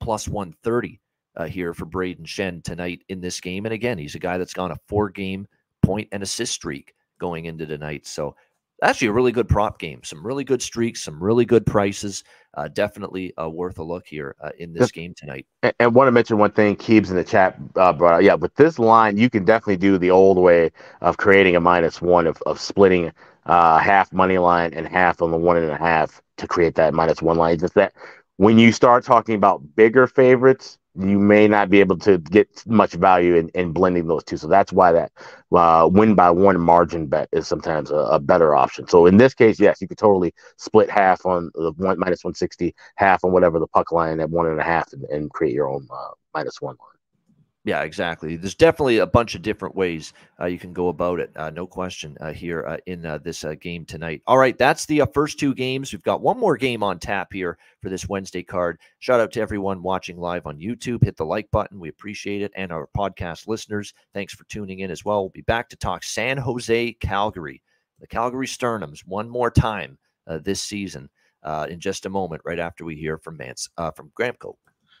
plus 0.00 0.28
130 0.28 1.00
uh, 1.36 1.46
here 1.46 1.74
for 1.74 1.86
Brayden 1.86 2.26
Schenn 2.26 2.62
tonight 2.62 3.02
in 3.08 3.20
this 3.20 3.40
game. 3.40 3.66
And 3.66 3.72
again, 3.72 3.98
he's 3.98 4.14
a 4.14 4.20
guy 4.20 4.38
that's 4.38 4.54
gone 4.54 4.70
a 4.70 4.78
four 4.88 5.10
game 5.10 5.46
point 5.82 6.08
and 6.12 6.22
assist 6.22 6.52
streak 6.52 6.94
going 7.18 7.46
into 7.46 7.66
tonight. 7.66 8.06
So 8.06 8.36
actually 8.82 9.08
a 9.08 9.12
really 9.12 9.32
good 9.32 9.48
prop 9.48 9.78
game. 9.78 10.00
Some 10.04 10.26
really 10.26 10.44
good 10.44 10.62
streaks, 10.62 11.02
some 11.02 11.22
really 11.22 11.44
good 11.44 11.64
prices. 11.66 12.24
Uh, 12.54 12.68
definitely 12.68 13.34
uh, 13.36 13.48
worth 13.48 13.78
a 13.78 13.82
look 13.82 14.06
here 14.06 14.34
uh, 14.40 14.50
in 14.58 14.72
this 14.72 14.90
game 14.90 15.12
tonight. 15.14 15.46
And, 15.62 15.74
and, 15.78 15.94
want 15.94 16.08
to 16.08 16.12
mention 16.12 16.38
one 16.38 16.52
thing, 16.52 16.74
Keebs 16.74 17.10
in 17.10 17.16
the 17.16 17.24
chat 17.24 17.58
uh, 17.76 17.92
brought. 17.92 18.22
Yeah, 18.22 18.34
with 18.34 18.54
this 18.54 18.78
line, 18.78 19.18
you 19.18 19.28
can 19.28 19.44
definitely 19.44 19.76
do 19.76 19.98
the 19.98 20.10
old 20.10 20.38
way 20.38 20.70
of 21.02 21.18
creating 21.18 21.54
a 21.54 21.60
minus 21.60 22.00
one 22.00 22.26
of, 22.26 22.42
of 22.46 22.58
splitting 22.58 23.12
uh, 23.44 23.78
half 23.78 24.12
money 24.12 24.38
line 24.38 24.72
and 24.72 24.88
half 24.88 25.20
on 25.20 25.30
the 25.30 25.36
one 25.36 25.58
and 25.58 25.70
a 25.70 25.76
half 25.76 26.22
to 26.38 26.46
create 26.46 26.74
that 26.76 26.94
minus 26.94 27.20
one 27.20 27.36
line. 27.36 27.58
Just 27.58 27.74
that 27.74 27.92
when 28.36 28.58
you 28.58 28.72
start 28.72 29.04
talking 29.04 29.34
about 29.34 29.76
bigger 29.76 30.06
favorites, 30.06 30.78
you 30.98 31.18
may 31.18 31.46
not 31.46 31.68
be 31.68 31.80
able 31.80 31.98
to 31.98 32.18
get 32.18 32.48
much 32.66 32.92
value 32.92 33.36
in, 33.36 33.48
in 33.50 33.72
blending 33.72 34.06
those 34.06 34.24
two. 34.24 34.36
So 34.36 34.46
that's 34.46 34.72
why 34.72 34.92
that 34.92 35.12
uh, 35.52 35.88
win 35.90 36.14
by 36.14 36.30
one 36.30 36.58
margin 36.58 37.06
bet 37.06 37.28
is 37.32 37.46
sometimes 37.46 37.90
a, 37.90 37.96
a, 37.96 38.18
better 38.18 38.54
option. 38.54 38.88
So 38.88 39.06
in 39.06 39.16
this 39.16 39.34
case, 39.34 39.60
yes, 39.60 39.80
you 39.80 39.88
could 39.88 39.98
totally 39.98 40.32
split 40.56 40.90
half 40.90 41.26
on 41.26 41.50
the 41.54 41.72
one 41.76 41.98
minus 41.98 42.24
160, 42.24 42.74
half 42.96 43.24
on 43.24 43.32
whatever 43.32 43.58
the 43.58 43.66
puck 43.66 43.92
line 43.92 44.20
at 44.20 44.30
one 44.30 44.46
and 44.46 44.60
a 44.60 44.64
half 44.64 44.92
and, 44.92 45.04
and 45.04 45.30
create 45.30 45.54
your 45.54 45.68
own 45.68 45.86
uh, 45.90 46.10
minus 46.34 46.60
one 46.60 46.76
line. 46.80 46.95
Yeah, 47.66 47.82
exactly. 47.82 48.36
There's 48.36 48.54
definitely 48.54 48.98
a 48.98 49.08
bunch 49.08 49.34
of 49.34 49.42
different 49.42 49.74
ways 49.74 50.12
uh, 50.40 50.44
you 50.44 50.56
can 50.56 50.72
go 50.72 50.86
about 50.86 51.18
it. 51.18 51.32
Uh, 51.34 51.50
no 51.50 51.66
question 51.66 52.16
uh, 52.20 52.32
here 52.32 52.64
uh, 52.64 52.76
in 52.86 53.04
uh, 53.04 53.18
this 53.18 53.42
uh, 53.42 53.56
game 53.60 53.84
tonight. 53.84 54.22
All 54.28 54.38
right, 54.38 54.56
that's 54.56 54.86
the 54.86 55.02
first 55.12 55.40
two 55.40 55.52
games. 55.52 55.92
We've 55.92 56.00
got 56.00 56.20
one 56.20 56.38
more 56.38 56.56
game 56.56 56.84
on 56.84 57.00
tap 57.00 57.32
here 57.32 57.58
for 57.82 57.88
this 57.88 58.08
Wednesday 58.08 58.44
card. 58.44 58.78
Shout 59.00 59.18
out 59.18 59.32
to 59.32 59.40
everyone 59.40 59.82
watching 59.82 60.16
live 60.16 60.46
on 60.46 60.60
YouTube. 60.60 61.02
Hit 61.02 61.16
the 61.16 61.26
like 61.26 61.50
button. 61.50 61.80
We 61.80 61.88
appreciate 61.88 62.40
it. 62.40 62.52
And 62.54 62.70
our 62.70 62.88
podcast 62.96 63.48
listeners, 63.48 63.92
thanks 64.14 64.32
for 64.32 64.44
tuning 64.44 64.78
in 64.78 64.92
as 64.92 65.04
well. 65.04 65.22
We'll 65.22 65.30
be 65.30 65.40
back 65.40 65.68
to 65.70 65.76
talk 65.76 66.04
San 66.04 66.36
Jose, 66.36 66.92
Calgary, 67.00 67.64
the 67.98 68.06
Calgary 68.06 68.46
Sternums 68.46 69.00
one 69.04 69.28
more 69.28 69.50
time 69.50 69.98
this 70.28 70.62
season 70.62 71.10
in 71.68 71.80
just 71.80 72.06
a 72.06 72.10
moment, 72.10 72.42
right 72.44 72.60
after 72.60 72.84
we 72.84 72.94
hear 72.94 73.18
from 73.18 73.38
Mance, 73.38 73.68
from 73.96 74.12
Gramco. 74.16 74.54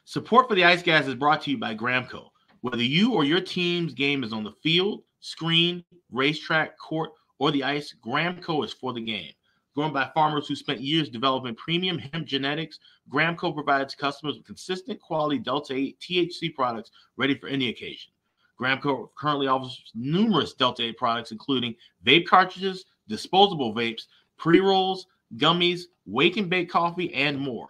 Support 0.04 0.48
for 0.48 0.56
the 0.56 0.64
Ice 0.64 0.82
Guys 0.82 1.06
is 1.06 1.14
brought 1.14 1.42
to 1.42 1.52
you 1.52 1.58
by 1.58 1.76
Gramco 1.76 2.30
Whether 2.60 2.82
you 2.82 3.12
or 3.12 3.24
your 3.24 3.40
team's 3.40 3.94
game 3.94 4.24
is 4.24 4.32
on 4.32 4.44
the 4.44 4.52
field, 4.62 5.02
screen, 5.20 5.84
racetrack, 6.10 6.78
court, 6.78 7.10
or 7.38 7.50
the 7.50 7.64
ice, 7.64 7.94
Gramco 8.04 8.64
is 8.64 8.72
for 8.72 8.92
the 8.92 9.00
game. 9.00 9.32
Grown 9.74 9.92
by 9.92 10.10
farmers 10.14 10.48
who 10.48 10.56
spent 10.56 10.80
years 10.80 11.10
developing 11.10 11.54
premium 11.54 11.98
hemp 11.98 12.26
genetics, 12.26 12.78
Gramco 13.12 13.52
provides 13.52 13.94
customers 13.94 14.36
with 14.36 14.46
consistent 14.46 15.00
quality 15.00 15.38
Delta 15.38 15.74
8 15.74 16.00
THC 16.00 16.54
products 16.54 16.90
ready 17.18 17.34
for 17.34 17.48
any 17.48 17.68
occasion. 17.68 18.10
Gramco 18.58 19.10
currently 19.18 19.48
offers 19.48 19.92
numerous 19.94 20.54
Delta 20.54 20.82
8 20.82 20.96
products, 20.96 21.30
including 21.30 21.74
vape 22.06 22.26
cartridges, 22.26 22.86
disposable 23.06 23.74
vapes, 23.74 24.06
pre 24.38 24.60
rolls, 24.60 25.06
gummies, 25.36 25.82
wake 26.06 26.38
and 26.38 26.48
bake 26.48 26.70
coffee, 26.70 27.12
and 27.12 27.38
more. 27.38 27.68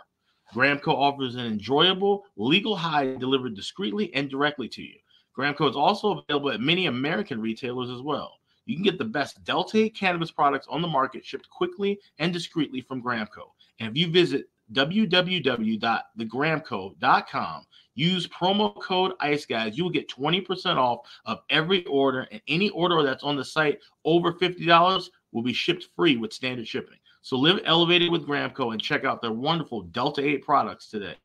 Gramco 0.55 0.89
offers 0.89 1.35
an 1.35 1.47
enjoyable, 1.47 2.25
legal 2.37 2.77
high 2.77 3.17
delivered 3.17 3.55
discreetly 3.55 4.15
and 4.15 4.31
directly 4.31 4.69
to 4.69 4.83
you. 4.83 4.97
Gramco 5.37 5.69
is 5.69 5.77
also 5.77 6.19
available 6.19 6.51
at 6.51 6.61
many 6.61 6.87
American 6.87 7.41
retailers 7.41 7.91
as 7.91 8.01
well. 8.01 8.39
You 8.65 8.75
can 8.75 8.85
get 8.85 8.99
the 8.99 9.05
best 9.05 9.45
Delta 9.45 9.79
8 9.79 9.95
cannabis 9.95 10.31
products 10.31 10.67
on 10.69 10.83
the 10.83 10.89
market 10.89 11.25
shipped 11.25 11.49
quickly 11.51 12.01
and 12.19 12.33
discreetly 12.33 12.81
from 12.81 13.03
Gramco. 13.03 13.53
And 13.79 13.91
if 13.91 13.97
you 13.97 14.11
visit 14.11 14.47
www.thegramco.com, 14.73 17.67
use 17.95 18.27
promo 18.27 18.83
code 18.83 19.13
ICE 19.21 19.47
Guys, 19.47 19.79
you 19.79 19.85
will 19.85 19.91
get 19.91 20.11
20% 20.11 20.77
off 20.77 21.07
of 21.25 21.39
every 21.51 21.85
order, 21.87 22.27
and 22.33 22.43
any 22.49 22.71
order 22.71 23.05
that's 23.05 23.23
on 23.23 23.37
the 23.37 23.45
site 23.45 23.79
over 24.05 24.33
$50 24.33 25.11
will 25.33 25.43
be 25.43 25.53
shipped 25.53 25.87
free 25.95 26.17
with 26.17 26.33
standard 26.33 26.67
shipping. 26.67 26.99
So 27.27 27.37
live 27.37 27.59
elevated 27.65 28.13
with 28.13 28.25
Gramco 28.25 28.71
and 28.71 28.81
check 28.81 29.05
out 29.05 29.21
their 29.21 29.33
wonderful 29.33 29.83
Delta 29.83 30.25
8 30.25 30.45
products 30.45 30.89
today. 30.89 31.17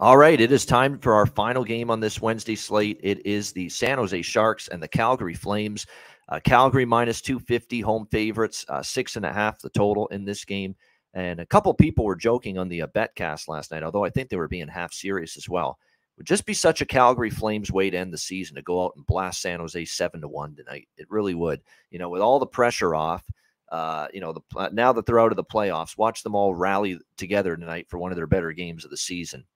All 0.00 0.16
right, 0.16 0.40
it 0.40 0.50
is 0.50 0.64
time 0.64 0.98
for 0.98 1.12
our 1.12 1.26
final 1.26 1.62
game 1.62 1.90
on 1.90 2.00
this 2.00 2.22
Wednesday 2.22 2.56
slate. 2.56 2.98
It 3.02 3.26
is 3.26 3.52
the 3.52 3.68
San 3.68 3.98
Jose 3.98 4.22
Sharks 4.22 4.68
and 4.68 4.82
the 4.82 4.88
Calgary 4.88 5.34
Flames. 5.34 5.84
Uh, 6.30 6.40
Calgary 6.42 6.86
minus 6.86 7.20
250 7.20 7.82
home 7.82 8.06
favorites, 8.10 8.64
uh, 8.70 8.82
six 8.82 9.16
and 9.16 9.26
a 9.26 9.32
half 9.32 9.60
the 9.60 9.68
total 9.68 10.06
in 10.06 10.24
this 10.24 10.46
game. 10.46 10.74
And 11.16 11.40
a 11.40 11.46
couple 11.46 11.72
people 11.72 12.04
were 12.04 12.14
joking 12.14 12.58
on 12.58 12.68
the 12.68 12.82
uh, 12.82 12.86
betcast 12.88 13.48
last 13.48 13.70
night, 13.70 13.82
although 13.82 14.04
I 14.04 14.10
think 14.10 14.28
they 14.28 14.36
were 14.36 14.48
being 14.48 14.68
half 14.68 14.92
serious 14.92 15.38
as 15.38 15.48
well. 15.48 15.78
It 15.80 16.20
would 16.20 16.26
just 16.26 16.44
be 16.44 16.54
such 16.54 16.82
a 16.82 16.86
Calgary 16.86 17.30
Flames 17.30 17.72
way 17.72 17.88
to 17.88 17.96
end 17.96 18.12
the 18.12 18.18
season 18.18 18.54
to 18.56 18.62
go 18.62 18.84
out 18.84 18.92
and 18.96 19.06
blast 19.06 19.40
San 19.40 19.58
Jose 19.60 19.82
seven 19.86 20.20
to 20.20 20.28
one 20.28 20.54
tonight. 20.54 20.88
It 20.98 21.06
really 21.10 21.34
would. 21.34 21.62
You 21.90 21.98
know, 21.98 22.10
with 22.10 22.20
all 22.20 22.38
the 22.38 22.46
pressure 22.46 22.94
off, 22.94 23.24
uh, 23.72 24.08
you 24.12 24.20
know, 24.20 24.34
the 24.34 24.70
now 24.72 24.92
that 24.92 25.06
they're 25.06 25.18
out 25.18 25.32
of 25.32 25.36
the 25.36 25.44
playoffs, 25.44 25.96
watch 25.96 26.22
them 26.22 26.34
all 26.34 26.54
rally 26.54 26.98
together 27.16 27.56
tonight 27.56 27.86
for 27.88 27.98
one 27.98 28.12
of 28.12 28.16
their 28.16 28.26
better 28.26 28.52
games 28.52 28.84
of 28.84 28.90
the 28.90 28.96
season 28.96 29.46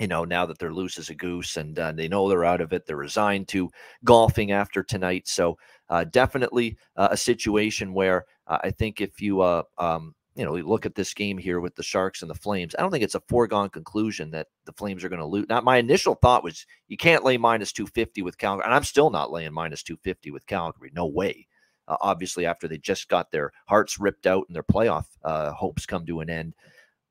you 0.00 0.08
know, 0.08 0.24
now 0.24 0.44
that 0.44 0.58
they're 0.58 0.72
loose 0.72 0.98
as 0.98 1.08
a 1.08 1.14
goose 1.14 1.56
and 1.56 1.78
uh, 1.78 1.92
they 1.92 2.08
know 2.08 2.28
they're 2.28 2.44
out 2.44 2.60
of 2.60 2.72
it, 2.72 2.84
they're 2.86 2.96
resigned 2.96 3.46
to 3.48 3.70
golfing 4.02 4.50
after 4.50 4.82
tonight. 4.82 5.28
So 5.28 5.56
uh, 5.88 6.04
definitely 6.04 6.76
uh, 6.96 7.08
a 7.12 7.16
situation 7.16 7.94
where 7.94 8.24
uh, 8.46 8.58
I 8.64 8.70
think 8.70 9.00
if 9.00 9.20
you, 9.20 9.40
uh, 9.40 9.62
um, 9.78 10.14
you 10.34 10.44
know, 10.44 10.52
we 10.52 10.62
look 10.62 10.84
at 10.84 10.94
this 10.94 11.14
game 11.14 11.38
here 11.38 11.60
with 11.60 11.76
the 11.76 11.82
Sharks 11.82 12.22
and 12.22 12.30
the 12.30 12.34
Flames, 12.34 12.74
I 12.76 12.82
don't 12.82 12.90
think 12.90 13.04
it's 13.04 13.14
a 13.14 13.22
foregone 13.28 13.70
conclusion 13.70 14.30
that 14.32 14.48
the 14.64 14.72
Flames 14.72 15.04
are 15.04 15.08
going 15.08 15.20
to 15.20 15.26
lose. 15.26 15.46
Now, 15.48 15.60
my 15.60 15.76
initial 15.76 16.16
thought 16.16 16.42
was 16.42 16.66
you 16.88 16.96
can't 16.96 17.24
lay 17.24 17.36
minus 17.36 17.72
250 17.72 18.22
with 18.22 18.38
Calgary, 18.38 18.64
and 18.64 18.74
I'm 18.74 18.84
still 18.84 19.10
not 19.10 19.30
laying 19.30 19.52
minus 19.52 19.82
250 19.82 20.32
with 20.32 20.46
Calgary. 20.46 20.90
No 20.92 21.06
way. 21.06 21.46
Uh, 21.86 21.96
obviously, 22.00 22.46
after 22.46 22.66
they 22.66 22.78
just 22.78 23.08
got 23.08 23.30
their 23.30 23.52
hearts 23.66 24.00
ripped 24.00 24.26
out 24.26 24.44
and 24.48 24.56
their 24.56 24.62
playoff 24.62 25.04
hopes 25.22 25.86
come 25.86 26.04
to 26.06 26.20
an 26.20 26.30
end. 26.30 26.54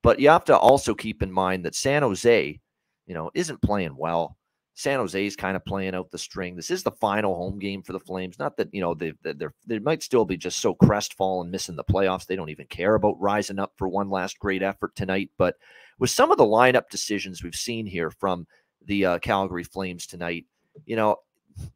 But 0.01 0.19
you 0.19 0.29
have 0.29 0.45
to 0.45 0.57
also 0.57 0.93
keep 0.93 1.23
in 1.23 1.31
mind 1.31 1.63
that 1.63 1.75
San 1.75 2.01
Jose, 2.01 2.59
you 3.05 3.13
know, 3.13 3.31
isn't 3.33 3.61
playing 3.61 3.95
well. 3.95 4.37
San 4.75 4.99
Jose 4.99 5.25
is 5.25 5.35
kind 5.35 5.55
of 5.55 5.63
playing 5.65 5.93
out 5.93 6.09
the 6.09 6.17
string. 6.17 6.55
This 6.55 6.71
is 6.71 6.81
the 6.81 6.91
final 6.91 7.35
home 7.35 7.59
game 7.59 7.83
for 7.83 7.93
the 7.93 7.99
Flames. 7.99 8.39
Not 8.39 8.57
that 8.57 8.73
you 8.73 8.81
know 8.81 8.93
they 8.93 9.13
they 9.21 9.33
they 9.67 9.79
might 9.79 10.01
still 10.01 10.25
be 10.25 10.37
just 10.37 10.59
so 10.59 10.73
crestfallen 10.73 11.51
missing 11.51 11.75
the 11.75 11.83
playoffs. 11.83 12.25
They 12.25 12.35
don't 12.35 12.49
even 12.49 12.65
care 12.67 12.95
about 12.95 13.21
rising 13.21 13.59
up 13.59 13.73
for 13.77 13.87
one 13.87 14.09
last 14.09 14.39
great 14.39 14.63
effort 14.63 14.95
tonight. 14.95 15.29
But 15.37 15.55
with 15.99 16.09
some 16.09 16.31
of 16.31 16.37
the 16.37 16.43
lineup 16.43 16.89
decisions 16.89 17.43
we've 17.43 17.55
seen 17.55 17.85
here 17.85 18.09
from 18.09 18.47
the 18.85 19.05
uh, 19.05 19.19
Calgary 19.19 19.63
Flames 19.63 20.07
tonight, 20.07 20.45
you 20.85 20.95
know, 20.95 21.17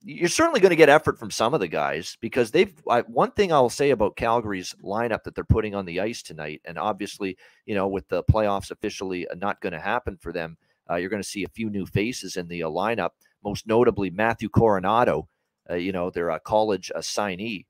you're 0.02 0.28
certainly 0.28 0.60
going 0.60 0.72
to 0.72 0.76
get 0.76 0.90
effort 0.90 1.20
from 1.20 1.30
some 1.30 1.54
of 1.54 1.60
the 1.60 1.68
guys 1.68 2.18
because 2.20 2.50
they've 2.50 2.74
I, 2.90 3.02
one 3.02 3.30
thing 3.32 3.54
I'll 3.54 3.70
say 3.70 3.92
about 3.92 4.16
Calgary's 4.16 4.74
lineup 4.84 5.24
that 5.24 5.36
they're 5.36 5.44
putting 5.44 5.76
on 5.76 5.86
the 5.86 6.00
ice 6.00 6.24
tonight, 6.24 6.62
and 6.66 6.80
obviously, 6.80 7.38
you 7.68 7.76
know, 7.76 7.88
with 7.88 8.08
the 8.08 8.24
playoffs 8.24 8.72
officially 8.72 9.28
not 9.38 9.62
going 9.62 9.74
to 9.74 9.80
happen 9.80 10.18
for 10.18 10.34
them 10.34 10.58
uh, 10.90 10.96
you're 10.96 11.10
going 11.10 11.22
to 11.22 11.28
see 11.28 11.44
a 11.44 11.50
few 11.50 11.70
new 11.70 11.86
faces 11.86 12.38
in 12.38 12.48
the 12.48 12.64
uh, 12.64 12.70
lineup, 12.70 13.12
most 13.44 13.68
notably 13.68 14.10
Matthew 14.10 14.50
Coronato, 14.50 15.28
uh, 15.70 15.76
you 15.76 15.92
know, 15.92 16.10
their 16.10 16.32
uh, 16.32 16.40
college 16.40 16.92
signee. 16.98 17.66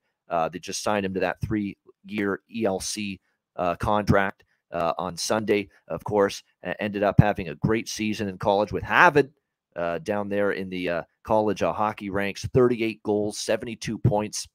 they 0.52 0.58
just 0.58 0.82
signed 0.82 1.06
him 1.06 1.14
to 1.14 1.20
that 1.20 1.40
three 1.40 1.76
year 2.06 2.40
ELC 2.54 3.18
contract 3.78 4.44
on 4.72 5.16
Sunday, 5.16 5.68
of 5.88 6.04
course. 6.04 6.42
ended 6.78 7.02
up 7.02 7.16
having 7.18 7.48
a 7.48 7.54
great 7.56 7.88
season 7.88 8.28
in 8.28 8.38
college 8.38 8.72
with 8.72 8.84
Harvard. 8.84 9.32
Uh, 9.78 9.98
down 9.98 10.28
there 10.28 10.50
in 10.50 10.68
the 10.68 10.88
uh, 10.88 11.02
college 11.22 11.62
uh, 11.62 11.72
hockey 11.72 12.10
ranks 12.10 12.44
38 12.52 13.00
goals, 13.04 13.38
72 13.38 13.96
points, 13.98 14.48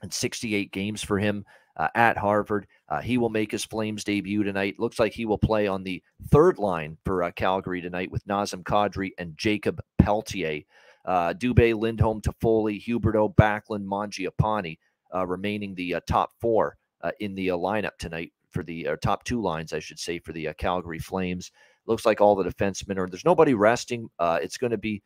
and 0.00 0.10
68 0.10 0.72
games 0.72 1.02
for 1.02 1.18
him 1.18 1.44
uh, 1.76 1.88
at 1.94 2.16
Harvard. 2.16 2.66
Uh, 2.88 3.00
he 3.00 3.18
will 3.18 3.28
make 3.28 3.50
his 3.50 3.64
Flames 3.64 4.04
debut 4.04 4.42
tonight. 4.42 4.78
Looks 4.78 4.98
like 4.98 5.12
he 5.12 5.26
will 5.26 5.38
play 5.38 5.66
on 5.66 5.82
the 5.82 6.02
third 6.30 6.58
line 6.58 6.96
for 7.04 7.22
uh, 7.22 7.30
Calgary 7.32 7.80
tonight 7.80 8.10
with 8.10 8.26
Nazem 8.26 8.62
Kadri 8.62 9.10
and 9.18 9.36
Jacob 9.36 9.80
Pelletier. 9.98 10.62
Uh, 11.04 11.32
Dubé, 11.34 11.74
Lindholm, 11.74 12.20
Toffoli, 12.20 12.82
Huberdeau, 12.84 13.34
Backlund, 13.36 13.84
Mangiapane 13.86 14.78
uh, 15.14 15.26
remaining 15.26 15.74
the 15.74 15.94
uh, 15.94 16.00
top 16.08 16.30
four 16.40 16.76
in 17.20 17.36
the 17.36 17.46
lineup 17.48 17.96
tonight 18.00 18.32
for 18.50 18.64
the 18.64 18.88
top 19.00 19.22
two 19.22 19.40
lines, 19.40 19.72
I 19.72 19.78
should 19.78 20.00
say, 20.00 20.18
for 20.18 20.32
the 20.32 20.48
Calgary 20.58 20.98
Flames. 20.98 21.52
Looks 21.86 22.04
like 22.04 22.20
all 22.20 22.34
the 22.34 22.42
defensemen 22.42 22.98
are. 22.98 23.06
There's 23.06 23.24
nobody 23.24 23.54
resting. 23.54 24.10
it's 24.20 24.56
going 24.56 24.72
to 24.72 24.76
be 24.76 25.04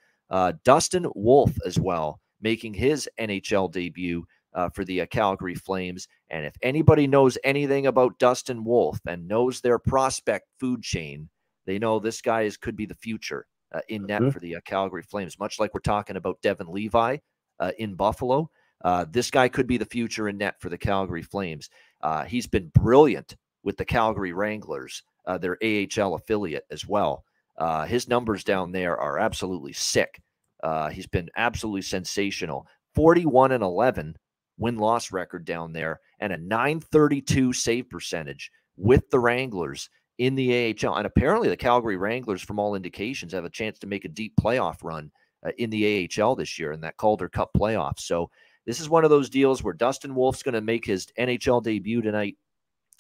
Dustin 0.65 1.07
Wolf 1.15 1.53
as 1.67 1.79
well, 1.79 2.21
making 2.41 2.73
his 2.73 3.07
NHL 3.19 3.71
debut 3.71 4.25
uh, 4.55 4.69
for 4.71 4.85
the 4.85 5.03
uh, 5.03 5.07
Calgary 5.07 5.55
Flames. 5.55 6.09
And 6.29 6.45
if 6.45 6.55
anybody 6.63 7.07
knows 7.07 7.39
anything 7.45 7.87
about 7.87 8.19
Dustin 8.19 8.65
Wolf 8.65 8.99
and 9.07 9.29
knows 9.29 9.61
their 9.61 9.79
prospect 9.79 10.49
food 10.59 10.83
chain, 10.83 11.29
they 11.67 11.79
know 11.79 11.99
this 11.99 12.21
guy 12.21 12.43
is 12.43 12.57
could 12.57 12.77
be 12.77 12.87
the 12.87 12.95
future 12.95 13.47
uh, 13.73 13.81
in 13.89 14.07
net 14.07 14.23
mm-hmm. 14.23 14.31
for 14.31 14.41
the 14.41 14.57
uh, 14.57 14.61
Calgary 14.65 15.03
Flames. 15.03 15.39
Much 15.39 15.59
like 15.59 15.73
we're 15.75 15.81
talking 15.81 16.17
about 16.17 16.41
Devon 16.43 16.69
Levi 16.73 17.19
uh, 17.59 17.73
in 17.79 17.95
Buffalo, 17.95 18.51
uh, 18.83 19.05
this 19.11 19.31
guy 19.31 19.49
could 19.49 19.67
be 19.67 19.77
the 19.77 19.85
future 19.85 20.29
in 20.29 20.39
net 20.39 20.57
for 20.61 20.69
the 20.69 20.79
Calgary 20.79 21.23
Flames. 21.23 21.69
he's 22.27 22.47
been 22.47 22.71
brilliant 22.75 23.37
with 23.63 23.77
the 23.77 23.85
Calgary 23.85 24.33
Wranglers, 24.33 25.03
their 25.41 25.59
AHL 25.63 26.15
affiliate 26.15 26.65
as 26.71 26.87
well. 26.89 27.25
his 27.87 28.09
numbers 28.09 28.43
down 28.43 28.73
there 28.73 28.99
are 28.99 29.19
absolutely 29.19 29.75
sick. 29.75 30.21
he's 30.91 31.07
been 31.07 31.29
absolutely 31.37 31.83
sensational. 31.83 32.67
41 32.95 33.53
and 33.53 33.63
11 33.63 34.17
win 34.61 34.77
loss 34.77 35.11
record 35.11 35.45
down 35.45 35.73
there 35.73 36.01
and 36.21 36.33
a 36.33 36.37
932 36.37 37.53
save 37.53 37.91
percentage 37.91 38.53
with 38.77 39.09
the 39.11 39.19
Wranglers 39.19 39.89
in 40.19 40.35
the 40.35 40.77
AHL. 40.85 40.97
And 40.97 41.07
apparently, 41.07 41.49
the 41.49 41.57
Calgary 41.57 41.97
Wranglers, 41.97 42.43
from 42.43 42.59
all 42.59 42.75
indications, 42.75 43.33
have 43.33 43.47
a 43.47 43.51
chance 43.51 43.79
to 43.81 43.87
make 43.87 44.05
a 44.05 44.09
deep 44.09 44.35
playoff 44.41 44.85
run 44.85 45.11
uh, 45.45 45.51
in 45.59 45.71
the 45.71 46.09
AHL 46.21 46.37
this 46.37 46.59
year 46.59 46.73
in 46.73 46.81
that 46.83 46.99
Calder 46.99 47.29
Cup 47.29 47.51
playoff. 47.57 47.99
So, 47.99 48.31
this 48.67 48.79
is 48.79 48.91
one 48.91 49.05
of 49.05 49.11
those 49.11 49.31
deals 49.31 49.65
where 49.65 49.75
Dustin 49.75 50.15
Wolf's 50.15 50.43
going 50.43 50.55
to 50.55 50.61
make 50.61 50.85
his 50.85 51.09
NHL 51.19 51.63
debut 51.63 52.03
tonight 52.03 52.37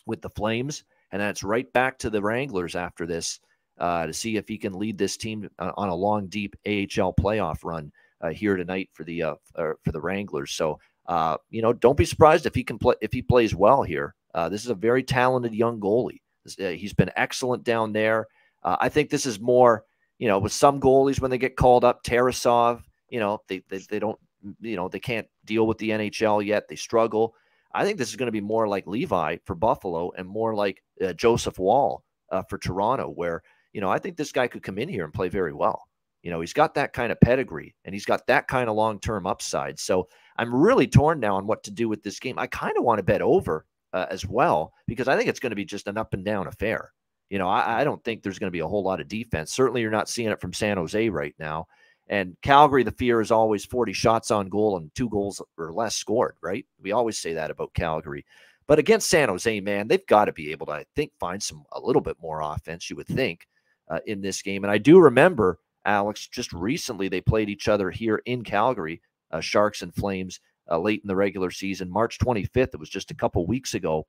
with 0.06 0.22
the 0.22 0.30
Flames. 0.30 0.84
And 1.12 1.20
that's 1.20 1.44
right 1.44 1.70
back 1.74 1.98
to 1.98 2.10
the 2.10 2.22
Wranglers 2.22 2.74
after 2.74 3.06
this 3.06 3.40
uh, 3.78 4.06
to 4.06 4.12
see 4.12 4.36
if 4.36 4.48
he 4.48 4.56
can 4.56 4.72
lead 4.72 4.96
this 4.96 5.18
team 5.18 5.48
uh, 5.58 5.72
on 5.76 5.90
a 5.90 5.94
long, 5.94 6.28
deep 6.28 6.56
AHL 6.66 7.14
playoff 7.14 7.62
run 7.62 7.92
uh, 8.22 8.30
here 8.30 8.56
tonight 8.56 8.88
for 8.92 9.04
the 9.04 9.22
uh, 9.22 9.34
for 9.54 9.92
the 9.92 10.00
Wranglers. 10.00 10.52
So 10.52 10.78
uh, 11.06 11.36
you 11.50 11.62
know, 11.62 11.72
don't 11.72 11.96
be 11.96 12.04
surprised 12.04 12.46
if 12.46 12.54
he 12.54 12.64
can 12.64 12.78
play 12.78 12.94
if 13.00 13.12
he 13.12 13.22
plays 13.22 13.54
well 13.54 13.82
here. 13.82 14.14
Uh, 14.34 14.48
this 14.48 14.64
is 14.64 14.70
a 14.70 14.74
very 14.74 15.02
talented 15.02 15.54
young 15.54 15.80
goalie. 15.80 16.20
Uh, 16.60 16.68
he's 16.68 16.92
been 16.92 17.10
excellent 17.16 17.64
down 17.64 17.92
there. 17.92 18.26
Uh, 18.62 18.76
I 18.80 18.88
think 18.88 19.10
this 19.10 19.26
is 19.26 19.40
more, 19.40 19.84
you 20.18 20.28
know, 20.28 20.38
with 20.38 20.52
some 20.52 20.80
goalies 20.80 21.20
when 21.20 21.30
they 21.30 21.38
get 21.38 21.56
called 21.56 21.84
up, 21.84 22.04
Tarasov, 22.04 22.82
you 23.08 23.20
know, 23.20 23.40
they, 23.48 23.62
they 23.68 23.78
they 23.78 23.98
don't, 23.98 24.18
you 24.60 24.76
know, 24.76 24.88
they 24.88 25.00
can't 25.00 25.26
deal 25.44 25.66
with 25.66 25.78
the 25.78 25.90
NHL 25.90 26.44
yet. 26.44 26.68
They 26.68 26.76
struggle. 26.76 27.34
I 27.72 27.84
think 27.84 27.98
this 27.98 28.10
is 28.10 28.16
going 28.16 28.26
to 28.26 28.32
be 28.32 28.40
more 28.40 28.66
like 28.66 28.86
Levi 28.86 29.38
for 29.44 29.54
Buffalo 29.54 30.10
and 30.16 30.28
more 30.28 30.54
like 30.54 30.82
uh, 31.04 31.12
Joseph 31.12 31.58
Woll 31.58 32.02
uh, 32.30 32.42
for 32.42 32.58
Toronto, 32.58 33.08
where 33.08 33.42
you 33.72 33.80
know 33.80 33.90
I 33.90 33.98
think 33.98 34.16
this 34.16 34.32
guy 34.32 34.48
could 34.48 34.62
come 34.62 34.78
in 34.78 34.88
here 34.88 35.04
and 35.04 35.14
play 35.14 35.28
very 35.28 35.52
well. 35.52 35.86
You 36.22 36.30
know, 36.30 36.40
he's 36.40 36.52
got 36.52 36.74
that 36.74 36.92
kind 36.92 37.10
of 37.10 37.20
pedigree 37.20 37.74
and 37.84 37.94
he's 37.94 38.04
got 38.04 38.26
that 38.26 38.46
kind 38.46 38.68
of 38.68 38.76
long 38.76 39.00
term 39.00 39.26
upside. 39.26 39.78
So 39.78 40.08
I'm 40.40 40.54
really 40.54 40.86
torn 40.86 41.20
now 41.20 41.36
on 41.36 41.46
what 41.46 41.64
to 41.64 41.70
do 41.70 41.86
with 41.86 42.02
this 42.02 42.18
game. 42.18 42.38
I 42.38 42.46
kind 42.46 42.78
of 42.78 42.82
want 42.82 42.98
to 42.98 43.02
bet 43.02 43.20
over 43.20 43.66
uh, 43.92 44.06
as 44.10 44.26
well 44.26 44.72
because 44.86 45.06
I 45.06 45.14
think 45.14 45.28
it's 45.28 45.38
going 45.38 45.50
to 45.50 45.56
be 45.56 45.66
just 45.66 45.86
an 45.86 45.98
up 45.98 46.14
and 46.14 46.24
down 46.24 46.46
affair. 46.46 46.92
You 47.28 47.38
know, 47.38 47.46
I, 47.46 47.82
I 47.82 47.84
don't 47.84 48.02
think 48.04 48.22
there's 48.22 48.38
going 48.38 48.48
to 48.48 48.56
be 48.56 48.60
a 48.60 48.66
whole 48.66 48.82
lot 48.82 49.02
of 49.02 49.08
defense. 49.08 49.52
Certainly, 49.52 49.82
you're 49.82 49.90
not 49.90 50.08
seeing 50.08 50.30
it 50.30 50.40
from 50.40 50.54
San 50.54 50.78
Jose 50.78 51.10
right 51.10 51.34
now. 51.38 51.66
And 52.08 52.38
Calgary, 52.40 52.84
the 52.84 52.90
fear 52.90 53.20
is 53.20 53.30
always 53.30 53.66
40 53.66 53.92
shots 53.92 54.30
on 54.30 54.48
goal 54.48 54.78
and 54.78 54.90
two 54.94 55.10
goals 55.10 55.42
or 55.58 55.74
less 55.74 55.94
scored, 55.94 56.36
right? 56.40 56.64
We 56.80 56.92
always 56.92 57.18
say 57.18 57.34
that 57.34 57.50
about 57.50 57.74
Calgary. 57.74 58.24
But 58.66 58.78
against 58.78 59.10
San 59.10 59.28
Jose, 59.28 59.60
man, 59.60 59.88
they've 59.88 60.06
got 60.06 60.24
to 60.24 60.32
be 60.32 60.52
able 60.52 60.66
to, 60.66 60.72
I 60.72 60.86
think, 60.96 61.12
find 61.20 61.42
some 61.42 61.64
a 61.72 61.80
little 61.80 62.00
bit 62.00 62.16
more 62.18 62.40
offense, 62.40 62.88
you 62.88 62.96
would 62.96 63.08
think, 63.08 63.46
uh, 63.90 64.00
in 64.06 64.22
this 64.22 64.40
game. 64.40 64.64
And 64.64 64.70
I 64.70 64.78
do 64.78 65.00
remember, 65.00 65.58
Alex, 65.84 66.26
just 66.26 66.50
recently 66.54 67.08
they 67.08 67.20
played 67.20 67.50
each 67.50 67.68
other 67.68 67.90
here 67.90 68.22
in 68.24 68.42
Calgary, 68.42 69.02
uh, 69.30 69.40
Sharks 69.40 69.82
and 69.82 69.94
Flames, 69.94 70.40
uh, 70.70 70.78
late 70.78 71.02
in 71.02 71.08
the 71.08 71.16
regular 71.16 71.50
season, 71.50 71.90
March 71.90 72.18
25th. 72.18 72.74
It 72.74 72.80
was 72.80 72.90
just 72.90 73.10
a 73.10 73.14
couple 73.14 73.46
weeks 73.46 73.74
ago. 73.74 74.06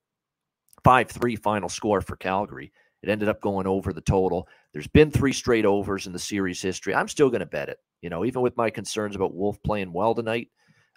5 0.83 1.09
3 1.09 1.35
final 1.35 1.69
score 1.69 2.01
for 2.01 2.15
Calgary. 2.15 2.71
It 3.03 3.09
ended 3.09 3.29
up 3.29 3.41
going 3.41 3.67
over 3.67 3.93
the 3.93 4.01
total. 4.01 4.47
There's 4.73 4.87
been 4.87 5.11
three 5.11 5.33
straight 5.33 5.65
overs 5.65 6.07
in 6.07 6.13
the 6.13 6.19
series 6.19 6.61
history. 6.61 6.93
I'm 6.93 7.07
still 7.07 7.29
going 7.29 7.39
to 7.39 7.45
bet 7.45 7.69
it. 7.69 7.77
You 8.01 8.09
know, 8.09 8.25
even 8.25 8.41
with 8.41 8.57
my 8.57 8.69
concerns 8.69 9.15
about 9.15 9.33
Wolf 9.33 9.61
playing 9.63 9.91
well 9.91 10.15
tonight, 10.15 10.49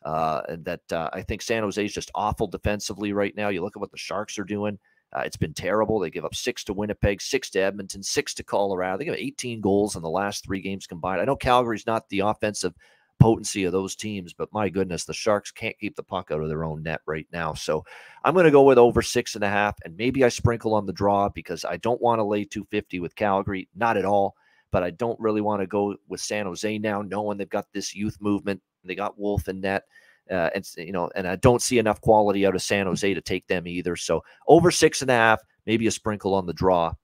uh, 0.04 0.42
and 0.48 0.64
that 0.66 0.92
uh, 0.92 1.08
I 1.12 1.22
think 1.22 1.40
San 1.42 1.62
Jose 1.62 1.82
is 1.82 1.94
just 1.94 2.10
awful 2.14 2.46
defensively 2.46 3.12
right 3.12 3.34
now. 3.34 3.48
You 3.48 3.62
look 3.62 3.76
at 3.76 3.80
what 3.80 3.90
the 3.90 3.98
Sharks 3.98 4.38
are 4.38 4.44
doing. 4.44 4.78
Uh, 5.14 5.20
it's 5.20 5.36
been 5.36 5.54
terrible. 5.54 5.98
They 5.98 6.10
give 6.10 6.24
up 6.24 6.34
six 6.34 6.64
to 6.64 6.72
Winnipeg, 6.74 7.22
six 7.22 7.48
to 7.50 7.60
Edmonton, 7.60 8.02
six 8.02 8.34
to 8.34 8.42
Colorado. 8.42 8.98
They 8.98 9.04
give 9.04 9.14
18 9.14 9.60
goals 9.60 9.96
in 9.96 10.02
the 10.02 10.10
last 10.10 10.44
three 10.44 10.60
games 10.60 10.86
combined. 10.86 11.20
I 11.20 11.24
know 11.24 11.36
Calgary's 11.36 11.86
not 11.86 12.08
the 12.08 12.20
offensive 12.20 12.74
potency 13.18 13.64
of 13.64 13.72
those 13.72 13.96
teams. 13.96 14.32
But 14.32 14.52
my 14.52 14.68
goodness, 14.68 15.04
the 15.04 15.14
Sharks 15.14 15.50
can't 15.50 15.78
keep 15.78 15.96
the 15.96 16.02
puck 16.02 16.30
out 16.30 16.42
of 16.42 16.48
their 16.48 16.64
own 16.64 16.82
net 16.82 17.00
right 17.06 17.26
now. 17.32 17.54
So 17.54 17.84
I'm 18.24 18.34
going 18.34 18.44
to 18.44 18.50
go 18.50 18.62
with 18.62 18.78
over 18.78 19.02
six 19.02 19.34
and 19.34 19.44
a 19.44 19.48
half, 19.48 19.76
and 19.84 19.96
maybe 19.96 20.24
I 20.24 20.28
sprinkle 20.28 20.74
on 20.74 20.86
the 20.86 20.92
draw 20.92 21.28
because 21.28 21.64
I 21.64 21.76
don't 21.78 22.00
want 22.00 22.18
to 22.18 22.24
lay 22.24 22.44
250 22.44 23.00
with 23.00 23.16
Calgary, 23.16 23.68
not 23.74 23.96
at 23.96 24.04
all. 24.04 24.36
But 24.70 24.82
I 24.82 24.90
don't 24.90 25.20
really 25.20 25.40
want 25.40 25.60
to 25.60 25.66
go 25.68 25.94
with 26.08 26.20
San 26.20 26.46
Jose 26.46 26.78
now, 26.78 27.00
knowing 27.00 27.38
they've 27.38 27.48
got 27.48 27.66
this 27.72 27.94
youth 27.94 28.16
movement. 28.20 28.60
They 28.82 28.96
got 28.96 29.18
Wolf 29.18 29.46
and 29.46 29.60
net. 29.60 29.84
Uh, 30.30 30.50
and 30.54 30.68
you 30.78 30.92
know, 30.92 31.10
and 31.14 31.28
I 31.28 31.36
don't 31.36 31.62
see 31.62 31.78
enough 31.78 32.00
quality 32.00 32.46
out 32.46 32.54
of 32.54 32.62
San 32.62 32.86
Jose 32.86 33.12
to 33.12 33.20
take 33.20 33.46
them 33.46 33.66
either. 33.66 33.94
So 33.94 34.24
over 34.48 34.70
six 34.70 35.02
and 35.02 35.10
a 35.10 35.14
half, 35.14 35.40
maybe 35.66 35.86
a 35.86 35.90
sprinkle 35.90 36.34
on 36.34 36.46
the 36.46 36.52
draw 36.52 36.94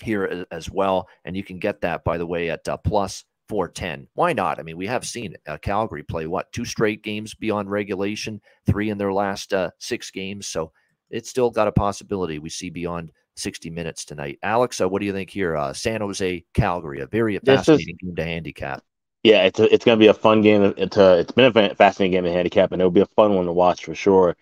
here 0.00 0.46
as 0.50 0.70
well, 0.70 1.08
and 1.24 1.36
you 1.36 1.42
can 1.42 1.58
get 1.58 1.80
that 1.80 2.04
by 2.04 2.18
the 2.18 2.26
way 2.26 2.50
at 2.50 2.68
uh, 2.68 2.76
plus 2.76 3.24
410. 3.48 4.08
Why 4.14 4.32
not? 4.32 4.58
I 4.58 4.62
mean, 4.62 4.76
we 4.76 4.86
have 4.86 5.04
seen 5.06 5.36
uh, 5.46 5.58
Calgary 5.58 6.02
play 6.02 6.26
what 6.26 6.52
two 6.52 6.64
straight 6.64 7.02
games 7.02 7.34
beyond 7.34 7.70
regulation, 7.70 8.40
three 8.66 8.90
in 8.90 8.98
their 8.98 9.12
last 9.12 9.52
uh, 9.52 9.70
six 9.78 10.10
games. 10.10 10.46
So 10.46 10.72
it's 11.10 11.28
still 11.30 11.50
got 11.50 11.68
a 11.68 11.72
possibility 11.72 12.38
we 12.38 12.48
see 12.48 12.70
beyond 12.70 13.12
60 13.36 13.70
minutes 13.70 14.04
tonight. 14.04 14.38
Alex, 14.42 14.80
uh, 14.80 14.88
what 14.88 15.00
do 15.00 15.06
you 15.06 15.12
think 15.12 15.30
here? 15.30 15.56
Uh, 15.56 15.72
San 15.72 16.00
Jose, 16.00 16.44
Calgary, 16.54 17.00
a 17.00 17.06
very 17.06 17.38
fascinating 17.38 17.96
is, 18.00 18.06
game 18.06 18.16
to 18.16 18.24
handicap. 18.24 18.82
Yeah, 19.22 19.44
it's 19.44 19.60
a, 19.60 19.72
it's 19.72 19.84
going 19.84 19.98
to 19.98 20.02
be 20.02 20.08
a 20.08 20.14
fun 20.14 20.42
game. 20.42 20.74
It's 20.76 20.96
a, 20.96 21.18
it's 21.20 21.32
been 21.32 21.54
a 21.54 21.74
fascinating 21.74 22.12
game 22.12 22.24
to 22.24 22.32
handicap, 22.32 22.72
and 22.72 22.82
it'll 22.82 22.90
be 22.90 23.00
a 23.00 23.06
fun 23.06 23.34
one 23.34 23.46
to 23.46 23.52
watch 23.52 23.84
for 23.84 23.94
sure. 23.94 24.36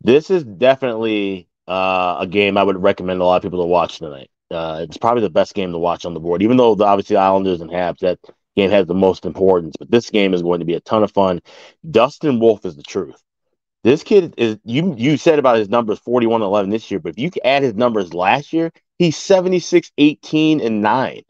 This 0.00 0.30
is 0.30 0.44
definitely 0.44 1.48
uh, 1.68 2.16
a 2.20 2.26
game 2.26 2.56
I 2.56 2.62
would 2.62 2.82
recommend 2.82 3.20
a 3.20 3.24
lot 3.24 3.36
of 3.36 3.42
people 3.42 3.62
to 3.62 3.66
watch 3.66 3.98
tonight. 3.98 4.30
Uh, 4.50 4.80
it's 4.82 4.96
probably 4.96 5.22
the 5.22 5.30
best 5.30 5.54
game 5.54 5.72
to 5.72 5.78
watch 5.78 6.04
on 6.04 6.14
the 6.14 6.20
board, 6.20 6.42
even 6.42 6.56
though 6.56 6.74
the, 6.74 6.84
obviously 6.84 7.16
Islanders 7.16 7.60
and 7.60 7.70
Habs 7.70 7.98
that 8.00 8.18
game 8.54 8.70
has 8.70 8.86
the 8.86 8.94
most 8.94 9.26
importance. 9.26 9.74
But 9.78 9.90
this 9.90 10.10
game 10.10 10.34
is 10.34 10.42
going 10.42 10.60
to 10.60 10.66
be 10.66 10.74
a 10.74 10.80
ton 10.80 11.02
of 11.02 11.10
fun. 11.10 11.40
Dustin 11.90 12.38
Wolf 12.38 12.64
is 12.64 12.76
the 12.76 12.82
truth. 12.82 13.22
This 13.82 14.02
kid 14.02 14.34
is 14.36 14.58
you 14.64 14.94
you 14.96 15.16
said 15.16 15.38
about 15.38 15.58
his 15.58 15.68
numbers 15.68 16.00
41 16.00 16.42
11 16.42 16.70
this 16.70 16.90
year, 16.90 16.98
but 16.98 17.10
if 17.10 17.18
you 17.18 17.30
add 17.44 17.62
his 17.62 17.74
numbers 17.74 18.12
last 18.12 18.52
year, 18.52 18.72
he's 18.98 19.16
76 19.16 19.92
18 19.96 20.60
and 20.60 20.82
9 20.82 21.22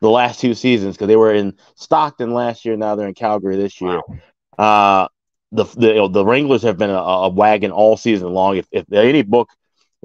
the 0.00 0.10
last 0.10 0.40
two 0.40 0.54
seasons 0.54 0.96
because 0.96 1.06
they 1.08 1.16
were 1.16 1.32
in 1.32 1.56
Stockton 1.76 2.34
last 2.34 2.64
year, 2.64 2.76
now 2.76 2.96
they're 2.96 3.08
in 3.08 3.14
Calgary 3.14 3.56
this 3.56 3.80
year. 3.80 4.00
Wow. 4.58 5.04
Uh 5.04 5.08
the 5.52 5.64
the, 5.76 5.88
you 5.88 5.94
know, 5.94 6.08
the 6.08 6.24
Wranglers 6.24 6.62
have 6.62 6.76
been 6.76 6.90
a, 6.90 6.94
a, 6.94 7.28
wagon 7.28 7.70
all 7.70 7.96
season 7.96 8.32
long. 8.32 8.56
If, 8.56 8.66
if 8.72 8.92
any 8.92 9.22
book, 9.22 9.48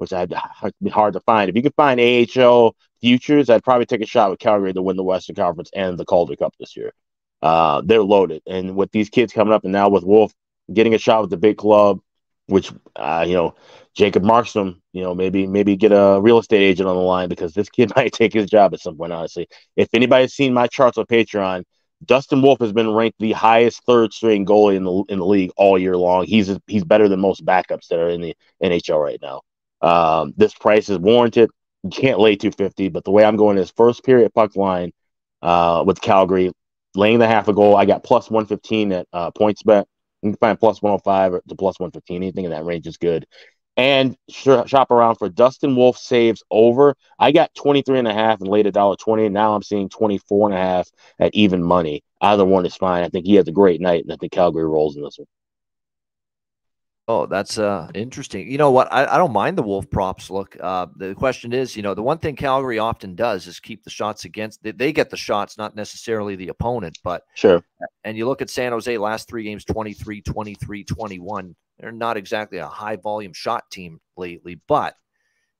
which 0.02 0.12
I'd 0.12 0.34
be 0.82 0.90
hard 0.90 1.14
to 1.14 1.20
find, 1.20 1.48
if 1.48 1.54
you 1.54 1.62
could 1.62 1.74
find 1.76 2.00
AHL 2.00 2.74
futures, 3.00 3.48
I'd 3.48 3.62
probably 3.62 3.86
take 3.86 4.02
a 4.02 4.06
shot 4.06 4.30
with 4.30 4.40
Calgary 4.40 4.72
to 4.72 4.82
win 4.82 4.96
the 4.96 5.04
Western 5.04 5.36
Conference 5.36 5.70
and 5.74 5.96
the 5.96 6.04
Calder 6.04 6.34
Cup 6.34 6.54
this 6.58 6.76
year. 6.76 6.92
Uh, 7.40 7.82
they're 7.84 8.02
loaded, 8.02 8.42
and 8.46 8.74
with 8.76 8.90
these 8.90 9.08
kids 9.10 9.32
coming 9.32 9.54
up, 9.54 9.62
and 9.62 9.72
now 9.72 9.88
with 9.88 10.04
Wolf 10.04 10.32
getting 10.72 10.94
a 10.94 10.98
shot 10.98 11.20
with 11.20 11.30
the 11.30 11.36
big 11.36 11.56
club, 11.56 12.00
which 12.46 12.72
uh, 12.96 13.24
you 13.26 13.34
know 13.34 13.54
Jacob 13.94 14.24
Markstrom, 14.24 14.80
you 14.92 15.02
know 15.02 15.14
maybe 15.14 15.46
maybe 15.46 15.76
get 15.76 15.92
a 15.92 16.20
real 16.20 16.38
estate 16.38 16.62
agent 16.62 16.88
on 16.88 16.96
the 16.96 17.02
line 17.02 17.28
because 17.28 17.52
this 17.54 17.68
kid 17.76 17.92
might 17.94 18.12
take 18.12 18.32
his 18.32 18.50
job 18.50 18.74
at 18.74 18.80
some 18.80 18.96
point. 18.96 19.12
Honestly, 19.12 19.46
if 19.76 19.88
anybody's 19.92 20.34
seen 20.34 20.52
my 20.52 20.66
charts 20.66 20.98
on 20.98 21.06
Patreon, 21.06 21.64
Dustin 22.04 22.42
Wolf 22.42 22.60
has 22.60 22.72
been 22.72 22.90
ranked 22.90 23.18
the 23.18 23.32
highest 23.32 23.84
third 23.84 24.12
string 24.12 24.44
goalie 24.44 24.76
in 24.76 24.84
the 24.84 25.04
in 25.08 25.18
the 25.18 25.26
league 25.26 25.52
all 25.56 25.78
year 25.78 25.96
long. 25.96 26.24
He's 26.24 26.56
he's 26.66 26.84
better 26.84 27.08
than 27.08 27.20
most 27.20 27.44
backups 27.44 27.88
that 27.88 27.98
are 27.98 28.08
in 28.08 28.20
the 28.20 28.36
NHL 28.62 29.02
right 29.02 29.18
now. 29.22 29.42
Um, 29.82 30.32
this 30.36 30.54
price 30.54 30.88
is 30.88 30.98
warranted 30.98 31.50
you 31.82 31.90
can't 31.90 32.20
lay 32.20 32.36
250, 32.36 32.88
but 32.88 33.04
the 33.04 33.10
way 33.10 33.24
I'm 33.24 33.36
going 33.36 33.58
is 33.58 33.70
first 33.70 34.04
period 34.04 34.32
puck 34.32 34.56
line 34.56 34.92
uh, 35.42 35.82
with 35.86 36.00
Calgary, 36.00 36.52
laying 36.94 37.18
the 37.18 37.26
half 37.26 37.48
a 37.48 37.52
goal. 37.52 37.76
I 37.76 37.86
got 37.86 38.04
plus 38.04 38.30
115 38.30 38.92
at 38.92 39.06
uh, 39.12 39.30
PointsBet. 39.32 39.84
You 40.22 40.30
can 40.30 40.36
find 40.36 40.60
plus 40.60 40.80
105 40.80 41.40
to 41.48 41.54
plus 41.56 41.80
115. 41.80 42.22
Anything 42.22 42.44
in 42.44 42.52
that 42.52 42.64
range 42.64 42.86
is 42.86 42.96
good. 42.96 43.26
And 43.76 44.16
sh- 44.30 44.66
shop 44.66 44.90
around 44.90 45.16
for 45.16 45.28
Dustin 45.28 45.74
Wolf 45.74 45.96
saves 45.96 46.44
over. 46.50 46.94
I 47.18 47.32
got 47.32 47.54
23 47.54 47.98
and 47.98 48.06
a 48.06 48.14
half 48.14 48.40
and 48.40 48.48
laid 48.48 48.66
a 48.66 48.70
dollar 48.70 48.96
20. 48.96 49.28
Now 49.30 49.54
I'm 49.54 49.62
seeing 49.62 49.88
24 49.88 50.50
and 50.50 50.54
a 50.56 50.60
half 50.60 50.88
at 51.18 51.34
even 51.34 51.62
money. 51.62 52.04
Either 52.20 52.44
one 52.44 52.66
is 52.66 52.76
fine. 52.76 53.02
I 53.02 53.08
think 53.08 53.26
he 53.26 53.34
has 53.36 53.48
a 53.48 53.52
great 53.52 53.80
night, 53.80 54.04
and 54.04 54.12
I 54.12 54.16
think 54.16 54.30
Calgary 54.30 54.66
rolls 54.66 54.96
in 54.96 55.02
this 55.02 55.18
one. 55.18 55.26
Oh, 57.08 57.26
that's 57.26 57.58
uh 57.58 57.88
interesting. 57.94 58.48
You 58.50 58.58
know 58.58 58.70
what? 58.70 58.92
I, 58.92 59.06
I 59.06 59.18
don't 59.18 59.32
mind 59.32 59.58
the 59.58 59.62
Wolf 59.62 59.90
props. 59.90 60.30
Look, 60.30 60.56
uh, 60.60 60.86
the 60.96 61.14
question 61.14 61.52
is, 61.52 61.76
you 61.76 61.82
know, 61.82 61.94
the 61.94 62.02
one 62.02 62.18
thing 62.18 62.36
Calgary 62.36 62.78
often 62.78 63.16
does 63.16 63.48
is 63.48 63.58
keep 63.58 63.82
the 63.82 63.90
shots 63.90 64.24
against. 64.24 64.62
They, 64.62 64.70
they 64.70 64.92
get 64.92 65.10
the 65.10 65.16
shots, 65.16 65.58
not 65.58 65.74
necessarily 65.74 66.36
the 66.36 66.48
opponent. 66.48 66.98
But 67.02 67.22
sure. 67.34 67.64
And 68.04 68.16
you 68.16 68.28
look 68.28 68.40
at 68.40 68.50
San 68.50 68.70
Jose 68.70 68.96
last 68.98 69.28
three 69.28 69.42
games 69.42 69.64
23, 69.64 70.22
23, 70.22 70.84
21. 70.84 71.56
They're 71.78 71.90
not 71.90 72.16
exactly 72.16 72.58
a 72.58 72.66
high 72.66 72.96
volume 72.96 73.32
shot 73.32 73.64
team 73.72 74.00
lately, 74.16 74.60
but 74.68 74.94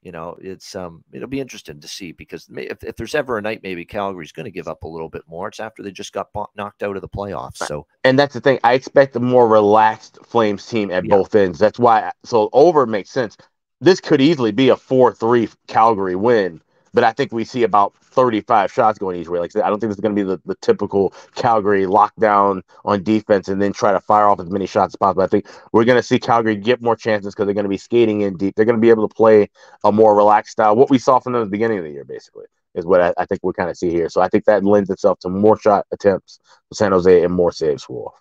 you 0.03 0.11
know, 0.11 0.37
it's 0.41 0.75
um, 0.75 1.05
it'll 1.13 1.29
be 1.29 1.41
interesting 1.41 1.81
to 1.81 1.89
see 1.89 2.11
because 2.13 2.49
if, 2.57 2.83
if 2.83 2.97
there's 2.97 3.15
ever 3.15 3.39
a 3.39 3.43
night 3.43 3.61
maybe 3.63 3.85
Calgary's 3.85 4.33
going 4.33 4.45
to 4.45 4.51
give 4.51 4.67
up 4.67 4.83
a 4.83 4.89
little 4.89 5.09
bit 5.09 5.23
more, 5.29 5.49
it's 5.49 5.61
after 5.61 5.83
they 5.83 5.93
just 5.93 6.13
got 6.13 6.29
knocked 6.57 6.83
out 6.83 6.97
of 6.97 7.03
the 7.03 7.09
playoffs. 7.09 7.59
So, 7.59 7.87
and 8.03 8.19
that's 8.19 8.35
the 8.35 8.41
thing. 8.41 8.59
I 8.65 8.75
expect 8.75 9.15
a 9.15 9.21
more 9.21 9.47
relaxed 9.47 10.19
Flames 10.25 10.67
team 10.67 10.91
at 10.91 11.05
yeah. 11.05 11.17
both 11.17 11.35
ends. 11.35 11.59
That's 11.59 11.79
why. 11.79 12.11
So 12.25 12.51
over 12.53 12.85
makes 12.85 13.11
sense. 13.11 13.37
This 13.81 14.01
could 14.01 14.21
easily 14.21 14.53
be 14.53 14.69
a 14.69 14.77
four-three 14.77 15.49
Calgary 15.67 16.17
win 16.17 16.61
but 16.93 17.05
I 17.05 17.13
think 17.13 17.33
we 17.33 17.45
see 17.45 17.63
about 17.63 17.95
35 17.97 18.73
shots 18.73 18.99
going 18.99 19.21
each 19.21 19.29
way. 19.29 19.39
Like 19.39 19.57
I 19.57 19.69
don't 19.69 19.81
think 19.81 19.91
this 19.91 19.97
is 19.97 20.01
going 20.01 20.15
to 20.15 20.23
be 20.23 20.29
the, 20.29 20.41
the 20.45 20.55
typical 20.57 21.15
Calgary 21.35 21.85
lockdown 21.85 22.63
on 22.85 23.03
defense 23.03 23.49
and 23.49 23.61
then 23.61 23.73
try 23.73 23.93
to 23.93 24.01
fire 24.01 24.27
off 24.27 24.41
as 24.41 24.51
many 24.51 24.67
shots 24.67 24.93
as 24.95 24.97
possible. 24.97 25.23
I 25.23 25.27
think 25.27 25.47
we're 25.73 25.85
going 25.85 25.99
to 25.99 26.03
see 26.03 26.19
Calgary 26.19 26.57
get 26.57 26.83
more 26.83 26.97
chances 26.97 27.35
because 27.35 27.47
they're 27.47 27.55
going 27.55 27.65
to 27.65 27.71
be 27.71 27.79
skating 27.79 28.21
in 28.23 28.37
deep. 28.37 28.55
They're 28.55 28.67
going 28.67 28.77
to 28.77 28.81
be 28.81 28.91
able 28.91 29.09
to 29.09 29.15
play 29.15 29.51
a 29.85 29.93
more 29.93 30.15
relaxed 30.17 30.53
style. 30.53 30.77
What 30.77 30.91
we 30.91 30.99
saw 30.99 31.19
from 31.19 31.33
them 31.33 31.43
at 31.43 31.47
the 31.47 31.51
beginning 31.51 31.79
of 31.79 31.85
the 31.85 31.91
year, 31.91 32.05
basically, 32.05 32.47
is 32.75 32.85
what 32.85 33.01
I, 33.01 33.15
I 33.17 33.27
think 33.27 33.41
we 33.43 33.53
kind 33.53 33.71
of 33.71 33.77
see 33.77 33.91
here. 33.91 34.09
So 34.09 34.21
I 34.21 34.29
think 34.29 34.45
that 34.45 34.65
lends 34.65 34.91
itself 34.91 35.19
to 35.21 35.29
more 35.29 35.59
shot 35.59 35.87
attempts 35.93 36.41
for 36.69 36.75
San 36.75 36.93
Jose 36.93 37.25
and 37.25 37.33
more 37.33 37.53
saves 37.53 37.85
for 37.85 37.95
Wolf. 37.95 38.15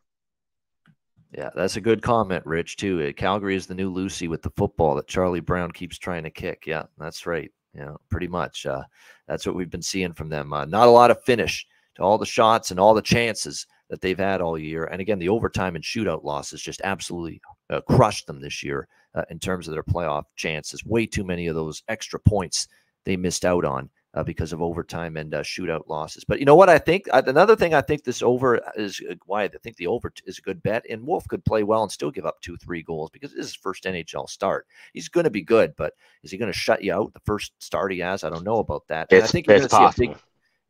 Yeah, 1.33 1.49
that's 1.55 1.77
a 1.77 1.81
good 1.81 2.01
comment, 2.01 2.45
Rich, 2.45 2.75
too. 2.75 3.01
Uh, 3.01 3.13
Calgary 3.13 3.55
is 3.55 3.65
the 3.65 3.73
new 3.73 3.89
Lucy 3.89 4.27
with 4.27 4.41
the 4.41 4.49
football 4.57 4.95
that 4.95 5.07
Charlie 5.07 5.39
Brown 5.39 5.71
keeps 5.71 5.97
trying 5.97 6.23
to 6.23 6.29
kick. 6.29 6.63
Yeah, 6.67 6.83
that's 6.97 7.25
right. 7.25 7.51
You 7.73 7.81
know, 7.81 7.97
pretty 8.09 8.27
much. 8.27 8.65
Uh, 8.65 8.83
that's 9.27 9.45
what 9.45 9.55
we've 9.55 9.69
been 9.69 9.81
seeing 9.81 10.13
from 10.13 10.29
them. 10.29 10.51
Uh, 10.51 10.65
not 10.65 10.87
a 10.87 10.91
lot 10.91 11.11
of 11.11 11.23
finish 11.23 11.65
to 11.95 12.03
all 12.03 12.17
the 12.17 12.25
shots 12.25 12.71
and 12.71 12.79
all 12.79 12.93
the 12.93 13.01
chances 13.01 13.65
that 13.89 14.01
they've 14.01 14.17
had 14.19 14.41
all 14.41 14.57
year. 14.57 14.85
And 14.85 15.01
again, 15.01 15.19
the 15.19 15.29
overtime 15.29 15.75
and 15.75 15.83
shootout 15.83 16.23
losses 16.23 16.61
just 16.61 16.81
absolutely 16.83 17.41
uh, 17.69 17.81
crushed 17.81 18.27
them 18.27 18.41
this 18.41 18.63
year 18.63 18.87
uh, 19.15 19.23
in 19.29 19.39
terms 19.39 19.67
of 19.67 19.73
their 19.73 19.83
playoff 19.83 20.23
chances. 20.35 20.85
Way 20.85 21.05
too 21.05 21.23
many 21.23 21.47
of 21.47 21.55
those 21.55 21.83
extra 21.87 22.19
points 22.19 22.67
they 23.05 23.17
missed 23.17 23.45
out 23.45 23.65
on 23.65 23.89
uh, 24.13 24.23
because 24.23 24.51
of 24.51 24.61
overtime 24.61 25.15
and 25.17 25.33
uh, 25.33 25.41
shootout 25.41 25.87
losses. 25.87 26.23
But 26.23 26.39
you 26.39 26.45
know 26.45 26.55
what? 26.55 26.69
I 26.69 26.77
think 26.77 27.07
uh, 27.11 27.21
another 27.25 27.55
thing 27.55 27.73
I 27.73 27.81
think 27.81 28.03
this 28.03 28.21
over 28.21 28.59
is 28.75 29.01
uh, 29.09 29.15
why 29.25 29.43
I 29.43 29.47
think 29.47 29.77
the 29.77 29.87
over 29.87 30.11
is 30.25 30.37
a 30.37 30.41
good 30.41 30.61
bet. 30.61 30.85
And 30.89 31.05
Wolf 31.05 31.27
could 31.27 31.45
play 31.45 31.63
well 31.63 31.83
and 31.83 31.91
still 31.91 32.11
give 32.11 32.25
up 32.25 32.41
two, 32.41 32.57
three 32.57 32.83
goals 32.83 33.09
because 33.09 33.31
this 33.31 33.39
is 33.39 33.47
his 33.47 33.55
first 33.55 33.85
NHL 33.85 34.29
start. 34.29 34.67
He's 34.93 35.09
going 35.09 35.23
to 35.23 35.29
be 35.29 35.41
good, 35.41 35.73
but 35.77 35.93
is 36.23 36.31
he 36.31 36.37
going 36.37 36.51
to 36.51 36.57
shut 36.57 36.83
you 36.83 36.93
out 36.93 37.13
the 37.13 37.21
first 37.21 37.53
start 37.59 37.91
he 37.91 37.99
has? 37.99 38.23
I 38.23 38.29
don't 38.29 38.43
know 38.43 38.59
about 38.59 38.87
that. 38.89 39.07
And 39.11 39.23
I 39.23 39.27
think 39.27 39.47
you're 39.47 39.57
going 39.57 39.69
to 39.69 39.75
see 39.75 40.05
a 40.05 40.07
big. 40.07 40.17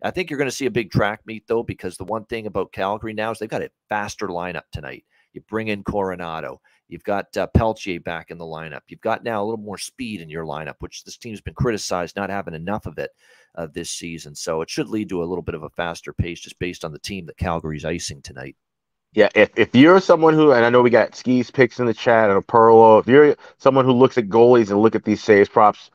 I 0.04 0.10
think 0.10 0.30
you're 0.30 0.39
going 0.39 0.50
to 0.50 0.56
see 0.56 0.66
a 0.66 0.72
big 0.72 0.92
track 0.92 1.22
meet 1.26 1.48
though, 1.48 1.64
because 1.64 1.98
the 1.98 2.06
one 2.06 2.26
thing 2.26 2.48
about 2.48 2.72
Calgary 2.72 3.14
now 3.14 3.32
is 3.32 3.39
they've 3.39 3.50
got 3.50 3.62
a 3.62 3.72
faster 3.88 4.28
lineup 4.28 4.64
tonight. 4.72 5.06
You 5.34 5.42
bring 5.42 5.68
in 5.68 5.84
Coronato. 5.84 6.58
You've 6.92 7.04
got 7.06 7.36
uh, 7.38 7.48
Pelletier 7.48 8.02
back 8.02 8.32
in 8.32 8.38
the 8.38 8.46
lineup. 8.46 8.82
You've 8.89 9.00
got 9.00 9.24
now 9.24 9.42
a 9.42 9.46
little 9.46 9.64
more 9.64 9.78
speed 9.78 10.20
in 10.20 10.30
your 10.30 10.44
lineup, 10.44 10.76
which 10.80 11.06
this 11.06 11.16
team's 11.16 11.39
been 11.39 11.54
criticized 11.54 12.18
not 12.18 12.30
having 12.30 12.54
enough 12.54 12.86
of 12.86 12.98
it 12.98 13.12
uh, 13.56 13.68
this 13.74 13.89
season. 13.89 14.36
So 14.36 14.62
it 14.62 14.70
should 14.70 14.89
lead 14.89 15.08
to 15.10 15.24
a 15.24 15.26
little 15.26 15.42
bit 15.42 15.56
of 15.56 15.64
a 15.64 15.70
faster 15.70 16.12
pace 16.12 16.42
just 16.42 16.60
based 16.60 16.84
on 16.84 16.92
the 16.92 17.00
team 17.00 17.26
that 17.28 17.38
Calgary's 17.38 17.86
icing 17.86 18.22
tonight. 18.22 18.58
Yeah, 19.14 19.30
if, 19.36 19.52
if 19.58 19.74
you're 19.74 20.02
someone 20.02 20.34
who, 20.34 20.52
and 20.52 20.66
I 20.66 20.70
know 20.70 20.82
we 20.82 20.89
got 20.89 21.16
skis 21.16 21.50
picks 21.50 21.80
in 21.80 21.86
the 21.86 21.94
chat 21.94 22.30
and 22.30 22.38
a 22.38 22.42
Perlo, 22.42 23.00
if 23.00 23.08
you're 23.08 23.38
someone 23.58 23.86
who 23.86 23.94
looks 23.94 24.18
at 24.18 24.28
goalies 24.28 24.70
and 24.70 24.82
look 24.82 24.96
at 24.96 25.06
these 25.06 25.24
saves 25.24 25.48
props, 25.50 25.92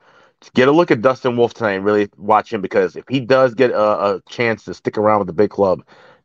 get 0.55 0.69
a 0.69 0.73
look 0.73 0.91
at 0.91 1.03
Dustin 1.03 1.37
Wolf 1.37 1.53
tonight 1.53 1.73
and 1.73 1.85
really 1.85 2.09
watch 2.17 2.53
him 2.53 2.63
because 2.63 2.97
if 2.97 3.05
he 3.09 3.21
does 3.21 3.55
get 3.55 3.71
a, 3.71 4.15
a 4.17 4.23
chance 4.29 4.65
to 4.65 4.75
stick 4.75 4.97
around 4.97 5.19
with 5.19 5.29
the 5.29 5.35
big 5.35 5.51
club 5.51 5.83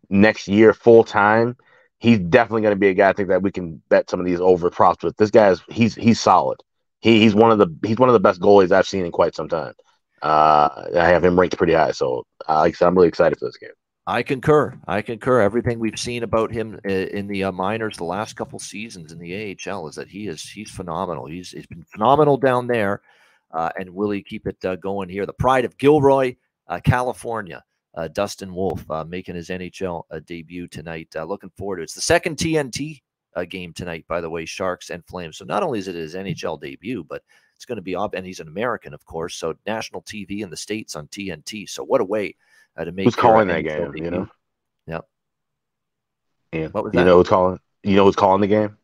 next 0.09 0.47
year 0.47 0.73
full 0.73 1.03
time, 1.03 1.57
he's 2.01 2.19
definitely 2.19 2.63
going 2.63 2.75
to 2.75 2.79
be 2.79 2.89
a 2.89 2.93
guy 2.93 3.09
I 3.09 3.13
think 3.13 3.29
that 3.29 3.43
we 3.43 3.51
can 3.51 3.81
bet 3.89 4.09
some 4.09 4.19
of 4.19 4.25
these 4.25 4.41
over 4.41 4.69
props 4.69 5.03
with. 5.03 5.15
This 5.17 5.31
guy's 5.31 5.61
he's 5.69 5.95
he's 5.95 6.19
solid. 6.19 6.59
He, 6.99 7.21
he's 7.21 7.33
one 7.33 7.51
of 7.51 7.59
the 7.59 7.73
he's 7.87 7.97
one 7.97 8.09
of 8.09 8.13
the 8.13 8.19
best 8.19 8.41
goalies 8.41 8.71
I've 8.71 8.87
seen 8.87 9.05
in 9.05 9.11
quite 9.11 9.35
some 9.35 9.47
time. 9.47 9.73
Uh, 10.21 10.85
I 10.97 11.07
have 11.07 11.23
him 11.23 11.39
ranked 11.39 11.57
pretty 11.57 11.73
high, 11.73 11.91
so 11.91 12.25
uh, 12.49 12.59
like 12.59 12.73
I 12.73 12.77
said, 12.77 12.87
I'm 12.87 12.95
really 12.95 13.07
excited 13.07 13.39
for 13.39 13.45
this 13.45 13.57
game. 13.57 13.71
I 14.07 14.23
concur. 14.23 14.77
I 14.87 15.01
concur. 15.03 15.41
Everything 15.41 15.79
we've 15.79 15.97
seen 15.97 16.23
about 16.23 16.51
him 16.51 16.79
in 16.83 17.27
the 17.27 17.45
uh, 17.45 17.51
minors 17.51 17.97
the 17.97 18.03
last 18.03 18.35
couple 18.35 18.59
seasons 18.59 19.11
in 19.11 19.19
the 19.19 19.57
AHL 19.67 19.87
is 19.87 19.95
that 19.95 20.09
he 20.09 20.27
is 20.27 20.43
he's 20.43 20.71
phenomenal. 20.71 21.27
He's 21.27 21.51
he's 21.51 21.67
been 21.67 21.85
phenomenal 21.91 22.37
down 22.37 22.67
there, 22.67 23.01
uh, 23.51 23.69
and 23.79 23.91
will 23.91 24.09
he 24.09 24.23
keep 24.23 24.47
it 24.47 24.63
uh, 24.65 24.75
going 24.75 25.09
here? 25.09 25.25
The 25.25 25.33
pride 25.33 25.65
of 25.65 25.77
Gilroy, 25.77 26.35
uh, 26.67 26.79
California. 26.83 27.63
Uh, 27.93 28.07
Dustin 28.07 28.53
Wolf 28.53 28.89
uh, 28.89 29.03
making 29.03 29.35
his 29.35 29.49
NHL 29.49 30.03
debut 30.25 30.67
tonight. 30.67 31.13
looking 31.15 31.51
forward 31.57 31.77
to 31.77 31.81
it. 31.81 31.85
It's 31.85 31.93
the 31.93 32.01
second 32.01 32.37
TNT 32.37 33.01
game 33.49 33.73
tonight, 33.73 34.05
by 34.07 34.21
the 34.21 34.29
way, 34.29 34.45
Sharks 34.45 34.89
and 34.89 35.05
Flames. 35.05 35.37
So 35.37 35.45
not 35.45 35.63
only 35.63 35.79
is 35.79 35.87
it 35.87 35.95
his 35.95 36.15
NHL 36.15 36.59
debut, 36.59 37.03
but 37.03 37.21
it's 37.55 37.65
going 37.65 37.77
to 37.77 37.81
be 37.81 37.95
up, 37.95 38.15
and 38.15 38.25
he's 38.25 38.39
an 38.39 38.47
American, 38.47 38.93
of 38.93 39.05
course. 39.05 39.35
So 39.35 39.53
national 39.65 40.01
TV 40.01 40.41
in 40.41 40.49
the 40.49 40.57
states 40.57 40.95
on 40.95 41.07
TNT. 41.07 41.69
So 41.69 41.83
what 41.83 42.01
a 42.01 42.05
way 42.05 42.35
uh, 42.75 42.85
to 42.85 42.91
make. 42.91 43.05
Who's 43.05 43.15
calling 43.15 43.47
that 43.49 43.61
game? 43.61 43.95
You 43.95 44.11
know. 44.11 44.27
Yep. 44.87 45.05
Yeah. 46.53 46.67
What 46.67 46.85
was 46.85 46.93
that? 46.93 46.99
You 46.99 47.05
know 47.05 47.17
who's 47.17 47.27
calling? 47.27 47.59
You 47.83 47.95
know 47.95 48.05
who's 48.05 48.15
calling 48.15 48.41
the 48.41 48.47
game? 48.47 48.77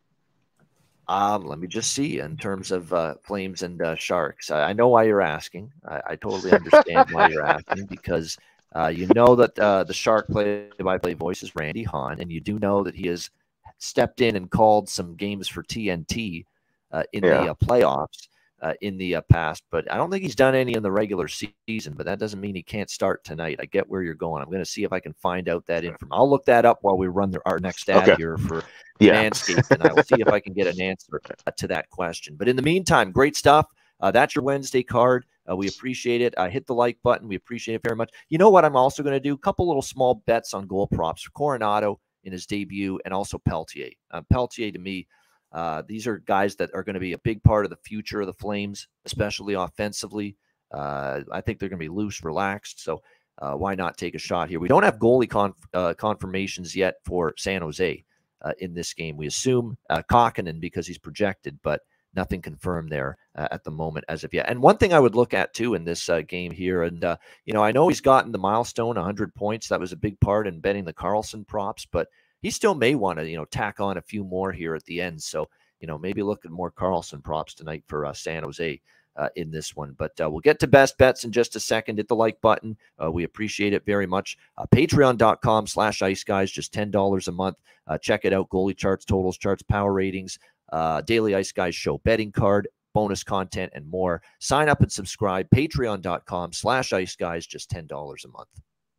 Um, 1.08 1.46
let 1.46 1.58
me 1.60 1.68
just 1.68 1.94
see 1.94 2.20
in 2.20 2.38
terms 2.38 2.72
of 2.72 2.94
uh, 2.94 3.16
Flames 3.24 3.64
and 3.64 3.82
uh, 3.82 3.96
Sharks. 3.96 4.52
I, 4.52 4.70
I, 4.70 4.74
know 4.74 4.90
why 4.90 5.04
you're 5.04 5.22
asking. 5.22 5.72
I, 5.88 6.02
I 6.10 6.16
totally 6.18 6.52
understand 6.52 7.10
why 7.12 7.30
you're 7.30 7.46
asking 7.46 7.86
because 7.90 8.38
uh, 8.76 8.88
you 8.88 9.08
know 9.16 9.36
that 9.36 9.58
uh, 9.60 9.84
the 9.84 9.94
Shark 9.94 10.28
play-by-play 10.28 11.14
voice 11.14 11.44
is 11.44 11.56
Randy 11.56 11.84
Hahn, 11.84 12.20
and 12.20 12.32
you 12.32 12.40
do 12.40 12.60
know 12.60 12.84
that 12.84 12.96
he 12.96 13.08
has 13.08 13.30
stepped 13.80 14.22
in 14.22 14.36
and 14.36 14.50
called 14.50 14.90
some 14.90 15.16
games 15.16 15.48
for 15.48 15.64
TNT 15.64 16.46
uh, 16.92 17.04
in 17.14 17.24
yeah. 17.24 17.44
the 17.44 17.52
uh, 17.52 17.54
playoffs 17.56 18.28
uh, 18.62 18.74
in 18.82 18.98
the 18.98 19.16
uh, 19.16 19.22
past, 19.30 19.64
but 19.70 19.92
I 19.92 19.98
don't 19.98 20.10
think 20.10 20.24
he's 20.24 20.36
done 20.36 20.56
any 20.56 20.74
in 20.74 20.82
the 20.82 20.92
regular 20.92 21.28
season. 21.28 21.94
But 21.96 22.06
that 22.06 22.20
doesn't 22.20 22.42
mean 22.42 22.56
he 22.56 22.64
can't 22.64 22.90
start 22.90 23.24
tonight. 23.24 23.60
I 23.62 23.66
get 23.66 23.88
where 23.88 24.02
you're 24.02 24.16
going. 24.16 24.42
I'm 24.42 24.50
going 24.50 24.64
to 24.64 24.66
see 24.66 24.84
if 24.84 24.92
I 24.92 25.00
can 25.00 25.14
find 25.14 25.48
out 25.48 25.66
that 25.68 25.84
information. 25.84 26.08
I'll 26.12 26.30
look 26.30 26.46
that 26.46 26.66
up 26.66 26.80
while 26.82 26.98
we 26.98 27.08
run 27.08 27.30
the, 27.30 27.40
our 27.46 27.60
next 27.60 27.90
ad 27.90 28.10
okay. 28.10 28.16
here 28.18 28.38
for 28.38 28.64
yeah. 29.00 29.24
Manscaped, 29.24 29.70
and 29.72 29.84
I 29.84 29.94
will 29.94 30.04
see 30.04 30.16
if 30.20 30.30
I 30.30 30.40
can 30.40 30.54
get 30.54 30.68
an 30.68 30.82
answer 30.82 31.22
uh, 31.46 31.52
to 31.58 31.68
that 31.68 31.90
question. 31.90 32.36
But 32.36 32.50
in 32.50 32.56
the 32.56 32.64
meantime, 32.64 33.12
great 33.12 33.36
stuff. 33.36 33.68
Uh, 34.00 34.12
that's 34.12 34.36
your 34.36 34.44
Wednesday 34.44 34.84
card. 34.84 35.26
Uh, 35.50 35.56
we 35.56 35.68
appreciate 35.68 36.22
it. 36.22 36.34
Uh, 36.38 36.50
hit 36.50 36.68
the 36.68 36.74
like 36.74 36.98
button. 37.04 37.28
We 37.28 37.36
appreciate 37.36 37.76
it 37.76 37.84
very 37.84 37.96
much. 37.96 38.12
You 38.30 38.38
know 38.38 38.50
what? 38.50 38.66
I'm 38.66 38.76
also 38.76 39.04
going 39.04 39.14
to 39.14 39.20
do 39.20 39.34
a 39.34 39.38
couple 39.38 39.68
little 39.68 39.82
small 39.82 40.24
bets 40.26 40.54
on 40.54 40.68
goal 40.68 40.88
props 40.88 41.24
for 41.24 41.32
Coronato 41.32 41.98
in 42.24 42.32
his 42.32 42.46
debut 42.46 43.00
and 43.06 43.14
also 43.14 43.38
Pelletier. 43.38 43.92
Um, 44.12 44.26
Pelletier 44.30 44.72
to 44.72 44.80
me 44.80 45.08
uh, 45.52 45.82
these 45.88 46.08
are 46.08 46.20
guys 46.20 46.56
that 46.58 46.70
are 46.74 46.84
going 46.84 46.96
to 46.96 47.00
be 47.00 47.14
a 47.14 47.18
big 47.20 47.42
part 47.44 47.66
of 47.66 47.70
the 47.70 47.78
future 47.78 48.22
of 48.22 48.28
the 48.28 48.34
Flames, 48.34 48.88
especially 49.06 49.54
offensively. 49.54 50.36
Uh, 50.72 51.22
I 51.32 51.42
think 51.42 51.60
they're 51.60 51.70
going 51.70 51.80
to 51.80 51.86
be 51.86 51.90
loose, 51.90 52.24
relaxed. 52.24 52.84
So 52.84 53.02
uh, 53.40 53.54
why 53.54 53.76
not 53.76 53.98
take 53.98 54.16
a 54.16 54.20
shot 54.20 54.50
here? 54.50 54.60
We 54.60 54.68
don't 54.68 54.84
have 54.84 55.00
goalie 55.00 55.30
conf- 55.30 55.56
uh, 55.74 55.94
confirmations 55.94 56.76
yet 56.76 56.96
for 57.06 57.34
San 57.38 57.62
Jose 57.62 58.04
uh, 58.42 58.52
in 58.60 58.74
this 58.74 58.94
game. 58.94 59.16
We 59.16 59.28
assume 59.28 59.78
uh, 59.90 60.02
because 60.60 60.86
he's 60.86 60.98
projected, 60.98 61.58
but 61.64 61.82
nothing 62.18 62.42
confirmed 62.42 62.92
there 62.92 63.18
uh, 63.36 63.48
at 63.52 63.64
the 63.64 63.72
moment 63.72 64.04
as 64.10 64.26
of 64.26 64.34
yet. 64.34 64.50
And 64.50 64.62
one 64.62 64.78
thing 64.78 64.92
I 64.92 65.00
would 65.00 65.16
look 65.16 65.34
at 65.34 65.54
too 65.54 65.76
in 65.76 65.86
this 65.86 66.10
uh, 66.10 66.22
game 66.22 66.52
here, 66.52 66.84
and 66.84 67.04
uh, 67.06 67.18
you 67.46 67.54
know, 67.54 67.64
I 67.64 67.72
know 67.72 67.88
he's 67.88 68.02
gotten 68.02 68.34
the 68.34 68.38
milestone 68.40 68.96
100 68.96 69.34
points. 69.36 69.70
That 69.70 69.80
was 69.80 69.94
a 69.94 69.98
big 69.98 70.20
part 70.20 70.48
in 70.48 70.60
betting 70.60 70.84
the 70.84 70.92
Karlsson 70.92 71.48
props, 71.48 71.86
but 71.90 72.10
he 72.42 72.50
still 72.50 72.76
may 72.76 72.96
want 72.96 73.20
to, 73.20 73.30
you 73.30 73.38
know, 73.38 73.46
tack 73.46 73.80
on 73.80 73.98
a 73.98 74.02
few 74.02 74.24
more 74.24 74.52
here 74.52 74.76
at 74.76 74.84
the 74.86 75.00
end. 75.00 75.22
So, 75.22 75.48
you 75.80 75.88
know, 75.88 75.98
maybe 75.98 76.24
look 76.24 76.44
at 76.44 76.52
more 76.52 76.72
Karlsson 76.72 77.24
props 77.24 77.54
tonight 77.54 77.84
for 77.88 78.06
uh, 78.06 78.14
San 78.14 78.44
Jose. 78.44 78.82
Uh, 79.16 79.30
in 79.36 79.50
this 79.50 79.76
one. 79.76 79.96
But 79.98 80.12
uh, 80.22 80.30
we'll 80.30 80.42
get 80.42 80.60
to 80.60 80.68
best 80.68 80.96
bets 81.00 81.24
in 81.24 81.32
just 81.32 81.56
a 81.56 81.60
second. 81.60 81.98
Hit 81.98 82.08
the 82.08 82.16
like 82.16 82.40
button. 82.40 82.78
Uh, 83.04 83.12
we 83.12 83.24
appreciate 83.24 83.74
it 83.74 83.84
very 83.84 84.06
much. 84.06 84.38
Uh, 84.60 84.68
Patreon.com 84.68 85.66
slash 85.66 86.04
ice 86.04 86.24
guys, 86.24 86.52
just 86.52 86.72
$10 86.72 87.28
a 87.28 87.32
month. 87.32 87.58
Uh, 87.88 87.98
check 87.98 88.26
it 88.26 88.34
out. 88.34 88.48
Goalie 88.50 88.78
charts, 88.78 89.06
totals 89.06 89.40
charts, 89.40 89.64
power 89.64 89.92
ratings, 89.92 90.38
uh, 90.72 91.02
daily 91.02 91.36
ice 91.36 91.52
guys 91.52 91.76
show 91.76 91.98
betting 92.00 92.32
card, 92.32 92.68
bonus 92.94 93.24
content, 93.24 93.72
and 93.76 93.90
more. 93.90 94.22
Sign 94.40 94.70
up 94.70 94.82
and 94.82 94.92
subscribe. 94.92 95.48
Patreon.com 95.54 96.54
slash 96.54 96.94
ice 96.94 97.16
guys, 97.16 97.46
just 97.46 97.70
$10 97.70 97.90
a 97.90 98.28
month. 98.30 98.50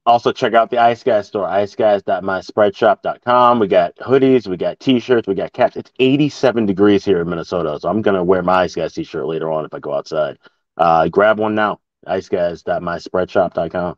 Also, 0.09 0.33
check 0.33 0.55
out 0.55 0.71
the 0.71 0.79
Ice 0.79 1.03
Guys 1.03 1.27
store, 1.27 1.47
iceguys.myspreadshop.com. 1.47 3.59
We 3.59 3.69
got 3.69 3.95
hoodies, 3.97 4.47
we 4.47 4.57
got 4.57 4.81
t 4.81 5.01
shirts, 5.01 5.29
we 5.29 5.35
got 5.35 5.53
caps. 5.53 5.77
It's 5.77 5.93
87 5.99 6.65
degrees 6.65 7.05
here 7.05 7.21
in 7.21 7.29
Minnesota, 7.29 7.79
so 7.79 7.91
I'm 7.91 8.01
going 8.01 8.17
to 8.17 8.25
wear 8.25 8.43
my 8.43 8.63
Ice 8.63 8.75
Guys 8.75 8.95
t 8.95 9.05
shirt 9.05 9.27
later 9.27 9.53
on 9.53 9.67
if 9.67 9.75
I 9.75 9.81
go 9.81 9.93
outside. 9.93 10.39
Uh, 10.79 11.09
grab 11.09 11.39
one 11.39 11.55
now, 11.55 11.81
iceguys.myspreadshop.com. 12.07 13.97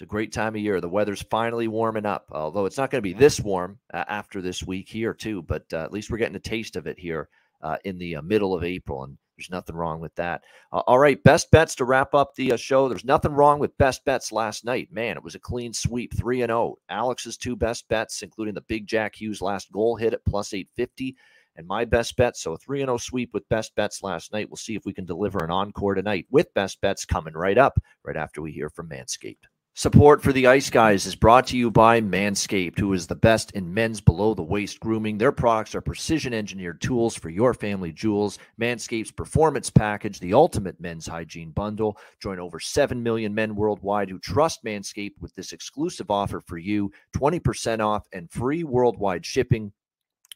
It's 0.00 0.06
a 0.06 0.08
great 0.08 0.32
time 0.32 0.54
of 0.54 0.62
year. 0.62 0.80
The 0.80 0.88
weather's 0.88 1.20
finally 1.20 1.68
warming 1.68 2.06
up, 2.06 2.30
although 2.32 2.64
it's 2.64 2.78
not 2.78 2.90
going 2.90 3.02
to 3.02 3.06
be 3.06 3.12
this 3.12 3.38
warm 3.38 3.80
uh, 3.92 4.02
after 4.08 4.40
this 4.40 4.62
week 4.62 4.88
here, 4.88 5.12
too, 5.12 5.42
but 5.42 5.66
uh, 5.74 5.82
at 5.82 5.92
least 5.92 6.10
we're 6.10 6.16
getting 6.16 6.36
a 6.36 6.40
taste 6.40 6.76
of 6.76 6.86
it 6.86 6.98
here 6.98 7.28
uh, 7.60 7.76
in 7.84 7.98
the 7.98 8.16
uh, 8.16 8.22
middle 8.22 8.54
of 8.54 8.64
April. 8.64 9.04
And 9.04 9.18
there's 9.36 9.50
nothing 9.50 9.76
wrong 9.76 10.00
with 10.00 10.14
that. 10.14 10.40
Uh, 10.72 10.80
all 10.86 10.98
right, 10.98 11.22
best 11.22 11.50
bets 11.50 11.74
to 11.74 11.84
wrap 11.84 12.14
up 12.14 12.34
the 12.34 12.52
uh, 12.52 12.56
show. 12.56 12.88
There's 12.88 13.04
nothing 13.04 13.32
wrong 13.32 13.58
with 13.58 13.76
best 13.76 14.02
bets 14.06 14.32
last 14.32 14.64
night. 14.64 14.88
Man, 14.90 15.18
it 15.18 15.22
was 15.22 15.34
a 15.34 15.38
clean 15.38 15.74
sweep, 15.74 16.16
3 16.16 16.40
and 16.40 16.48
0. 16.48 16.76
Alex's 16.88 17.36
two 17.36 17.54
best 17.54 17.86
bets, 17.90 18.22
including 18.22 18.54
the 18.54 18.62
big 18.62 18.86
Jack 18.86 19.16
Hughes 19.16 19.42
last 19.42 19.70
goal 19.70 19.96
hit 19.96 20.14
at 20.14 20.24
plus 20.24 20.54
850 20.54 21.14
and 21.56 21.66
my 21.66 21.84
best 21.84 22.16
bets. 22.16 22.40
So 22.40 22.54
a 22.54 22.56
3 22.56 22.78
0 22.78 22.96
sweep 22.96 23.34
with 23.34 23.46
best 23.50 23.74
bets 23.74 24.02
last 24.02 24.32
night. 24.32 24.48
We'll 24.48 24.56
see 24.56 24.76
if 24.76 24.86
we 24.86 24.94
can 24.94 25.04
deliver 25.04 25.44
an 25.44 25.50
encore 25.50 25.94
tonight 25.94 26.24
with 26.30 26.54
best 26.54 26.80
bets 26.80 27.04
coming 27.04 27.34
right 27.34 27.58
up 27.58 27.78
right 28.02 28.16
after 28.16 28.40
we 28.40 28.50
hear 28.50 28.70
from 28.70 28.88
Manscaped. 28.88 29.44
Support 29.80 30.22
for 30.22 30.34
the 30.34 30.46
Ice 30.46 30.68
Guys 30.68 31.06
is 31.06 31.14
brought 31.14 31.46
to 31.46 31.56
you 31.56 31.70
by 31.70 32.02
Manscaped, 32.02 32.78
who 32.78 32.92
is 32.92 33.06
the 33.06 33.14
best 33.14 33.50
in 33.52 33.72
men's 33.72 33.98
below 33.98 34.34
the 34.34 34.42
waist 34.42 34.78
grooming. 34.78 35.16
Their 35.16 35.32
products 35.32 35.74
are 35.74 35.80
precision 35.80 36.34
engineered 36.34 36.82
tools 36.82 37.16
for 37.16 37.30
your 37.30 37.54
family 37.54 37.90
jewels. 37.90 38.38
Manscaped's 38.60 39.10
performance 39.10 39.70
package, 39.70 40.20
the 40.20 40.34
ultimate 40.34 40.78
men's 40.82 41.06
hygiene 41.06 41.50
bundle. 41.52 41.96
Join 42.20 42.38
over 42.38 42.60
7 42.60 43.02
million 43.02 43.34
men 43.34 43.56
worldwide 43.56 44.10
who 44.10 44.18
trust 44.18 44.62
Manscaped 44.66 45.18
with 45.18 45.34
this 45.34 45.54
exclusive 45.54 46.10
offer 46.10 46.42
for 46.42 46.58
you 46.58 46.92
20% 47.16 47.80
off 47.80 48.06
and 48.12 48.30
free 48.30 48.64
worldwide 48.64 49.24
shipping 49.24 49.72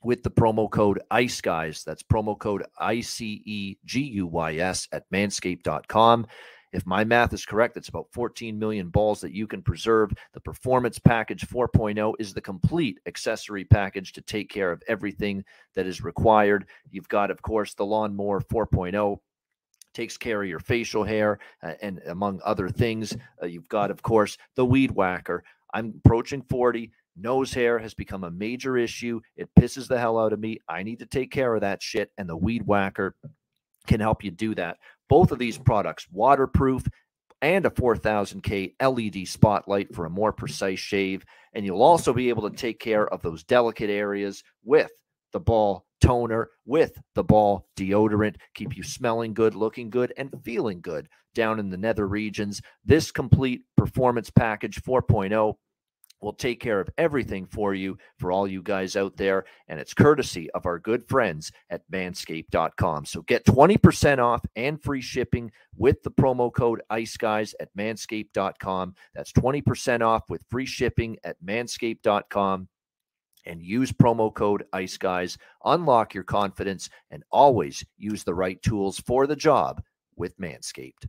with 0.03 0.23
the 0.23 0.31
promo 0.31 0.71
code 0.71 1.03
ICE 1.11 1.43
Guys. 1.43 1.85
That's 1.85 2.03
promo 2.03 2.39
code 2.39 2.65
I 2.79 3.03
C 3.03 3.43
E 3.45 3.77
G 3.85 4.01
U 4.05 4.27
Y 4.27 4.57
S 4.57 4.89
at 4.91 5.05
manscaped.com. 5.13 6.29
If 6.75 6.85
my 6.87 7.05
math 7.05 7.33
is 7.33 7.47
correct, 7.47 7.77
it's 7.77 7.89
about 7.89 8.09
14 8.11 8.59
million 8.59 8.89
balls 8.89 9.21
that 9.21 9.33
you 9.33 9.47
can 9.47 9.63
preserve. 9.63 10.13
The 10.33 10.41
Performance 10.41 10.99
Package 10.99 11.47
4.0 11.47 12.15
is 12.19 12.35
the 12.35 12.41
complete 12.41 12.99
accessory 13.07 13.65
package 13.65 14.13
to 14.15 14.21
take 14.21 14.51
care 14.51 14.73
of 14.73 14.83
everything 14.89 15.45
that 15.75 15.87
is 15.87 16.03
required. 16.03 16.67
You've 16.91 17.09
got, 17.09 17.31
of 17.31 17.41
course, 17.43 17.75
the 17.75 17.87
Lawnmower 17.87 18.41
4.0 18.41 19.19
takes 19.95 20.19
care 20.19 20.43
of 20.43 20.49
your 20.49 20.59
facial 20.59 21.05
hair 21.05 21.39
uh, 21.63 21.75
and 21.81 22.01
among 22.09 22.41
other 22.45 22.69
things. 22.69 23.17
Uh, 23.41 23.47
you've 23.47 23.69
got, 23.69 23.93
of 23.93 24.03
course, 24.03 24.37
the 24.57 24.67
Weed 24.67 24.91
Whacker. 24.91 25.45
I'm 25.73 25.95
approaching 26.05 26.43
40. 26.43 26.91
Nose 27.17 27.55
hair 27.55 27.79
has 27.79 27.95
become 27.95 28.25
a 28.25 28.31
major 28.33 28.77
issue. 28.77 29.21
It 29.37 29.49
pisses 29.57 29.87
the 29.87 30.01
hell 30.01 30.19
out 30.19 30.33
of 30.33 30.41
me. 30.41 30.59
I 30.69 30.83
need 30.83 30.99
to 30.99 31.07
take 31.07 31.31
care 31.31 31.55
of 31.55 31.61
that 31.61 31.81
shit. 31.81 32.11
And 32.19 32.29
the 32.29 32.37
Weed 32.37 32.67
Whacker 32.67 33.15
can 33.87 34.01
help 34.01 34.25
you 34.25 34.31
do 34.31 34.55
that. 34.57 34.79
Both 35.09 35.33
of 35.33 35.39
these 35.39 35.59
products, 35.59 36.07
waterproof 36.11 36.87
and 37.43 37.67
a 37.67 37.71
4000K 37.71 38.75
LED 38.81 39.29
spotlight 39.29 39.95
for 39.95 40.07
a 40.07 40.11
more 40.11 40.33
precise 40.33 40.79
shave. 40.79 41.25
And 41.53 41.65
you'll 41.65 41.83
also 41.83 42.13
be 42.13 42.31
able 42.31 42.49
to 42.49 42.57
take 42.57 42.81
care 42.81 43.07
of 43.07 43.23
those 43.23 43.45
delicate 43.45 43.91
areas 43.91 44.43
with 44.65 44.91
the 45.33 45.41
ball 45.41 45.85
toner, 46.01 46.49
with 46.65 46.99
the 47.15 47.25
ball 47.25 47.67
deodorant, 47.77 48.37
keep 48.55 48.77
you 48.77 48.83
smelling 48.83 49.35
good, 49.35 49.55
looking 49.55 49.91
good, 49.91 50.13
and 50.17 50.33
feeling 50.43 50.81
good 50.81 51.09
down 51.35 51.59
in 51.59 51.71
the 51.71 51.77
nether 51.77 52.07
regions. 52.07 52.63
This 52.85 53.11
complete 53.11 53.63
performance 53.77 54.31
package 54.31 54.83
4.0 54.83 55.55
will 56.25 56.33
take 56.33 56.59
care 56.59 56.81
of 56.81 56.89
everything 56.99 57.47
for 57.47 57.75
you 57.75 57.97
for 58.19 58.33
all 58.33 58.49
you 58.49 58.63
guys 58.63 58.97
out 58.97 59.17
there. 59.17 59.45
And 59.69 59.79
it's 59.79 59.95
courtesy 59.95 60.51
of 60.53 60.67
our 60.67 60.79
good 60.79 61.07
friends 61.07 61.53
at 61.71 61.83
manscaped.com. 61.93 63.05
So 63.05 63.23
get 63.23 63.45
20% 63.45 64.19
off 64.19 64.41
and 64.57 64.83
free 64.83 65.03
shipping 65.03 65.53
with 65.77 66.03
the 66.03 66.11
promo 66.11 66.53
code 66.53 66.83
ICE 66.91 67.17
Guys 67.17 67.55
at 67.61 67.69
manscaped.com. 67.77 68.95
That's 69.15 69.33
20% 69.33 70.01
off 70.01 70.29
with 70.29 70.43
free 70.51 70.67
shipping 70.67 71.19
at 71.23 71.37
manscaped.com. 71.45 72.69
And 73.47 73.63
use 73.63 73.93
promo 73.93 74.33
code 74.33 74.65
ICE 74.73 74.97
Guys. 74.97 75.37
Unlock 75.65 76.15
your 76.15 76.25
confidence 76.25 76.89
and 77.11 77.23
always 77.31 77.85
use 77.99 78.25
the 78.25 78.35
right 78.35 78.61
tools 78.63 78.99
for 79.01 79.27
the 79.27 79.37
job 79.37 79.83
with 80.17 80.39
Manscaped. 80.39 81.07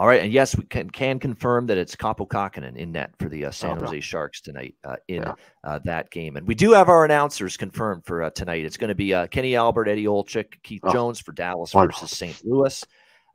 All 0.00 0.06
right, 0.06 0.22
and 0.22 0.32
yes, 0.32 0.56
we 0.56 0.64
can 0.64 0.88
can 0.88 1.18
confirm 1.18 1.66
that 1.66 1.76
it's 1.76 1.94
Kaapo 1.94 2.26
Kähkönen 2.26 2.74
in 2.74 2.90
net 2.90 3.10
for 3.18 3.28
the 3.28 3.44
uh, 3.44 3.50
San 3.50 3.72
Oh, 3.72 3.74
no. 3.74 3.80
Jose 3.82 4.00
Sharks 4.00 4.40
tonight 4.40 4.74
uh, 4.82 4.96
in 5.08 5.22
Yeah. 5.24 5.34
uh, 5.62 5.78
that 5.84 6.10
game, 6.10 6.38
and 6.38 6.46
we 6.48 6.54
do 6.54 6.72
have 6.72 6.88
our 6.88 7.04
announcers 7.04 7.58
confirmed 7.58 8.06
for 8.06 8.22
uh, 8.22 8.30
tonight. 8.30 8.64
It's 8.64 8.78
going 8.78 8.88
to 8.88 8.94
be 8.94 9.12
uh, 9.12 9.26
Kenny 9.26 9.56
Albert, 9.56 9.88
Eddie 9.88 10.06
Olczyk, 10.06 10.54
Keith 10.62 10.80
Oh, 10.84 10.90
Jones 10.90 11.20
for 11.20 11.32
Dallas 11.32 11.74
wonderful. 11.74 12.06
versus 12.06 12.16
St. 12.16 12.34
Louis, 12.46 12.82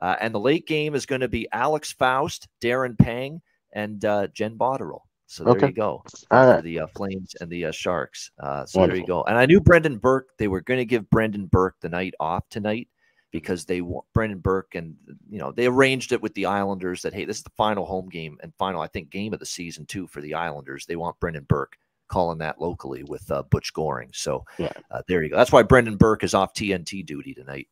uh, 0.02 0.16
and 0.20 0.34
the 0.34 0.40
late 0.40 0.66
game 0.66 0.96
is 0.96 1.06
going 1.06 1.22
to 1.22 1.28
be 1.28 1.48
Alex 1.52 1.92
Faust, 1.92 2.48
Darren 2.64 2.98
Pang, 2.98 3.44
and 3.74 4.04
uh, 4.04 4.26
Jen 4.34 4.58
Botterill. 4.58 5.02
So 5.28 5.44
there 5.44 5.54
Okay. 5.54 5.68
you 5.68 5.74
go 5.74 6.04
right. 6.32 6.64
the 6.64 6.80
uh, 6.80 6.88
Flames 6.96 7.36
and 7.42 7.52
the 7.52 7.66
uh, 7.66 7.72
Sharks. 7.72 8.32
Uh, 8.42 8.66
so 8.66 8.88
there 8.88 8.96
you 8.96 9.06
go. 9.06 9.22
And 9.22 9.38
I 9.38 9.46
knew 9.46 9.62
Brendan 9.62 9.98
Burke. 9.98 10.30
They 10.40 10.48
were 10.48 10.62
going 10.62 10.80
to 10.80 10.86
give 10.86 11.08
Brendan 11.12 11.46
Burke 11.46 11.76
the 11.82 11.90
night 11.90 12.16
off 12.20 12.50
tonight 12.50 12.88
because 13.36 13.66
they 13.66 13.82
want 13.82 14.06
Brendan 14.14 14.40
Burke 14.40 14.76
and 14.76 14.96
you 15.30 15.40
know 15.40 15.52
they 15.52 15.66
arranged 15.66 16.14
it 16.14 16.22
with 16.22 16.34
the 16.36 16.46
Islanders 16.46 17.02
that 17.02 17.14
hey 17.14 17.26
this 17.26 17.38
is 17.38 17.44
the 17.44 17.50
final 17.58 17.86
home 17.86 18.08
game 18.08 18.38
and 18.42 18.54
final 18.58 18.80
I 18.80 18.88
think 18.88 19.10
game 19.10 19.34
of 19.34 19.40
the 19.42 19.46
season 19.46 19.86
too 19.86 20.08
for 20.08 20.22
the 20.22 20.34
Islanders. 20.36 20.86
They 20.86 20.96
want 20.96 21.20
Brendan 21.20 21.44
Burke 21.44 21.76
calling 22.08 22.38
that 22.38 22.62
locally 22.62 23.04
with 23.04 23.30
uh, 23.30 23.44
Butch 23.52 23.74
Goring. 23.74 24.10
So 24.14 24.46
Yeah. 24.58 24.70
uh, 24.90 25.02
there 25.10 25.22
you 25.22 25.30
go. 25.32 25.36
That's 25.36 25.52
why 25.52 25.64
Brendan 25.64 25.98
Burke 25.98 26.24
is 26.24 26.34
off 26.34 26.54
TNT 26.54 27.06
duty 27.06 27.34
tonight. 27.34 27.68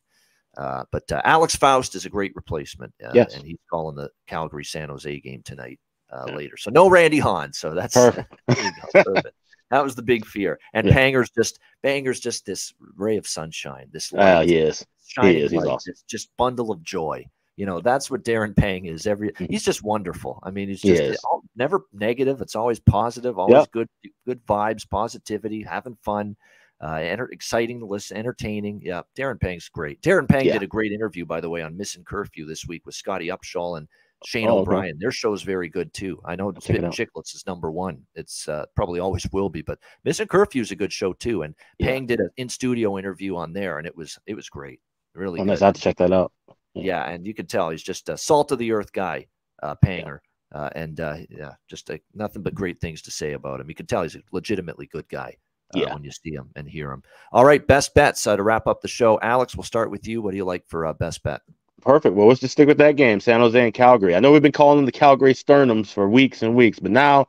Uh, 0.58 0.84
but 0.92 1.10
uh, 1.12 1.22
Alex 1.24 1.56
Faust 1.56 1.96
is 1.96 2.06
a 2.06 2.10
great 2.10 2.36
replacement, 2.36 2.94
uh, 3.02 3.12
Yes. 3.16 3.34
and 3.36 3.46
he's 3.46 3.58
calling 3.72 3.96
the 3.96 4.10
Calgary 4.28 4.66
San 4.66 4.90
Jose 4.90 5.20
game 5.22 5.42
tonight 5.44 5.80
uh, 6.12 6.26
Yeah. 6.28 6.36
later. 6.36 6.58
So 6.58 6.72
no 6.72 6.90
Randy 6.90 7.20
Hahn. 7.20 7.54
So 7.54 7.74
that's 7.74 7.94
Perfect. 7.94 8.36
Perfect. 8.94 9.36
That 9.72 9.84
was 9.84 9.96
the 9.96 10.04
big 10.04 10.26
fear. 10.26 10.60
And 10.74 10.88
Yeah. 10.88 10.94
Panger's 10.94 11.30
just 11.32 11.60
Banger's 11.82 12.20
just 12.20 12.46
this 12.46 12.74
ray 12.98 13.16
of 13.18 13.26
sunshine, 13.26 13.88
this 13.94 14.12
Oh, 14.14 14.18
light, 14.18 14.50
he 14.50 14.58
is. 14.58 14.86
Shining 15.06 15.38
is. 15.42 15.52
He's 15.52 15.64
awesome. 15.66 15.94
just 16.08 16.30
bundle 16.38 16.72
of 16.72 16.82
joy. 16.84 17.26
You 17.56 17.66
know, 17.68 17.82
that's 17.82 18.10
what 18.10 18.24
Darren 18.24 18.56
Pang 18.56 18.86
is. 18.86 19.06
Every 19.06 19.30
Mhm. 19.32 19.50
he's 19.52 19.64
just 19.64 19.84
wonderful. 19.84 20.40
I 20.44 20.50
mean, 20.50 20.70
he's 20.70 20.82
just 20.82 21.02
is. 21.02 21.20
all- 21.30 21.44
never 21.56 21.82
negative. 21.94 22.42
It's 22.42 22.56
always 22.56 22.80
positive, 22.80 23.38
always 23.38 23.54
Yep. 23.54 23.72
good, 23.72 23.88
good 24.26 24.46
vibes, 24.48 24.90
positivity, 24.90 25.62
having 25.62 25.96
fun, 26.04 26.36
uh, 26.82 26.96
enter, 26.96 27.28
exciting 27.30 27.80
to 27.80 27.86
listen, 27.86 28.18
entertaining. 28.18 28.82
Yeah, 28.84 29.04
Darren 29.16 29.40
Pang's 29.40 29.70
great. 29.70 30.02
Darren 30.02 30.28
Pang 30.28 30.46
Yeah. 30.46 30.54
did 30.54 30.64
a 30.64 30.68
great 30.68 30.92
interview, 30.92 31.26
by 31.26 31.42
the 31.42 31.50
way, 31.50 31.62
on 31.62 31.78
Missing 31.78 32.06
Curfew 32.06 32.46
this 32.48 32.66
week 32.66 32.86
with 32.88 32.96
Scotty 32.96 33.28
Upshall 33.28 33.78
and 33.78 33.88
Shane 34.26 34.48
Oh, 34.48 34.54
okay. 34.54 34.62
O'Brien. 34.62 34.98
Their 35.00 35.12
is 35.34 35.42
very 35.44 35.68
good 35.70 35.94
too. 35.94 36.20
I 36.26 36.36
know 36.36 36.52
Spitting. 36.60 36.90
Chicklets 36.92 37.36
is 37.36 37.44
number 37.46 37.70
one. 37.72 38.06
It's 38.16 38.48
uh, 38.48 38.66
probably 38.76 39.00
always 39.02 39.28
will 39.32 39.50
be, 39.50 39.62
but 39.62 39.78
Missing 40.06 40.28
Curfew 40.28 40.62
is 40.62 40.72
a 40.72 40.76
good 40.78 40.94
show 40.94 41.14
too. 41.14 41.44
And 41.44 41.54
Yeah. 41.78 41.88
Pang 41.88 42.06
did 42.08 42.20
an 42.22 42.30
in 42.38 42.48
studio 42.50 42.98
interview 42.98 43.36
on 43.36 43.52
there, 43.54 43.78
and 43.78 43.86
it 43.86 43.96
was 43.96 44.18
it 44.26 44.34
was 44.36 44.50
great, 44.50 44.80
really 45.16 45.40
Oh, 45.40 45.44
good. 45.44 45.50
nice. 45.52 45.62
I 45.62 45.66
have 45.68 45.76
to 45.76 45.82
check 45.82 45.98
that 45.98 46.12
out. 46.12 46.32
Yeah, 46.74 47.04
and 47.08 47.26
you 47.26 47.34
can 47.34 47.46
tell 47.46 47.70
he's 47.70 47.84
just 47.84 48.10
a 48.10 48.18
salt 48.18 48.52
of 48.52 48.58
the 48.60 48.72
earth 48.72 48.92
guy, 48.92 49.28
uh, 49.62 49.76
Panger, 49.86 50.20
uh, 50.54 50.70
and 50.76 51.00
uh, 51.00 51.18
yeah, 51.30 51.52
just 51.70 51.90
uh, 51.92 51.98
nothing 52.16 52.42
but 52.42 52.56
great 52.56 52.82
things 52.82 53.02
to 53.04 53.12
say 53.12 53.34
about 53.34 53.60
him. 53.60 53.70
You 53.70 53.76
can 53.76 53.86
tell 53.86 54.02
he's 54.04 54.16
a 54.16 54.22
legitimately 54.32 54.88
good 54.88 55.08
guy. 55.10 55.38
Uh, 55.76 55.80
Yeah. 55.80 55.94
when 55.96 56.04
you 56.04 56.12
see 56.12 56.32
him 56.32 56.52
and 56.56 56.70
hear 56.70 56.92
him. 56.92 57.02
All 57.32 57.44
right, 57.46 57.66
best 57.66 57.96
bets 57.96 58.28
uh, 58.28 58.36
to 58.36 58.44
wrap 58.44 58.68
up 58.68 58.82
the 58.82 58.88
show. 58.88 59.20
Alex, 59.24 59.56
we'll 59.56 59.64
start 59.64 59.90
with 59.90 60.08
you. 60.08 60.22
What 60.22 60.30
do 60.32 60.38
you 60.38 60.46
like 60.46 60.68
for 60.68 60.86
uh, 60.86 60.94
best 60.94 61.24
bet? 61.24 61.42
Perfect. 61.82 62.16
Well, 62.16 62.28
let's 62.28 62.40
just 62.42 62.52
stick 62.52 62.68
with 62.68 62.78
that 62.78 62.96
game, 62.96 63.20
San 63.20 63.40
Jose 63.40 63.60
and 63.60 63.74
Calgary. 63.74 64.14
I 64.16 64.20
know 64.20 64.32
we've 64.32 64.42
been 64.42 64.52
calling 64.52 64.78
them 64.78 64.86
the 64.86 64.92
Calgary 64.92 65.34
Sternums 65.34 65.88
for 65.92 66.08
weeks 66.08 66.44
and 66.44 66.54
weeks, 66.56 66.80
but 66.80 66.92
now 66.92 67.28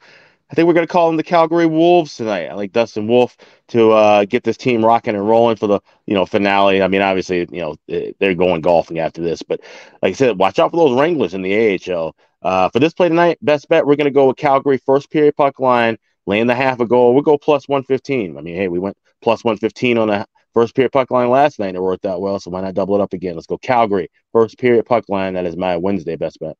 I 0.50 0.54
think 0.54 0.66
we're 0.66 0.74
going 0.74 0.86
to 0.86 0.92
call 0.92 1.06
them 1.06 1.16
the 1.16 1.22
Calgary 1.22 1.66
Wolves 1.66 2.16
tonight. 2.16 2.46
I 2.46 2.54
like 2.54 2.72
Dustin 2.72 3.08
Wolf 3.08 3.36
to 3.68 3.92
uh, 3.92 4.24
get 4.26 4.44
this 4.44 4.58
team 4.58 4.84
rocking 4.84 5.14
and 5.14 5.26
rolling 5.26 5.56
for 5.56 5.66
the 5.66 5.80
you 6.06 6.14
know 6.14 6.26
finale. 6.26 6.82
I 6.82 6.88
mean, 6.88 7.00
obviously, 7.00 7.40
you 7.50 7.60
know 7.60 7.76
eh, 7.88 8.12
they're 8.20 8.34
going 8.34 8.60
golfing 8.60 8.98
after 8.98 9.22
this, 9.22 9.42
but 9.42 9.60
like 10.02 10.10
I 10.10 10.12
said, 10.12 10.38
watch 10.38 10.58
out 10.58 10.70
for 10.70 10.76
those 10.76 10.98
Wranglers 10.98 11.34
in 11.34 11.42
the 11.42 11.80
AHL. 11.90 12.14
Uh, 12.42 12.68
for 12.68 12.78
this 12.78 12.92
play 12.92 13.08
tonight, 13.08 13.38
best 13.40 13.68
bet 13.68 13.86
we're 13.86 13.96
going 13.96 14.04
to 14.04 14.10
go 14.10 14.28
with 14.28 14.36
Calgary 14.36 14.78
first 14.84 15.10
period 15.10 15.34
puck 15.34 15.58
line, 15.60 15.96
laying 16.26 16.46
the 16.46 16.54
half 16.54 16.78
a 16.78 16.86
goal. 16.86 17.14
We'll 17.14 17.22
go 17.22 17.38
plus 17.38 17.66
one 17.66 17.84
fifteen. 17.84 18.36
I 18.36 18.42
mean, 18.42 18.56
hey, 18.56 18.68
we 18.68 18.78
went 18.78 18.98
plus 19.22 19.44
one 19.44 19.56
fifteen 19.56 19.96
on 19.96 20.08
the 20.08 20.26
first 20.52 20.74
period 20.74 20.92
puck 20.92 21.10
line 21.10 21.30
last 21.30 21.58
night. 21.58 21.74
It 21.74 21.82
worked 21.82 22.04
out 22.04 22.20
well, 22.20 22.38
so 22.38 22.50
why 22.50 22.60
not 22.60 22.74
double 22.74 22.96
it 22.96 23.00
up 23.00 23.14
again? 23.14 23.34
Let's 23.34 23.46
go 23.46 23.56
Calgary 23.56 24.10
first 24.32 24.58
period 24.58 24.84
puck 24.84 25.08
line. 25.08 25.34
That 25.34 25.46
is 25.46 25.56
my 25.56 25.78
Wednesday 25.78 26.16
best 26.16 26.38
bet. 26.38 26.56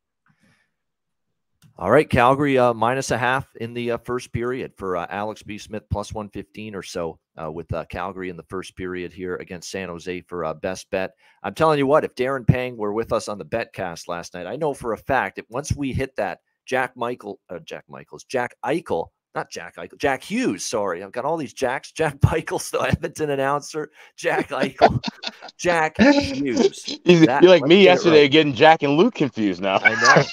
All 1.76 1.90
right, 1.90 2.08
Calgary 2.08 2.56
uh, 2.56 2.72
minus 2.72 3.10
a 3.10 3.18
half 3.18 3.48
in 3.56 3.74
the 3.74 3.90
uh, 3.90 3.98
first 3.98 4.32
period 4.32 4.72
for 4.76 4.96
uh, 4.96 5.08
Alex 5.10 5.42
B. 5.42 5.58
Smith 5.58 5.82
plus 5.90 6.12
115 6.14 6.72
or 6.72 6.84
so 6.84 7.18
uh, 7.36 7.50
with 7.50 7.72
uh, 7.74 7.84
Calgary 7.86 8.28
in 8.30 8.36
the 8.36 8.44
first 8.44 8.76
period 8.76 9.12
here 9.12 9.34
against 9.36 9.72
San 9.72 9.88
Jose 9.88 10.20
for 10.20 10.44
uh, 10.44 10.54
best 10.54 10.88
bet. 10.90 11.14
I'm 11.42 11.52
telling 11.52 11.78
you 11.78 11.86
what, 11.88 12.04
if 12.04 12.14
Darren 12.14 12.46
Pang 12.46 12.76
were 12.76 12.92
with 12.92 13.12
us 13.12 13.26
on 13.26 13.38
the 13.38 13.44
bet 13.44 13.72
cast 13.72 14.06
last 14.06 14.34
night, 14.34 14.46
I 14.46 14.54
know 14.54 14.72
for 14.72 14.92
a 14.92 14.96
fact 14.96 15.34
that 15.34 15.50
once 15.50 15.74
we 15.74 15.92
hit 15.92 16.14
that 16.14 16.38
Jack 16.64 16.96
Michael, 16.96 17.40
Jack 17.64 17.86
Michaels, 17.88 18.22
Jack 18.22 18.54
Eichel, 18.64 19.08
not 19.34 19.50
Jack 19.50 19.76
Eichel, 19.76 19.98
Jack 19.98 20.22
Hughes. 20.22 20.64
Sorry, 20.64 21.02
I've 21.02 21.12
got 21.12 21.24
all 21.24 21.36
these 21.36 21.52
Jacks. 21.52 21.92
Jack 21.96 22.16
Michaels, 22.22 22.70
the 22.70 22.80
Edmonton 22.80 23.30
announcer, 23.30 23.90
Jack 24.16 24.50
Eichel, 24.50 25.02
Jack 25.58 25.96
Hughes. 26.00 26.98
You're 27.04 27.26
That- 27.26 27.44
like 27.44 27.64
me 27.64 27.82
yesterday, 27.84 28.22
right. 28.22 28.30
getting 28.30 28.54
Jack 28.54 28.82
and 28.82 28.96
Luke 28.96 29.14
confused 29.14 29.60
now. 29.62 29.78
I 29.82 29.90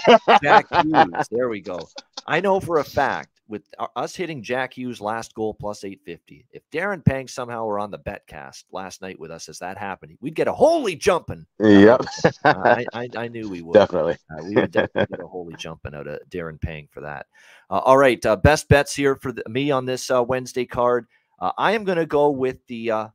know. 0.08 0.38
Jack 0.41 0.68
Hughes. 0.72 1.28
There 1.32 1.49
we 1.49 1.62
go. 1.62 1.80
I 2.28 2.39
know 2.39 2.60
for 2.60 2.78
a 2.78 2.84
fact 2.84 3.30
with 3.52 3.64
us 3.95 4.16
hitting 4.16 4.41
Jack 4.41 4.74
Hughes 4.74 5.02
last 5.02 5.36
goal 5.36 5.54
plus 5.54 5.84
850, 5.84 6.47
if 6.52 6.64
Darren 6.72 7.04
Pang 7.06 7.28
somehow 7.28 7.66
were 7.66 7.78
on 7.78 7.91
the 7.91 7.97
bet 7.97 8.26
cast 8.26 8.66
last 8.72 9.02
night 9.02 9.20
with 9.20 9.30
us 9.30 9.49
as 9.49 9.60
that 9.60 9.78
happened, 9.78 10.18
we'd 10.22 10.34
get 10.36 10.47
a 10.47 10.54
holy 10.54 10.95
jumping. 10.95 11.45
yep, 11.60 12.02
Uh, 12.43 12.54
I, 12.66 12.86
I, 12.93 13.10
I 13.18 13.28
knew 13.28 13.49
we 13.49 13.62
would. 13.62 13.74
definitely. 13.74 14.18
Uh, 14.32 14.43
we 14.45 14.56
would 14.56 14.72
definitely 14.72 15.18
get 15.18 15.24
a 15.24 15.28
holy 15.28 15.54
jumping 15.56 15.93
out 15.93 16.08
of 16.08 16.20
Darren 16.30 16.60
Pang 16.60 16.88
for 16.91 17.02
that. 17.02 17.28
Uh, 17.70 17.80
all 17.80 17.97
right, 17.97 18.26
uh, 18.26 18.38
best 18.38 18.68
bets 18.70 18.95
here 18.95 19.16
for 19.18 19.32
the, 19.32 19.43
me 19.47 19.70
on 19.70 19.86
this 19.86 20.10
uh, 20.10 20.24
Wednesday 20.24 20.66
card. 20.66 21.06
Uh, 21.39 21.52
I 21.58 21.74
am 21.74 21.84
going 21.84 21.97
to 21.97 22.06
go 22.06 22.30
with 22.32 22.66
the. 22.68 22.89
Uh, 22.91 23.08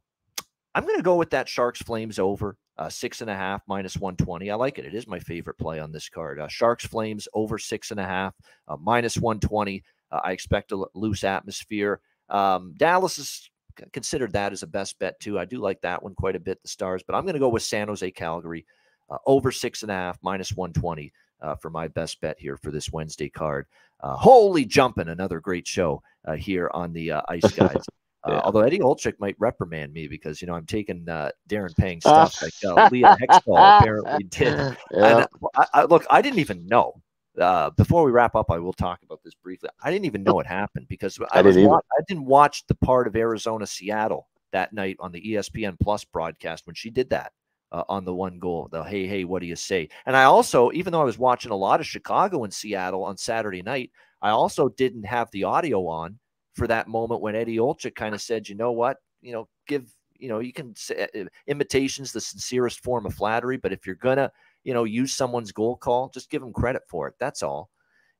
I'm 0.74 0.84
going 0.84 0.99
to 0.99 1.03
go 1.03 1.16
with 1.16 1.30
that 1.30 1.49
Sharks 1.49 1.80
Flames 1.80 2.18
over 2.18 2.59
uh, 2.78 2.89
six 2.91 3.22
and 3.22 3.30
a 3.30 3.34
half 3.34 3.62
minus 3.66 3.97
120. 3.97 4.51
I 4.51 4.55
like 4.57 4.78
it. 4.78 4.84
It 4.84 4.95
is 4.95 5.07
my 5.07 5.18
favorite 5.18 5.57
play 5.59 5.80
on 5.80 5.93
this 5.93 6.09
card. 6.11 6.39
Uh, 6.39 6.49
Sharks 6.49 6.84
Flames 6.87 7.26
over 7.32 7.59
six 7.59 7.91
and 7.91 8.01
a 8.01 8.05
half 8.05 8.34
uh, 8.68 8.76
minus 8.78 9.16
120. 9.16 9.82
Uh, 10.11 10.20
I 10.24 10.32
expect 10.32 10.72
a 10.72 10.84
loose 10.94 11.24
atmosphere. 11.24 12.00
Um, 12.28 12.74
Dallas 12.76 13.18
is 13.18 13.50
considered 13.92 14.32
that 14.32 14.52
as 14.52 14.62
a 14.62 14.66
best 14.66 14.98
bet 14.98 15.18
too. 15.20 15.38
I 15.38 15.44
do 15.44 15.59
like 15.59 15.80
that 15.82 16.02
one 16.02 16.14
quite 16.14 16.36
a 16.36 16.40
bit. 16.40 16.62
The 16.62 16.68
Stars, 16.68 17.02
but 17.07 17.14
I'm 17.14 17.24
going 17.24 17.34
to 17.34 17.40
go 17.40 17.48
with 17.48 17.62
San 17.62 17.88
Jose 17.88 18.11
Calgary 18.12 18.64
uh, 19.11 19.18
over 19.26 19.52
six 19.52 19.82
and 19.82 19.90
a 19.90 19.94
half 19.94 20.18
minus 20.22 20.52
120 20.52 21.12
uh, 21.42 21.54
for 21.57 21.70
my 21.70 21.88
best 21.88 22.20
bet 22.20 22.38
here 22.38 22.57
for 22.57 22.70
this 22.70 22.90
Wednesday 22.92 23.28
card. 23.28 23.66
Uh, 24.00 24.16
holy 24.16 24.64
jumping, 24.64 25.09
another 25.09 25.40
great 25.40 25.66
show 25.66 26.02
uh, 26.26 26.34
here 26.34 26.70
on 26.74 26.92
the 26.92 27.12
uh, 27.12 27.22
Ice 27.28 27.50
Guys. 27.52 27.84
Uh, 28.24 28.32
Yeah. 28.32 28.40
Although 28.40 28.62
Eddie 28.62 28.80
Olczyk 28.80 29.14
might 29.20 29.36
reprimand 29.38 29.92
me 29.92 30.09
because 30.09 30.42
you 30.42 30.48
know 30.48 30.54
I'm 30.54 30.66
taking 30.66 31.09
uh, 31.09 31.30
Darren 31.48 31.76
Pang 31.76 32.00
stuff 32.34 32.42
like 32.42 32.52
uh, 32.66 32.88
Leah 32.90 33.16
Hextall 33.20 33.78
apparently 33.80 34.24
did. 34.24 34.76
Yeah. 34.90 35.26
I, 35.54 35.66
I, 35.72 35.84
look, 35.84 36.04
I 36.11 36.22
didn't 36.22 36.40
even 36.40 36.66
know. 36.66 37.00
Uh, 37.41 37.70
before 37.70 38.05
we 38.05 38.11
wrap 38.11 38.34
up, 38.34 38.51
I 38.51 38.59
will 38.59 38.72
talk 38.72 39.03
about 39.03 39.20
this 39.22 39.34
briefly. 39.34 39.68
I 39.82 39.91
didn't 39.91 40.07
even 40.07 40.22
know 40.22 40.41
it 40.41 40.47
happened 40.47 40.89
because 40.89 41.18
I, 41.32 41.41
I 41.41 41.43
didn't 41.43 41.68
wa- 41.68 41.80
I 41.99 42.03
didn't 42.09 42.24
watch 42.24 42.66
the 42.66 42.74
part 42.74 43.07
of 43.07 43.16
Arizona 43.16 43.66
Seattle 43.66 44.28
that 44.53 44.72
night 44.72 44.97
on 45.01 45.12
the 45.12 45.20
ESPN 45.20 45.78
Plus 45.78 46.05
broadcast 46.05 46.66
when 46.66 46.74
she 46.74 46.91
did 46.91 47.11
that 47.11 47.32
uh, 47.72 47.84
on 47.89 48.05
the 48.05 48.14
one 48.14 48.39
goal. 48.39 48.68
The 48.70 48.82
hey 48.82 49.07
hey, 49.07 49.24
what 49.24 49.41
do 49.41 49.47
you 49.47 49.57
say? 49.57 49.89
And 50.07 50.16
I 50.16 50.24
also, 50.24 50.70
even 50.72 50.93
though 50.93 51.03
I 51.03 51.05
was 51.05 51.18
watching 51.18 51.51
a 51.51 51.57
lot 51.57 51.80
of 51.80 51.87
Chicago 51.87 52.45
and 52.45 52.53
Seattle 52.53 53.05
on 53.05 53.16
Saturday 53.16 53.62
night, 53.62 53.91
I 54.22 54.30
also 54.30 54.68
didn't 54.70 55.05
have 55.05 55.30
the 55.30 55.45
audio 55.45 55.87
on 55.87 56.18
for 56.55 56.66
that 56.66 56.89
moment 56.89 57.20
when 57.20 57.37
Eddie 57.37 57.59
Olczyk 57.59 57.95
kind 57.95 58.14
of 58.14 58.22
said, 58.22 58.49
you 58.49 58.55
know 58.55 58.72
what, 58.72 58.97
you 59.20 59.32
know, 59.32 59.49
give 59.66 59.93
you 60.18 60.28
know, 60.28 60.39
you 60.39 60.53
can 60.53 60.74
say 60.74 61.07
uh, 61.14 61.24
imitation's 61.47 62.12
the 62.12 62.20
sincerest 62.20 62.82
form 62.82 63.05
of 63.05 63.14
flattery, 63.14 63.59
but 63.59 63.72
if 63.72 63.87
you're 63.87 63.95
gonna 63.97 64.32
you 64.66 64.74
know, 64.74 64.82
use 64.82 65.14
someone's 65.14 65.52
goal 65.52 65.76
call, 65.76 66.08
just 66.08 66.28
give 66.28 66.42
them 66.42 66.52
credit 66.52 66.82
for 66.88 67.06
it. 67.06 67.14
That's 67.20 67.44
all. 67.44 67.70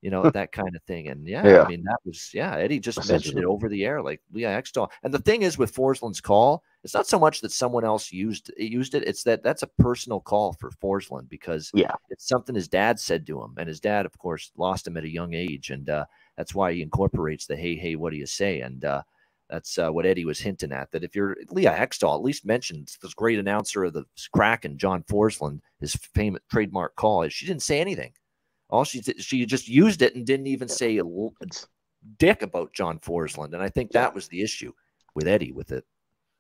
You 0.01 0.11
know, 0.11 0.31
that 0.31 0.53
kind 0.53 0.77
of 0.77 0.83
thing. 0.85 1.09
And 1.09 1.27
yeah, 1.27 1.45
Yeah. 1.45 1.63
I 1.63 1.69
mean, 1.69 1.83
that 1.83 1.99
was, 2.05 2.31
yeah, 2.33 2.55
Eddie 2.55 2.79
just 2.79 3.09
mentioned 3.09 3.41
it 3.41 3.45
over 3.45 3.69
the 3.69 3.85
air, 3.85 4.01
like 4.01 4.21
Leah 4.33 4.51
Hextall. 4.51 4.89
And 5.03 5.13
the 5.13 5.19
thing 5.19 5.43
is 5.43 5.59
with 5.59 5.75
Forslund's 5.75 6.21
call 6.21 6.63
It's 6.85 6.95
not 6.95 7.09
so 7.09 7.19
much 7.19 7.41
that 7.41 7.51
someone 7.51 7.85
else 7.85 8.13
used 8.13 8.53
used 8.57 8.95
it; 8.95 9.03
it's 9.09 9.25
that 9.25 9.43
that's 9.43 9.65
a 9.65 9.71
personal 9.81 10.21
call 10.21 10.53
for 10.53 10.71
Forslund 10.71 11.29
because 11.29 11.73
yeah, 11.75 11.95
it's 12.11 12.29
something 12.29 12.55
his 12.55 12.69
dad 12.69 13.01
said 13.01 13.27
to 13.27 13.43
him, 13.43 13.55
and 13.59 13.67
his 13.67 13.81
dad, 13.81 14.07
of 14.07 14.17
course, 14.17 14.53
lost 14.57 14.87
him 14.87 14.97
at 14.97 15.03
a 15.03 15.13
young 15.13 15.35
age, 15.35 15.71
and 15.71 15.91
uh, 15.91 16.05
that's 16.37 16.55
why 16.55 16.73
he 16.73 16.83
incorporates 16.83 17.47
the 17.47 17.57
"Hey, 17.57 17.75
hey, 17.75 17.97
what 17.97 18.13
do 18.13 18.19
you 18.19 18.27
say?" 18.27 18.61
and 18.61 18.85
uh, 18.85 19.03
that's 19.49 19.79
uh, 19.79 19.91
what 19.91 20.07
Eddie 20.07 20.25
was 20.25 20.41
hinting 20.41 20.73
at. 20.73 20.91
That 20.93 21.05
if 21.05 21.15
you're 21.15 21.37
Leah 21.51 21.75
Hextall, 21.75 22.15
at 22.15 22.23
least 22.23 22.45
mentioned 22.45 22.93
this 23.01 23.15
great 23.15 23.39
announcer 23.39 23.85
of 23.85 23.93
the 23.93 24.05
Kraken, 24.33 24.79
John 24.79 25.03
Forslund, 25.05 25.61
his 25.81 25.95
famous 25.95 26.43
trademark 26.51 26.97
call. 26.97 27.23
is 27.23 27.33
She 27.33 27.47
didn't 27.47 27.63
say 27.63 27.81
anything. 27.81 28.13
All 28.69 28.85
she 28.85 29.01
did, 29.01 29.23
she 29.23 29.47
just 29.47 29.69
used 29.69 30.03
it 30.03 30.15
and 30.17 30.27
didn't 30.27 30.49
even 30.49 30.69
say 30.69 30.99
a, 30.99 31.05
dick 32.19 32.43
about 32.43 32.73
John 32.73 32.99
Forslund. 32.99 33.53
And 33.53 33.63
I 33.63 33.69
think 33.69 33.93
that 33.93 34.15
was 34.15 34.29
the 34.29 34.43
issue 34.43 34.73
with 35.15 35.29
Eddie 35.29 35.53
with 35.53 35.73
it. 35.73 35.85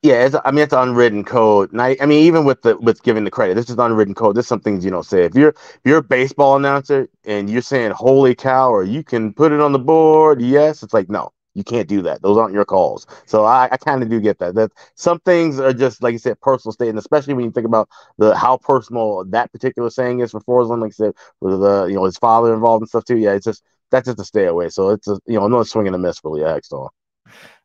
Yeah, 0.02 0.28
I 0.44 0.50
mean 0.52 0.62
it's 0.62 0.72
unwritten 0.72 1.24
code, 1.24 1.72
and 1.72 1.82
I, 1.82 1.96
I 2.00 2.06
mean 2.06 2.22
even 2.22 2.44
with 2.44 2.62
the 2.62 2.76
with 2.76 3.02
giving 3.02 3.24
the 3.24 3.30
credit, 3.30 3.54
this 3.54 3.68
is 3.70 3.76
unwritten 3.76 4.14
code. 4.14 4.36
There's 4.36 4.46
some 4.46 4.60
things 4.60 4.84
you 4.84 4.90
don't 4.90 5.06
say. 5.06 5.24
If 5.24 5.34
you're 5.34 5.48
if 5.48 5.80
you're 5.84 5.98
a 5.98 6.02
baseball 6.02 6.54
announcer 6.54 7.08
and 7.24 7.50
you're 7.50 7.62
saying 7.62 7.90
"Holy 7.90 8.34
cow" 8.34 8.70
or 8.70 8.84
you 8.84 9.02
can 9.02 9.32
put 9.32 9.50
it 9.50 9.60
on 9.60 9.72
the 9.72 9.80
board, 9.80 10.40
yes, 10.40 10.84
it's 10.84 10.94
like 10.94 11.08
no, 11.08 11.32
you 11.56 11.64
can't 11.64 11.88
do 11.88 12.02
that. 12.02 12.20
Those 12.20 12.36
aren't 12.36 12.52
your 12.52 12.66
calls. 12.66 13.06
So 13.24 13.44
I, 13.44 13.68
I 13.72 13.78
kind 13.78 14.02
of 14.02 14.10
do 14.10 14.20
get 14.20 14.38
that. 14.40 14.54
That 14.54 14.72
some 14.94 15.18
things 15.20 15.58
are 15.58 15.72
just 15.72 16.02
like 16.02 16.12
you 16.12 16.18
said, 16.18 16.38
personal 16.40 16.72
statement, 16.72 16.98
especially 16.98 17.32
when 17.32 17.46
you 17.46 17.50
think 17.50 17.66
about 17.66 17.88
the 18.18 18.36
how 18.36 18.58
personal 18.58 19.24
that 19.30 19.50
particular 19.52 19.88
saying 19.88 20.20
is 20.20 20.32
for 20.32 20.40
Forslund. 20.40 20.82
Like 20.82 20.90
I 20.90 20.92
said, 20.92 21.12
with 21.40 21.58
the 21.58 21.86
you 21.86 21.94
know 21.94 22.04
his 22.04 22.18
father 22.18 22.52
involved 22.52 22.82
and 22.82 22.88
stuff 22.88 23.06
too. 23.06 23.16
Yeah, 23.16 23.32
it's 23.32 23.46
just 23.46 23.64
that's 23.90 24.06
just 24.06 24.20
a 24.20 24.24
stay 24.24 24.44
away. 24.44 24.68
So 24.68 24.90
it's 24.90 25.08
a 25.08 25.18
you 25.26 25.38
know 25.38 25.46
another 25.46 25.64
swing 25.64 25.86
and 25.86 25.96
a 25.96 25.98
miss 25.98 26.18
for 26.18 26.30
Leah 26.30 26.44
Hextall. 26.46 26.90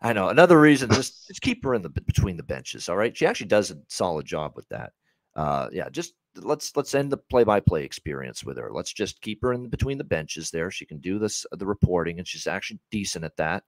I 0.02 0.14
know 0.14 0.30
another 0.30 0.60
reason 0.60 0.90
just 0.90 1.28
just 1.28 1.42
keep 1.42 1.64
her 1.66 1.74
in 1.74 1.82
the 1.82 1.90
between 1.90 2.38
the 2.38 2.44
benches. 2.44 2.88
All 2.88 2.96
right, 2.98 3.16
she 3.16 3.26
actually 3.26 3.48
does 3.48 3.72
a 3.72 3.78
solid 3.90 4.26
job 4.26 4.54
with 4.56 4.68
that. 4.70 4.94
Uh, 5.36 5.68
yeah, 5.74 5.90
just 5.90 6.14
let's 6.38 6.76
let's 6.76 6.96
end 6.96 7.12
the 7.12 7.18
play-by-play 7.18 7.84
experience 7.84 8.44
with 8.44 8.58
her. 8.58 8.72
Let's 8.72 8.94
just 8.94 9.22
keep 9.22 9.42
her 9.42 9.54
in 9.54 9.70
between 9.70 9.98
the 9.98 10.04
benches 10.04 10.50
there. 10.50 10.72
She 10.72 10.86
can 10.86 11.00
do 11.00 11.20
this 11.20 11.46
the 11.52 11.66
reporting, 11.66 12.20
and 12.20 12.28
she's 12.28 12.48
actually 12.48 12.80
decent 12.90 13.26
at 13.26 13.38
that. 13.38 13.64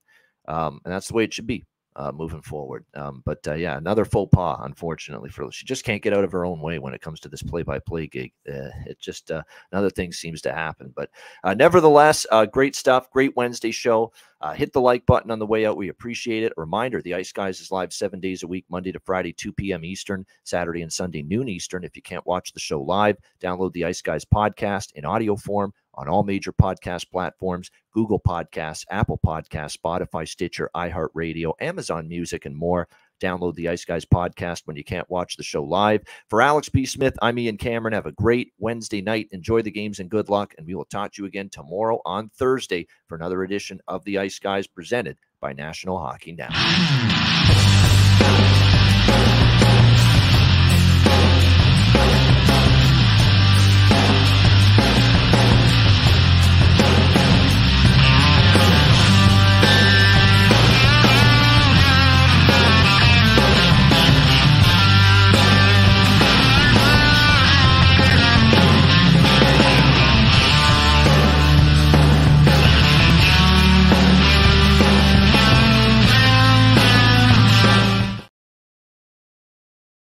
Um, 0.48 0.82
and 0.86 0.94
that's 0.94 1.08
the 1.08 1.14
way 1.14 1.24
it 1.24 1.34
should 1.34 1.48
be 1.48 1.66
uh, 1.96 2.12
moving 2.12 2.41
forward. 2.41 2.86
Um, 2.96 3.22
but 3.26 3.46
uh, 3.48 3.54
yeah, 3.54 3.78
another 3.78 4.06
faux 4.06 4.30
pas, 4.34 4.60
unfortunately, 4.64 5.30
for 5.30 5.52
she 5.52 5.66
just 5.66 5.84
can't 5.84 6.02
get 6.02 6.14
out 6.14 6.24
of 6.24 6.32
her 6.32 6.46
own 6.46 6.60
way 6.60 6.80
when 6.80 6.94
it 6.94 7.02
comes 7.02 7.20
to 7.22 7.30
this 7.30 7.44
play-by-play 7.44 8.08
gig. 8.08 8.32
Uh, 8.48 8.70
it 8.86 9.00
just 9.00 9.32
uh, 9.32 9.44
another 9.72 9.89
thing 9.89 10.12
seems 10.12 10.41
to 10.41 10.54
happen. 10.54 10.91
But 10.96 11.10
uh, 11.44 11.54
nevertheless, 11.54 12.26
uh, 12.32 12.46
great 12.46 12.76
stuff. 12.76 13.10
Great 13.12 13.36
Wednesday 13.36 13.72
show. 13.72 14.12
hit 14.56 14.74
the 14.74 14.82
like 14.82 15.06
button 15.06 15.32
on 15.32 15.39
the 15.39 15.46
way 15.46 15.66
out. 15.66 15.78
We 15.78 15.89
appreciate 15.89 16.44
it. 16.44 16.54
A 16.58 16.62
reminder: 16.62 17.02
the 17.02 17.14
Ice 17.16 17.32
Guys 17.32 17.60
is 17.60 17.72
live 17.72 17.94
seven 17.94 18.20
days 18.20 18.44
a 18.44 18.48
week, 18.48 18.66
Monday 18.70 18.91
to 18.91 19.00
Friday, 19.00 19.34
2 19.34 19.54
p.m. 19.54 19.86
Eastern, 19.86 20.26
Saturday 20.44 20.82
and 20.82 20.91
Sunday 20.91 21.22
noon 21.22 21.50
Eastern. 21.50 21.84
If 21.84 21.96
you 21.96 22.02
can't 22.02 22.26
watch 22.26 22.54
the 22.54 22.60
show 22.60 22.82
live, 22.82 23.18
download 23.41 23.74
the 23.74 23.86
Ice 23.86 24.02
Guys 24.02 24.26
podcast 24.26 24.94
in 24.94 25.06
audio 25.06 25.36
form 25.36 25.74
on 25.96 26.08
all 26.08 26.24
major 26.24 26.52
podcast 26.52 27.10
platforms 27.12 27.70
Google 27.94 28.20
Podcasts, 28.20 28.86
Apple 28.89 29.20
Podcasts, 29.24 29.78
Spotify, 29.78 30.28
Stitcher, 30.28 30.70
iHeartRadio, 30.76 31.54
Amazon 31.62 32.08
Music, 32.08 32.46
and 32.46 32.56
more. 32.56 32.88
Download 33.22 33.54
the 33.56 33.70
Ice 33.70 33.86
Guys 33.86 34.04
podcast 34.04 34.64
when 34.66 34.76
you 34.76 34.84
can't 34.84 35.10
watch 35.10 35.38
the 35.38 35.44
show 35.44 35.64
live. 35.64 36.02
For 36.30 36.41
Alex 36.41 36.68
B. 36.70 36.86
Smith, 36.86 37.16
I'm 37.22 37.39
Ian 37.39 37.58
Cameron. 37.58 37.94
Have 37.94 38.06
a 38.06 38.12
great 38.12 38.52
Wednesday 38.58 39.02
night. 39.02 39.30
Enjoy 39.32 39.62
the 39.62 39.72
games 39.72 40.00
and 40.00 40.10
good 40.10 40.28
luck. 40.28 40.54
And 40.58 40.68
we 40.68 40.76
will 40.76 40.86
talk 40.86 41.14
to 41.14 41.22
you 41.22 41.28
again 41.28 41.50
tomorrow 41.50 42.02
on 42.06 42.30
Thursday 42.30 42.88
for 43.08 43.16
another 43.16 43.44
edition 43.44 43.80
of 43.88 44.04
the 44.04 44.18
Ice 44.18 44.39
Guys 44.39 44.68
presented 44.68 45.18
by 45.39 45.54
National 45.54 46.00
Hockey 46.00 46.34
Now. 46.34 46.50